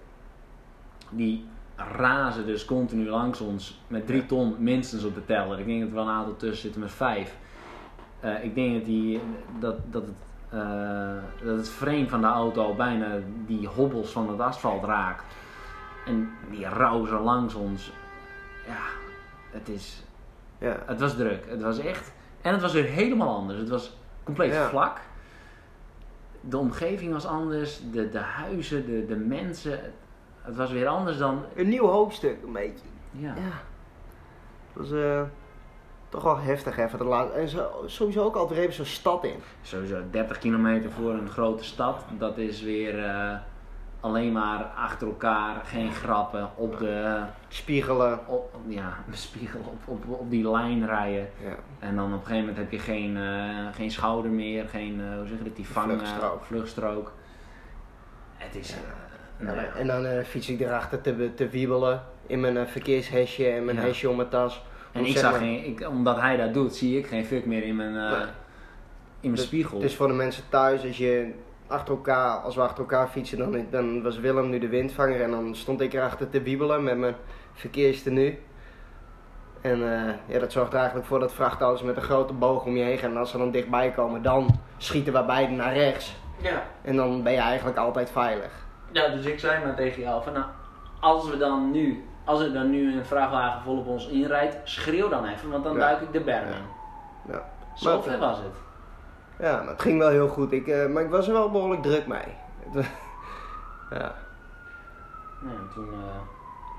[1.11, 5.59] die razen dus continu langs ons met drie ton minstens op de teller.
[5.59, 7.37] Ik denk dat er wel een aantal tussen zitten met vijf.
[8.21, 9.21] Eh, ik denk dat, die,
[9.59, 10.15] dat, dat, het,
[10.49, 15.25] eh, dat het frame van de auto bijna die hobbels van het asfalt raakt.
[16.07, 17.93] En die rauzen langs ons.
[18.67, 18.83] Ja,
[19.51, 20.03] het is...
[20.59, 20.83] Ja.
[20.87, 21.45] Het was druk.
[21.49, 22.13] Het was echt...
[22.41, 23.59] En het was weer helemaal anders.
[23.59, 23.93] Het was
[24.25, 24.69] compleet Ja.
[24.69, 25.01] vlak.
[26.41, 27.81] De omgeving was anders.
[27.91, 29.81] De, de huizen, de, de mensen.
[30.43, 31.45] Het was weer anders dan...
[31.55, 32.85] Een nieuw hoofdstuk, een beetje.
[33.11, 33.35] Ja.
[33.35, 33.61] Ja.
[34.73, 35.23] Dat was eh,
[36.09, 37.39] toch wel heftig even de laatste.
[37.39, 39.37] En zo, sowieso ook altijd even zo'n stad in.
[39.63, 42.05] Sowieso 30 kilometer voor een grote stad.
[42.19, 43.37] Dat is weer eh,
[44.05, 45.65] alleen maar achter elkaar.
[45.65, 46.49] Geen grappen.
[46.55, 47.21] Op de...
[47.49, 48.19] Spiegelen.
[48.29, 51.29] Op, ja, de spiegel op, op, op die lijn rijden.
[51.45, 51.55] Ja.
[51.79, 55.17] En dan op een gegeven moment heb je geen, eh, geen schouder meer, geen, eh,
[55.19, 56.41] hoe zeg je dat, die vang, Vluchtstrook.
[56.41, 57.13] eh, vluchtstrook.
[58.37, 58.77] Het is, eh,
[59.47, 59.65] nou ja.
[59.75, 63.77] En dan eh, fiets ik erachter te, te wiebelen in mijn eh, verkeershesje en mijn
[63.77, 63.83] Ja.
[63.83, 64.63] hesje om mijn tas.
[64.93, 67.63] En ik zag maar- geen, ik, omdat hij dat doet, zie ik geen fuck meer
[67.63, 68.21] in mijn, eh, Nee.
[68.21, 68.27] in
[69.21, 69.79] mijn Dus- spiegel.
[69.79, 71.33] Dus voor de mensen thuis, als je
[71.67, 75.31] achter elkaar, als we achter elkaar fietsen, dan, dan was Willem nu de windvanger en
[75.31, 77.15] dan stond ik erachter te wiebelen met mijn
[77.53, 78.39] verkeerstenu.
[79.61, 82.77] En eh, ja, dat zorgt er eigenlijk voor dat vrachtauto's met een grote boog om
[82.77, 83.11] je heen gaan.
[83.11, 86.17] En als ze dan dichtbij komen, dan schieten we beiden naar rechts.
[86.43, 86.63] ja.
[86.83, 88.51] En dan ben je eigenlijk altijd veilig.
[88.93, 90.45] ja, dus ik zei maar tegen jou van nou,
[91.01, 95.09] als we dan nu, als er dan nu een vrachtwagen vol op ons inrijdt, schreeuw
[95.09, 95.79] dan even, want dan Ja.
[95.79, 97.33] duik ik de berm in.
[97.33, 97.43] Ja.
[97.75, 98.57] Zo Maar- ver was het.
[99.39, 100.53] Ja, maar het ging wel heel goed.
[100.53, 102.27] Ik, eh, maar ik was er wel behoorlijk druk mee.
[103.91, 104.15] Ja,
[105.43, 105.99] Nou, en toen, eh,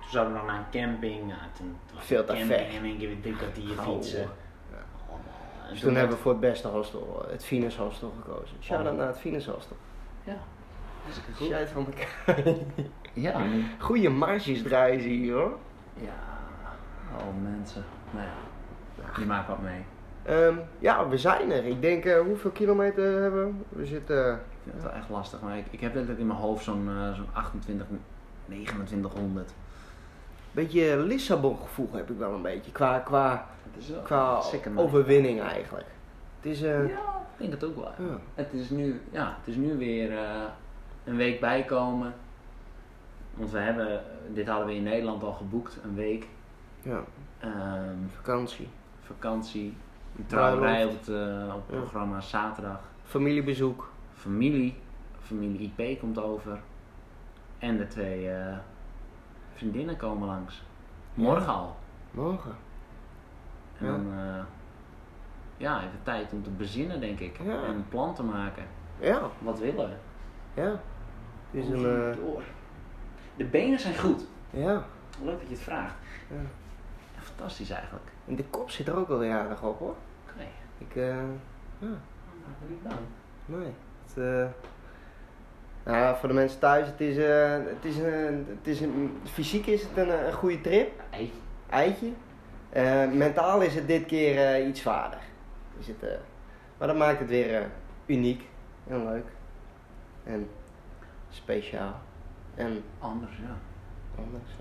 [0.01, 1.29] toen zouden we nog naar een camping.
[1.29, 2.59] Ja, toen, Veel te camping ver.
[2.67, 3.85] en één keer weer drie kwartier Oh.
[3.85, 4.21] fietsen.
[4.21, 4.77] Ja.
[5.65, 8.57] En dus toen hebben we voor het beste hostel, eh, het Venus Hostel gekozen.
[8.61, 8.97] Shout-out Oh.
[8.97, 9.75] naar het Venus Hostel.
[10.23, 10.37] Ja,
[11.03, 11.47] hartstikke goed.
[11.47, 12.43] Shout van elkaar.
[13.13, 13.41] Ja,
[13.79, 15.57] Goeie marges draaien ze hier hoor.
[15.93, 16.13] ja.
[17.19, 17.83] Oh mensen.
[18.11, 19.85] Nou ja, die maken wat mee.
[20.26, 21.65] Ehm, ja, we zijn er.
[21.65, 23.80] Ik denk, eh, hoeveel kilometer hebben we?
[23.80, 24.34] We zitten...
[24.34, 26.88] Ik vind het wel echt lastig, maar ik, ik heb altijd in mijn hoofd zo'n
[26.89, 27.88] eh, zo'n 28,
[28.45, 29.53] 2900.
[30.51, 32.71] beetje Lissabon gevoel heb ik wel een beetje.
[32.71, 33.45] Qua, qua,
[34.03, 34.41] qua
[34.76, 35.88] overwinning eigenlijk.
[36.41, 36.61] Het is...
[36.61, 36.95] eh, Ja,
[37.38, 37.91] ik denk het ook wel.
[38.07, 38.17] ja.
[38.36, 40.41] Het is nu, ja, het is nu weer eh,
[41.03, 42.13] een week bijkomen.
[43.34, 44.01] Want we hebben,
[44.34, 46.28] dit hadden we in Nederland al geboekt, een week.
[46.82, 47.03] ja,
[47.39, 48.67] Ehm, vakantie.
[49.03, 49.78] vakantie,
[50.18, 51.82] een trouwerij op het, eh, op het Ja.
[51.82, 52.80] programma zaterdag.
[53.03, 53.89] Familiebezoek.
[54.13, 54.76] Familie,
[55.22, 56.59] familie IP komt over.
[57.59, 58.57] En de twee eh,
[59.53, 60.63] vriendinnen komen langs.
[61.13, 61.76] Morgen al.
[62.11, 62.55] Morgen.
[63.78, 63.91] En Ja.
[63.91, 64.43] dan, eh,
[65.57, 67.38] ja, even tijd om te bezinnen, denk ik.
[67.43, 67.63] Ja.
[67.63, 68.63] En een plan te maken.
[68.99, 69.95] Ja, Wat willen we?
[70.61, 70.80] ja.
[71.51, 71.82] Is een...
[72.16, 72.43] door?
[73.36, 74.26] De benen zijn goed.
[74.49, 74.84] ja.
[75.24, 75.95] Leuk dat je het vraagt.
[76.30, 76.41] Ja.
[77.22, 78.05] Fantastisch eigenlijk.
[78.28, 79.95] En de kop zit er ook wel aardig op hoor.
[80.78, 81.05] Ik, eh,
[81.80, 81.88] ja,
[82.59, 82.99] ben niet bang.
[83.45, 83.73] nee.
[84.05, 84.45] Het, eh,
[85.84, 89.17] nou ja, voor de mensen thuis, het is, eh, het is, een, het is een,
[89.23, 91.32] fysiek is het een, een goede trip, Hey.
[91.69, 92.09] eitje.
[92.70, 95.20] Eh, mentaal is het dit keer eh, iets zwaarder.
[95.79, 96.09] Is het, eh,
[96.78, 97.66] maar dat maakt het weer eh,
[98.05, 98.47] uniek
[98.87, 99.25] en leuk.
[100.24, 100.49] En
[101.29, 101.93] speciaal.
[102.55, 103.55] En Anders, ja.
[104.24, 104.51] anders.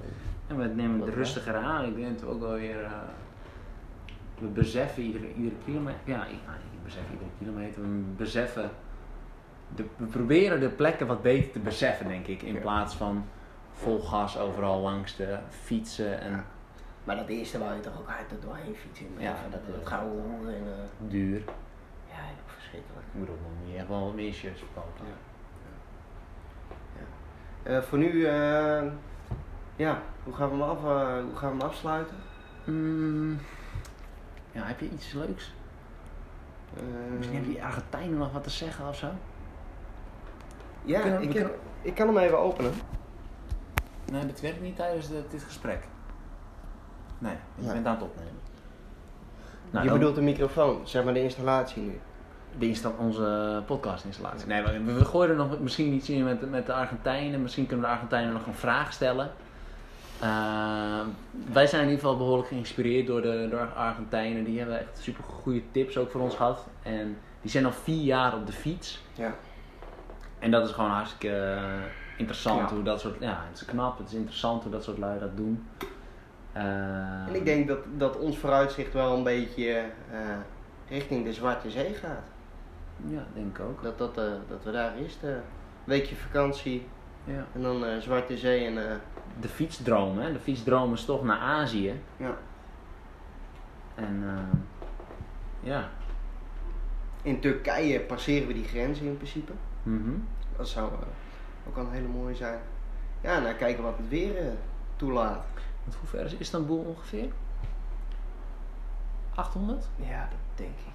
[0.47, 1.85] En we nemen Wat het rustiger aan.
[1.85, 2.83] Ik denk dat we ook wel weer.
[2.85, 2.91] eh,
[4.39, 6.01] we beseffen iedere, iedere kilometer.
[6.05, 6.33] Ja, ik,
[6.73, 7.83] ik besef iedere kilometer.
[7.83, 8.71] We beseffen.
[9.75, 12.43] De, we proberen de plekken wat beter te beseffen, denk ik.
[12.43, 12.61] In Ja.
[12.61, 13.25] plaats van
[13.73, 16.45] vol gas overal langs de fietsen en
[17.05, 19.07] Maar dat eerste wou je toch ook hard er doorheen fietsen.
[19.19, 20.63] Ja, Even dat, dat- dat horen en...
[20.67, 21.43] eh, duur.
[22.09, 22.15] ja,
[22.47, 23.07] verschrikkelijk.
[23.13, 25.05] Ik bedoel, dan moet je echt wel wat meer shirts verkopen.
[25.07, 25.13] Ja.
[27.71, 28.83] Eh, voor nu, eh,
[29.77, 32.17] ja, hoe gaan we hem, af, eh, hoe gaan we hem afsluiten?
[32.65, 33.39] Mm,
[34.55, 35.53] ja, heb je iets leuks?
[36.77, 36.83] Eh,
[37.17, 39.07] Misschien heb je Argentijnen nog wat te zeggen of zo?
[40.85, 42.73] Ja, kunnen- ik, kunnen- heb- ik kan hem even openen.
[44.13, 45.87] Nee, dat werkt niet tijdens de- dit gesprek.
[47.19, 47.73] Nee, je Nee.
[47.73, 48.33] bent aan het opnemen.
[49.71, 52.01] Nou, je dan- bedoelt de microfoon, zeg maar de installatie nu.
[52.59, 54.47] Die is dan onze podcastinstallatie.
[54.47, 57.43] Nee, we, we gooien er nog misschien iets in met, met de Argentijnen.
[57.43, 59.31] Misschien kunnen we de Argentijnen nog een vraag stellen.
[60.21, 61.01] Eh,
[61.53, 64.45] wij zijn in ieder geval behoorlijk geïnspireerd door de, door Argentijnen.
[64.45, 66.67] Die hebben echt super goede tips ook voor ons gehad.
[66.83, 69.03] En die zijn al vier jaar op de fiets.
[69.13, 69.35] Ja.
[70.39, 71.63] En dat is gewoon hartstikke eh,
[72.17, 72.71] interessant Knap.
[72.71, 73.17] hoe dat soort...
[73.21, 73.99] Ja, het is knap.
[73.99, 75.67] Het is interessant hoe dat soort lui dat doen.
[76.53, 79.69] Eh, En ik denk dat, dat ons vooruitzicht wel een beetje
[80.11, 80.19] eh,
[80.89, 82.23] richting de Zwarte Zee gaat.
[83.07, 83.83] Ja, denk ik ook.
[83.83, 85.41] Dat, dat, eh, dat we daar eerst een
[85.85, 86.87] weekje vakantie
[87.25, 87.47] Ja.
[87.55, 89.01] En dan Zwarte Zee en
[89.41, 90.33] De fietsdroom, hè?
[90.33, 92.01] De fietsdroom is toch naar Azië.
[92.17, 92.37] ja.
[93.95, 94.59] En eh,
[95.71, 95.89] ja.
[97.23, 99.53] in Turkije passeren we die grens in principe.
[99.83, 100.11] Mhm.
[100.57, 100.99] Dat zou eh,
[101.69, 102.59] ook wel een hele mooie zijn.
[103.21, 104.47] Ja, nou kijken wat het weer eh,
[104.97, 105.45] toelaat.
[105.85, 107.29] Want hoe ver is Istanbul ongeveer?
[109.35, 109.87] 800?
[109.97, 110.93] Ja, dat denk ik.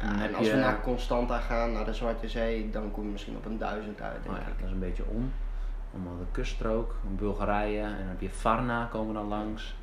[0.00, 3.10] En Ja, als je- we naar Constanta gaan, naar de Zwarte Zee, dan kom je
[3.10, 4.58] misschien op een duizend uit, denk Oh ja, ik.
[4.58, 5.32] dat is een beetje om.
[5.94, 7.80] Allemaal de kuststrook, Bulgarije.
[7.80, 9.74] En dan heb je Varna komen dan langs.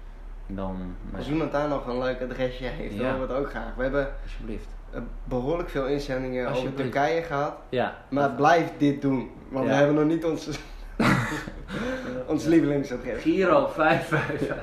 [0.48, 3.12] En dan, nou Als ja, iemand daar nog een leuk adresje heeft, dan Ja.
[3.12, 3.76] willen we het ook graag.
[3.76, 4.68] We hebben alsjeblieft.
[4.94, 6.74] eh, behoorlijk veel inzendingen over.
[6.74, 7.54] Turkije gehad.
[7.70, 7.96] Ja.
[8.10, 10.50] Maar blijf dit doen, want we hebben nog niet ons,
[12.28, 13.22] ons lievelingsadres.
[13.22, 14.56] Giro 55.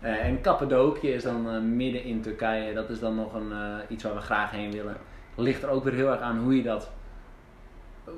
[0.00, 2.74] Eh, en Cappadocië is dan eh, midden in Turkije.
[2.74, 3.52] Dat is dan nog een,
[3.88, 4.96] iets waar we graag heen willen.
[5.34, 6.90] Ligt er ook weer heel erg aan hoe je dat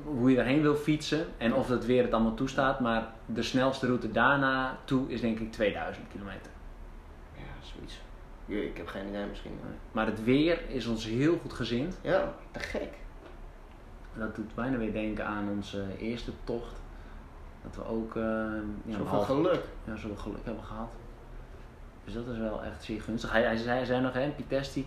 [0.04, 2.80] hoe je daarheen wil fietsen en of het weer het allemaal toestaat.
[2.80, 6.50] Maar de snelste route daarna toe is denk ik 2000 kilometer.
[7.34, 7.42] Ja,
[7.74, 8.00] zoiets.
[8.46, 9.58] Ja, ik heb geen idee misschien.
[9.92, 11.98] Maar het weer is ons heel goed gezind.
[12.02, 12.94] Ja, te gek.
[14.14, 16.80] Dat doet bijna weer denken aan onze eerste tocht.
[17.62, 18.22] Dat we ook eh
[18.84, 19.60] ja, Zoveel half- geluk.
[19.84, 20.88] ja, zoveel geluk hebben gehad.
[22.04, 23.32] Dus dat is wel echt zeer gunstig.
[23.32, 24.86] Hij, hij, hij zei nog, hè, Pitesti,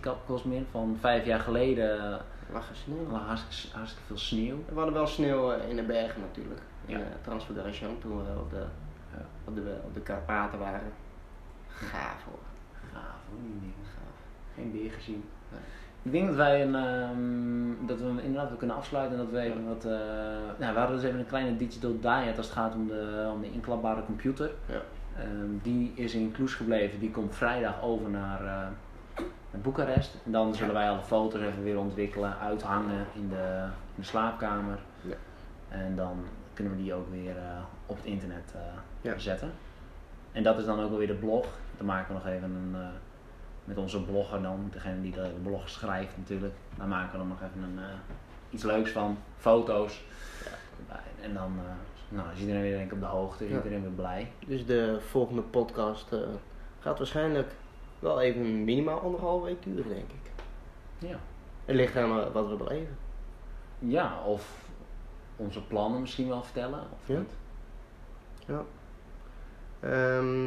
[0.70, 2.20] van vijf jaar geleden
[2.52, 3.10] uh, Lachen sneeuw.
[3.10, 4.56] lag hartstikke, hartstikke veel sneeuw.
[4.68, 6.60] We hadden wel sneeuw eh, in de bergen natuurlijk.
[6.86, 7.04] In Ja.
[7.04, 7.04] ja.
[7.22, 8.64] Transfiguration toen we op de,
[9.16, 9.24] Ja.
[9.44, 10.92] op de, op de Karpaten waren.
[11.68, 12.38] Gaaf hoor.
[12.92, 13.74] Gaaf hoor, die dingen.
[13.94, 14.14] Gaaf.
[14.54, 15.24] Geen beer gezien.
[15.50, 15.60] Nee.
[16.02, 19.32] Ik denk dat wij een, ehm, dat we hem inderdaad wel kunnen afsluiten en dat
[19.32, 19.90] we even wat, eh,
[20.58, 23.40] nou, we hadden dus even een kleine digital diet als het gaat om de, om
[23.40, 24.50] de inklapbare computer.
[24.66, 24.80] Ja.
[25.18, 28.66] Ehm, die is in Kloes gebleven, die komt vrijdag over naar, eh,
[29.52, 30.14] naar Boekarest.
[30.24, 33.64] En dan zullen wij alle foto's even weer ontwikkelen, uithangen in de,
[33.94, 34.78] in de slaapkamer.
[35.00, 35.14] Ja.
[35.68, 36.24] En dan
[36.54, 37.42] kunnen we die ook weer eh,
[37.86, 38.60] op het internet eh,
[39.00, 39.18] Ja.
[39.18, 39.50] zetten.
[40.32, 41.46] En dat is dan ook wel weer de blog.
[41.76, 42.86] Dan maken we nog even een, eh,
[43.64, 46.54] met onze blogger dan, degene die de blog schrijft natuurlijk.
[46.76, 47.78] Daar maken we dan nog even een,
[48.50, 50.02] iets leuks van, foto's.
[50.78, 51.26] erbij.
[51.28, 51.52] En dan
[52.08, 53.56] nou, is iedereen weer denk ik op de hoogte, is Ja.
[53.56, 54.30] iedereen weer blij.
[54.46, 56.08] Dus de volgende podcast
[56.78, 57.50] gaat waarschijnlijk
[58.02, 60.30] wel even minimaal anderhalve week duren, denk ik.
[60.98, 61.20] Ja.
[61.64, 62.96] Het ligt aan wat we beleven.
[63.78, 64.68] Ja, of
[65.36, 66.80] onze plannen misschien wel vertellen.
[66.80, 67.18] Of Ja.
[67.18, 67.32] niet.
[68.46, 68.64] Ja.
[69.80, 70.44] Ehm,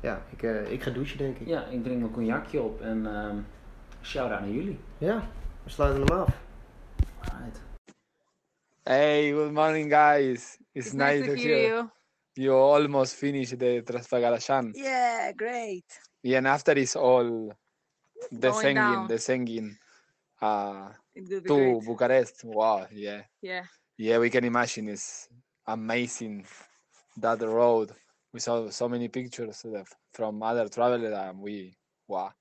[0.00, 1.46] ja, ik, eh, ik ga douchen, denk ik.
[1.46, 3.36] Ja, ik drink mijn cognacje op en ehm
[4.02, 4.78] shout-out naar jullie.
[4.98, 5.28] Ja,
[5.62, 6.40] we sluiten hem af.
[7.32, 7.60] Alright.
[8.82, 10.58] Hey, good morning, guys.
[10.72, 11.88] It's, It's nice to hear you.
[12.32, 14.68] You almost finished the Transfagarasan.
[14.72, 16.12] Yeah, great.
[16.24, 17.54] Yeah, and after it's all
[18.32, 19.78] the singing, the singing
[20.40, 21.84] uh, It will be to great.
[21.86, 22.44] Bucharest.
[22.44, 23.24] Wow, yeah.
[23.42, 23.66] Yeah.
[23.98, 25.28] Yeah, we can imagine it's
[25.66, 26.46] amazing
[27.18, 27.92] that road.
[28.32, 29.64] We saw so many pictures
[30.12, 31.76] from other travelers and we,
[32.08, 32.32] wow.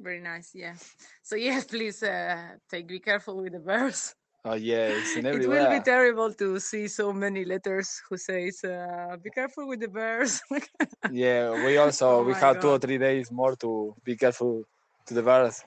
[0.00, 0.54] Very nice.
[0.54, 0.74] Yeah.
[1.22, 4.14] So yes, please uh, take be careful with the bears.
[4.44, 8.62] Oh yeah, it's in It will be terrible to see so many letters who says
[8.64, 10.40] uh, be careful with the bears.
[11.10, 14.62] yeah, we also Oh we my have two or three days more to be careful
[15.06, 15.64] to the birds.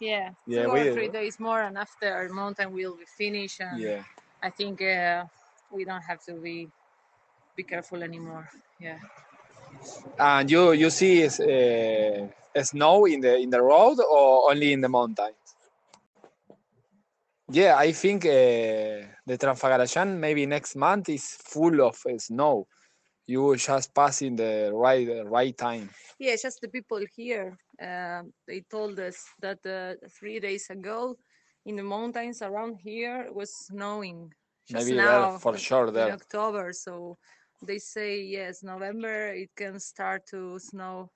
[0.00, 0.30] yeah.
[0.46, 3.60] Yeah, Two we- or three days more, and after mountain will be finished.
[3.60, 4.02] And yeah.
[4.42, 5.24] I think uh,
[5.70, 6.68] we don't have to be
[7.56, 8.48] be careful anymore.
[8.80, 8.98] Yeah.
[10.18, 14.88] And you you see uh, snow in the in the road or only in the
[14.88, 15.41] mountains?
[17.52, 22.66] Yeah, I think uh, the Transfagarasan maybe next month is full of uh, snow.
[23.26, 25.90] You just pass in the right right time.
[26.18, 27.58] Yeah, just the people here.
[27.80, 31.16] Uh, they told us that uh, three days ago,
[31.66, 34.32] in the mountains around here, it was snowing.
[34.66, 36.14] Just Maybe now, there for sure in.
[36.14, 36.72] October.
[36.72, 37.18] So
[37.66, 41.10] they say yes, November it can start to snow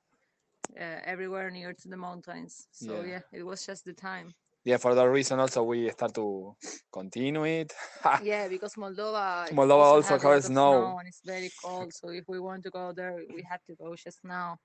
[0.79, 2.69] uh, everywhere near to the mountains.
[2.73, 3.09] So Yeah.
[3.13, 4.35] yeah, it was just the time.
[4.67, 6.57] Yeah, for that reason also we start to
[6.93, 7.73] continue it.
[8.25, 9.49] yeah, because Moldova.
[9.53, 10.97] Moldova also has has of snow.
[10.99, 11.95] and it's very cold.
[11.95, 14.59] So if we want to go there, we have to go just now.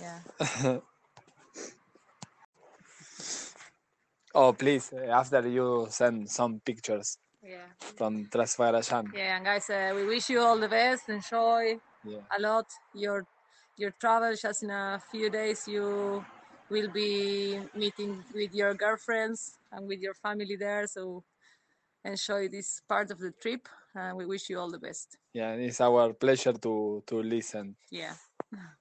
[0.00, 0.20] Yeah.
[4.36, 7.66] oh, please, uh, after you send some pictures Yeah.
[7.96, 9.10] from Transfagarasan.
[9.12, 11.08] Yeah, and guys, uh, we wish you all the best.
[11.08, 12.22] Enjoy Yeah.
[12.30, 13.26] a lot your
[13.76, 14.32] your travel.
[14.36, 16.24] Just in a few days, you
[16.70, 20.86] will be meeting with your girlfriends and with your family there.
[20.86, 21.24] So
[22.04, 25.18] enjoy this part of the trip, and we wish you all the best.
[25.34, 27.76] Yeah, it's our pleasure to to listen.
[27.90, 28.14] Yeah.